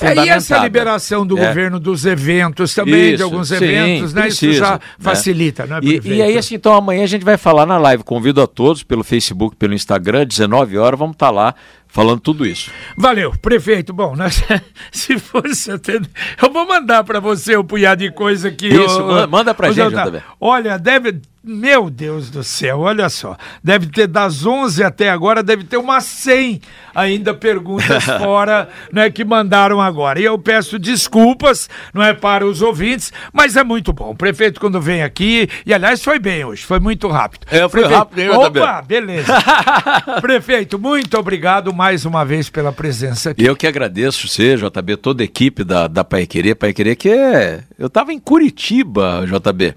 É, 0.00 0.24
e 0.24 0.28
essa 0.30 0.58
liberação 0.60 1.26
do 1.26 1.36
é. 1.36 1.48
governo 1.48 1.78
dos 1.78 2.06
eventos 2.06 2.74
também, 2.74 3.08
Isso, 3.08 3.16
de 3.18 3.22
alguns 3.22 3.50
eventos, 3.50 4.10
sim, 4.10 4.16
né? 4.16 4.22
Precisa, 4.22 4.52
Isso 4.52 4.58
já 4.58 4.72
né? 4.72 4.80
facilita, 4.98 5.66
né? 5.66 5.80
E, 5.82 6.00
e, 6.02 6.22
aí, 6.22 6.38
assim, 6.38 6.54
então 6.54 6.72
amanhã 6.72 7.04
a 7.04 7.06
gente 7.06 7.24
vai 7.24 7.36
falar 7.36 7.66
na 7.66 7.76
live. 7.76 8.02
Convido 8.02 8.40
a 8.40 8.46
todos 8.46 8.82
pelo 8.82 9.04
Facebook, 9.04 9.56
pelo 9.56 9.74
Instagram, 9.74 10.26
19 10.26 10.78
horas, 10.78 10.98
vamos 10.98 11.14
estar 11.14 11.26
tá 11.26 11.32
lá 11.32 11.54
falando 11.86 12.20
tudo 12.20 12.46
isso. 12.46 12.70
Valeu, 12.96 13.32
prefeito. 13.42 13.92
Bom, 13.92 14.16
nós, 14.16 14.42
se 14.90 15.18
fosse 15.18 15.70
até. 15.70 16.00
Eu 16.40 16.50
vou 16.50 16.66
mandar 16.66 17.04
para 17.04 17.20
você 17.20 17.56
o 17.56 17.60
um 17.60 17.64
punhado 17.64 18.02
de 18.02 18.10
coisa 18.10 18.50
que. 18.50 18.68
Isso, 18.68 19.00
eu, 19.00 19.28
manda 19.28 19.52
para 19.52 19.72
gente. 19.72 19.94
Olha, 20.40 20.78
deve. 20.78 21.20
Meu 21.42 21.88
Deus 21.88 22.28
do 22.28 22.44
céu, 22.44 22.80
olha 22.80 23.08
só. 23.08 23.34
Deve 23.64 23.86
ter 23.86 24.06
das 24.06 24.44
11 24.44 24.84
até 24.84 25.08
agora, 25.08 25.42
deve 25.42 25.64
ter 25.64 25.78
umas 25.78 26.04
100 26.04 26.60
ainda 26.94 27.32
perguntas 27.32 28.04
fora, 28.20 28.68
né, 28.92 29.08
que 29.10 29.24
mandaram 29.24 29.80
agora. 29.80 30.20
E 30.20 30.24
eu 30.24 30.38
peço 30.38 30.78
desculpas, 30.78 31.66
não 31.94 32.02
é 32.02 32.12
para 32.12 32.46
os 32.46 32.60
ouvintes, 32.60 33.10
mas 33.32 33.56
é 33.56 33.64
muito 33.64 33.90
bom. 33.90 34.10
O 34.10 34.14
prefeito 34.14 34.60
quando 34.60 34.78
vem 34.82 35.02
aqui, 35.02 35.48
e 35.64 35.72
aliás 35.72 36.04
foi 36.04 36.18
bem 36.18 36.44
hoje, 36.44 36.62
foi 36.62 36.78
muito 36.78 37.08
rápido. 37.08 37.46
É, 37.50 37.60
foi 37.60 37.80
prefeito, 37.80 37.94
rápido, 37.94 38.18
hein, 38.18 38.28
Opa, 38.28 38.82
beleza. 38.82 39.32
prefeito, 40.20 40.78
muito 40.78 41.18
obrigado 41.18 41.72
mais 41.72 42.04
uma 42.04 42.22
vez 42.22 42.50
pela 42.50 42.70
presença 42.70 43.30
aqui. 43.30 43.42
Eu 43.42 43.56
que 43.56 43.66
agradeço 43.66 44.28
você, 44.28 44.56
JB, 44.56 44.98
toda 44.98 45.22
a 45.22 45.24
equipe 45.24 45.64
da, 45.64 45.88
da 45.88 46.04
Pai 46.04 46.26
Querer. 46.26 46.54
Pai 46.54 46.74
Querer 46.74 46.96
que 46.96 47.08
é... 47.08 47.64
Eu 47.78 47.86
estava 47.86 48.12
em 48.12 48.18
Curitiba, 48.18 49.24
JB. 49.26 49.74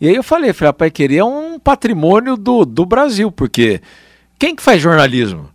E 0.00 0.08
aí 0.08 0.14
eu 0.14 0.22
falei, 0.22 0.52
falei, 0.52 0.70
a 0.70 0.72
Pai 0.72 0.90
Querer 0.90 1.18
é 1.18 1.24
um 1.24 1.58
patrimônio 1.58 2.36
do, 2.36 2.64
do 2.64 2.86
Brasil, 2.86 3.32
porque 3.32 3.80
quem 4.38 4.54
que 4.54 4.62
faz 4.62 4.80
jornalismo? 4.80 5.48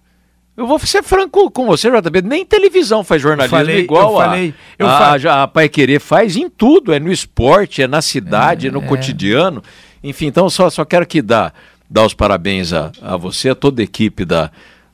Eu 0.56 0.68
vou 0.68 0.78
ser 0.80 1.02
franco 1.02 1.50
com 1.50 1.66
você, 1.66 1.90
JB. 1.90 2.22
Nem 2.22 2.46
televisão 2.46 3.04
faz 3.04 3.22
jornalismo 3.22 3.58
falei, 3.58 3.80
igual 3.80 4.12
eu 4.12 4.18
falei, 4.18 4.54
eu 4.78 4.88
a, 4.88 5.16
a, 5.16 5.44
a 5.44 5.48
Pai 5.48 5.68
Querer 5.68 6.00
faz 6.00 6.36
em 6.36 6.48
tudo. 6.48 6.94
É 6.94 7.00
no 7.00 7.12
esporte, 7.12 7.82
é 7.82 7.88
na 7.88 8.02
cidade, 8.02 8.68
é, 8.68 8.70
é 8.70 8.72
no 8.72 8.84
é. 8.84 8.86
cotidiano. 8.86 9.64
Enfim, 10.04 10.28
então 10.28 10.50
só, 10.50 10.70
só 10.70 10.86
quero 10.86 11.08
que 11.08 11.22
dar, 11.22 11.54
dar 11.90 12.06
os 12.06 12.14
parabéns 12.14 12.72
a, 12.72 12.92
a 13.02 13.18
você, 13.18 13.50
a 13.50 13.56
toda 13.56 13.82
a 13.82 13.86
equipe 13.86 14.26
da, 14.26 14.52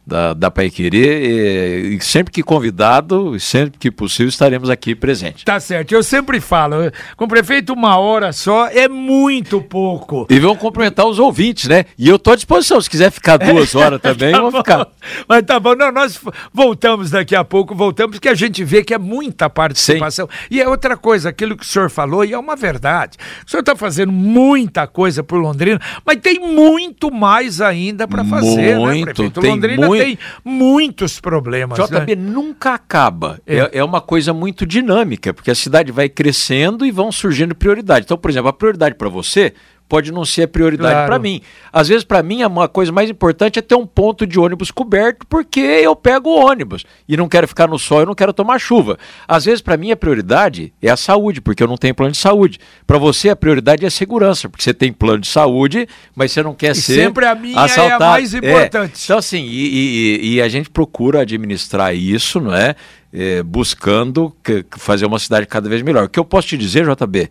da, 0.10 0.34
da 0.34 0.52
Pai 0.52 0.70
Querer 0.70 1.22
e, 1.24 1.96
e, 1.96 2.02
sempre 2.02 2.34
que 2.34 2.42
convidado, 2.42 3.40
sempre 3.40 3.78
que 3.78 3.92
possível, 3.92 4.30
estaremos 4.30 4.70
aqui 4.70 4.96
presentes. 4.96 5.44
Tá 5.44 5.60
certo, 5.60 5.94
eu 5.94 6.04
sempre 6.04 6.42
falo, 6.42 6.76
com 7.16 7.26
o 7.26 7.28
prefeito 7.28 7.74
uma 7.74 7.98
hora 7.98 8.34
só 8.34 8.68
é 8.68 8.88
muito 8.88 9.62
pouco. 9.62 10.26
E 10.30 10.40
vão 10.40 10.56
cumprimentar 10.56 11.06
os 11.06 11.20
ouvintes, 11.20 11.70
né? 11.70 11.86
E 11.98 12.10
eu 12.10 12.18
tô 12.18 12.32
à 12.32 12.36
disposição, 12.36 12.82
se 12.82 12.90
quiser 12.90 13.12
ficar 13.12 13.38
duas 13.38 13.76
horas 13.76 14.02
também, 14.04 14.32
tá 14.32 14.42
vou 14.42 14.52
ficar. 14.52 14.88
Mas 15.28 15.44
tá 15.44 15.60
bom, 15.60 15.76
não, 15.76 15.92
nós 15.92 16.20
voltamos 16.52 17.12
daqui 17.12 17.36
a 17.36 17.44
pouco, 17.44 17.76
voltamos, 17.76 18.18
porque 18.18 18.30
a 18.30 18.36
gente 18.36 18.64
vê 18.64 18.84
que 18.84 18.94
é 18.94 18.98
muita 18.98 19.50
participação. 19.50 20.28
Sim. 20.28 20.48
E 20.52 20.62
é 20.62 20.68
outra 20.68 20.98
coisa, 20.98 21.30
aquilo 21.30 21.56
que 21.56 21.64
o 21.64 21.68
senhor 21.68 21.90
falou, 21.90 22.26
e 22.26 22.34
é 22.34 22.40
uma 22.40 22.56
verdade. 22.56 23.18
O 23.46 23.50
senhor 23.50 23.62
está 23.62 23.76
fazendo 23.76 24.12
muita 24.12 24.88
coisa 24.88 25.24
por 25.24 25.38
Londrina, 25.38 25.80
mas 26.04 26.18
tem 26.18 26.40
muito 26.40 27.12
mais 27.12 27.62
ainda 27.62 28.08
para 28.08 28.26
fazer, 28.26 28.56
né, 28.56 28.76
muito, 28.76 29.06
né, 29.06 29.14
prefeito? 29.14 29.42
Londrina 29.42 29.88
muito 29.88 29.99
tem 30.04 30.20
muitos 30.44 31.20
problemas. 31.20 31.80
JB 31.80 32.16
né? 32.16 32.22
nunca 32.22 32.74
acaba. 32.74 33.40
É. 33.46 33.58
é. 33.58 33.70
É, 33.74 33.84
uma 33.84 34.02
coisa 34.02 34.34
muito 34.34 34.66
dinâmica, 34.66 35.34
porque 35.34 35.52
a 35.52 35.56
cidade 35.56 35.92
vai 35.92 36.10
crescendo 36.10 36.86
e 36.86 36.92
vão 36.92 37.12
surgindo 37.12 37.56
prioridades. 37.56 38.06
Então, 38.06 38.18
por 38.18 38.30
exemplo, 38.30 38.50
a 38.50 38.54
prioridade 38.54 38.96
para 38.96 39.10
você 39.10 39.54
pode 39.90 40.12
não 40.12 40.24
ser 40.24 40.44
a 40.44 40.48
prioridade 40.48 40.94
claro. 40.94 41.08
para 41.08 41.20
mim. 41.20 41.42
Às 41.74 41.88
vezes, 41.88 42.04
para 42.04 42.22
mim, 42.22 42.44
uma 42.44 42.70
coisa 42.70 42.92
mais 42.92 43.10
importante 43.10 43.58
é 43.58 43.62
ter 43.62 43.74
um 43.74 43.88
ponto 43.88 44.26
de 44.28 44.40
ônibus 44.40 44.70
coberto, 44.70 45.26
porque 45.28 45.60
eu 45.60 45.96
pego 45.96 46.30
o 46.30 46.46
ônibus 46.46 46.86
e 47.08 47.18
não 47.18 47.28
quero 47.28 47.48
ficar 47.48 47.68
no 47.68 47.80
sol, 47.80 48.02
eu 48.02 48.06
não 48.06 48.14
quero 48.14 48.32
tomar 48.32 48.60
chuva. 48.60 49.00
Às 49.28 49.46
vezes, 49.46 49.62
para 49.62 49.76
mim, 49.76 49.92
a 49.92 49.98
prioridade 49.98 50.72
é 50.80 50.90
a 50.90 50.96
saúde, 50.96 51.42
porque 51.42 51.64
eu 51.64 51.68
não 51.68 51.76
tenho 51.76 51.96
plano 51.96 52.12
de 52.12 52.20
saúde. 52.20 52.60
Para 52.86 53.00
você, 53.00 53.30
a 53.30 53.36
prioridade 53.36 53.84
é 53.84 53.88
a 53.88 53.92
segurança, 53.92 54.48
porque 54.48 54.64
você 54.64 54.74
tem 54.74 54.94
plano 54.94 55.20
de 55.20 55.28
saúde, 55.28 55.88
mas 56.16 56.32
você 56.32 56.44
não 56.44 56.54
quer 56.54 56.74
e 56.74 56.76
ser 56.76 56.94
sempre 56.94 57.26
a 57.26 57.34
minha 57.34 57.60
assaltado. 57.60 58.04
é 58.04 58.06
a 58.06 58.10
mais 58.12 58.34
importante. 58.36 59.02
É. 59.02 59.04
Então, 59.06 59.18
assim, 59.18 59.44
e, 59.44 60.20
e, 60.22 60.36
e, 60.36 60.42
a 60.42 60.48
gente 60.48 60.70
procura 60.70 61.22
administrar 61.22 61.96
isso, 61.96 62.40
não 62.40 62.54
é? 62.54 62.76
é 63.12 63.42
buscando 63.42 64.36
que, 64.44 64.64
fazer 64.78 65.08
uma 65.08 65.18
cidade 65.18 65.48
cada 65.48 65.68
vez 65.68 65.82
melhor. 65.82 66.04
O 66.04 66.10
que 66.10 66.20
eu 66.20 66.26
posso 66.26 66.48
te 66.50 66.58
dizer, 66.58 66.86
JB, 66.86 67.28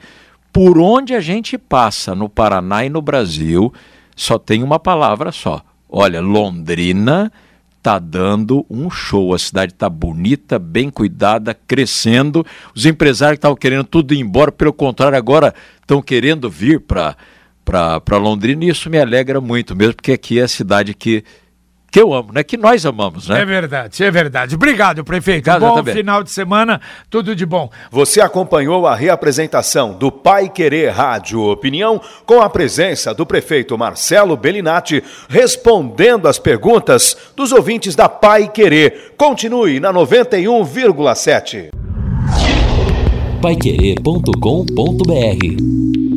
por 0.58 0.76
onde 0.76 1.14
a 1.14 1.20
gente 1.20 1.56
passa 1.56 2.16
no 2.16 2.28
Paraná 2.28 2.84
e 2.84 2.88
no 2.88 3.00
Brasil, 3.00 3.72
só 4.16 4.36
tem 4.40 4.64
uma 4.64 4.80
palavra 4.80 5.30
só. 5.30 5.62
Olha, 5.88 6.20
Londrina 6.20 7.30
está 7.76 8.00
dando 8.00 8.66
um 8.68 8.90
show. 8.90 9.32
A 9.32 9.38
cidade 9.38 9.72
está 9.72 9.88
bonita, 9.88 10.58
bem 10.58 10.90
cuidada, 10.90 11.54
crescendo. 11.54 12.44
Os 12.74 12.86
empresários 12.86 13.36
que 13.36 13.38
estavam 13.38 13.56
querendo 13.56 13.84
tudo 13.84 14.12
ir 14.12 14.18
embora, 14.18 14.50
pelo 14.50 14.72
contrário, 14.72 15.16
agora 15.16 15.54
estão 15.80 16.02
querendo 16.02 16.50
vir 16.50 16.80
para 16.80 17.14
Londrina 18.18 18.64
e 18.64 18.68
isso 18.70 18.90
me 18.90 18.98
alegra 18.98 19.40
muito 19.40 19.76
mesmo, 19.76 19.94
porque 19.94 20.10
aqui 20.10 20.40
é 20.40 20.42
a 20.42 20.48
cidade 20.48 20.92
que 20.92 21.22
que 21.90 22.00
eu 22.00 22.12
amo, 22.12 22.32
né? 22.32 22.42
Que 22.42 22.56
nós 22.56 22.84
amamos, 22.84 23.28
né? 23.28 23.40
É 23.40 23.44
verdade, 23.44 24.04
é 24.04 24.10
verdade. 24.10 24.54
Obrigado, 24.54 25.04
prefeito. 25.04 25.50
Obrigado, 25.50 25.84
bom 25.84 25.92
final 25.92 26.22
de 26.22 26.30
semana, 26.30 26.80
tudo 27.08 27.34
de 27.34 27.46
bom. 27.46 27.70
Você 27.90 28.20
acompanhou 28.20 28.86
a 28.86 28.94
reapresentação 28.94 29.94
do 29.94 30.12
Pai 30.12 30.48
Querer 30.48 30.90
Rádio 30.90 31.42
Opinião 31.42 32.00
com 32.26 32.40
a 32.40 32.50
presença 32.50 33.14
do 33.14 33.24
prefeito 33.24 33.78
Marcelo 33.78 34.36
Bellinati 34.36 35.02
respondendo 35.28 36.28
as 36.28 36.38
perguntas 36.38 37.16
dos 37.34 37.52
ouvintes 37.52 37.94
da 37.94 38.08
Pai 38.08 38.48
Querer. 38.48 39.14
Continue 39.16 39.80
na 39.80 39.92
91,7. 39.92 41.68
Paiquerê.com.br 43.40 46.07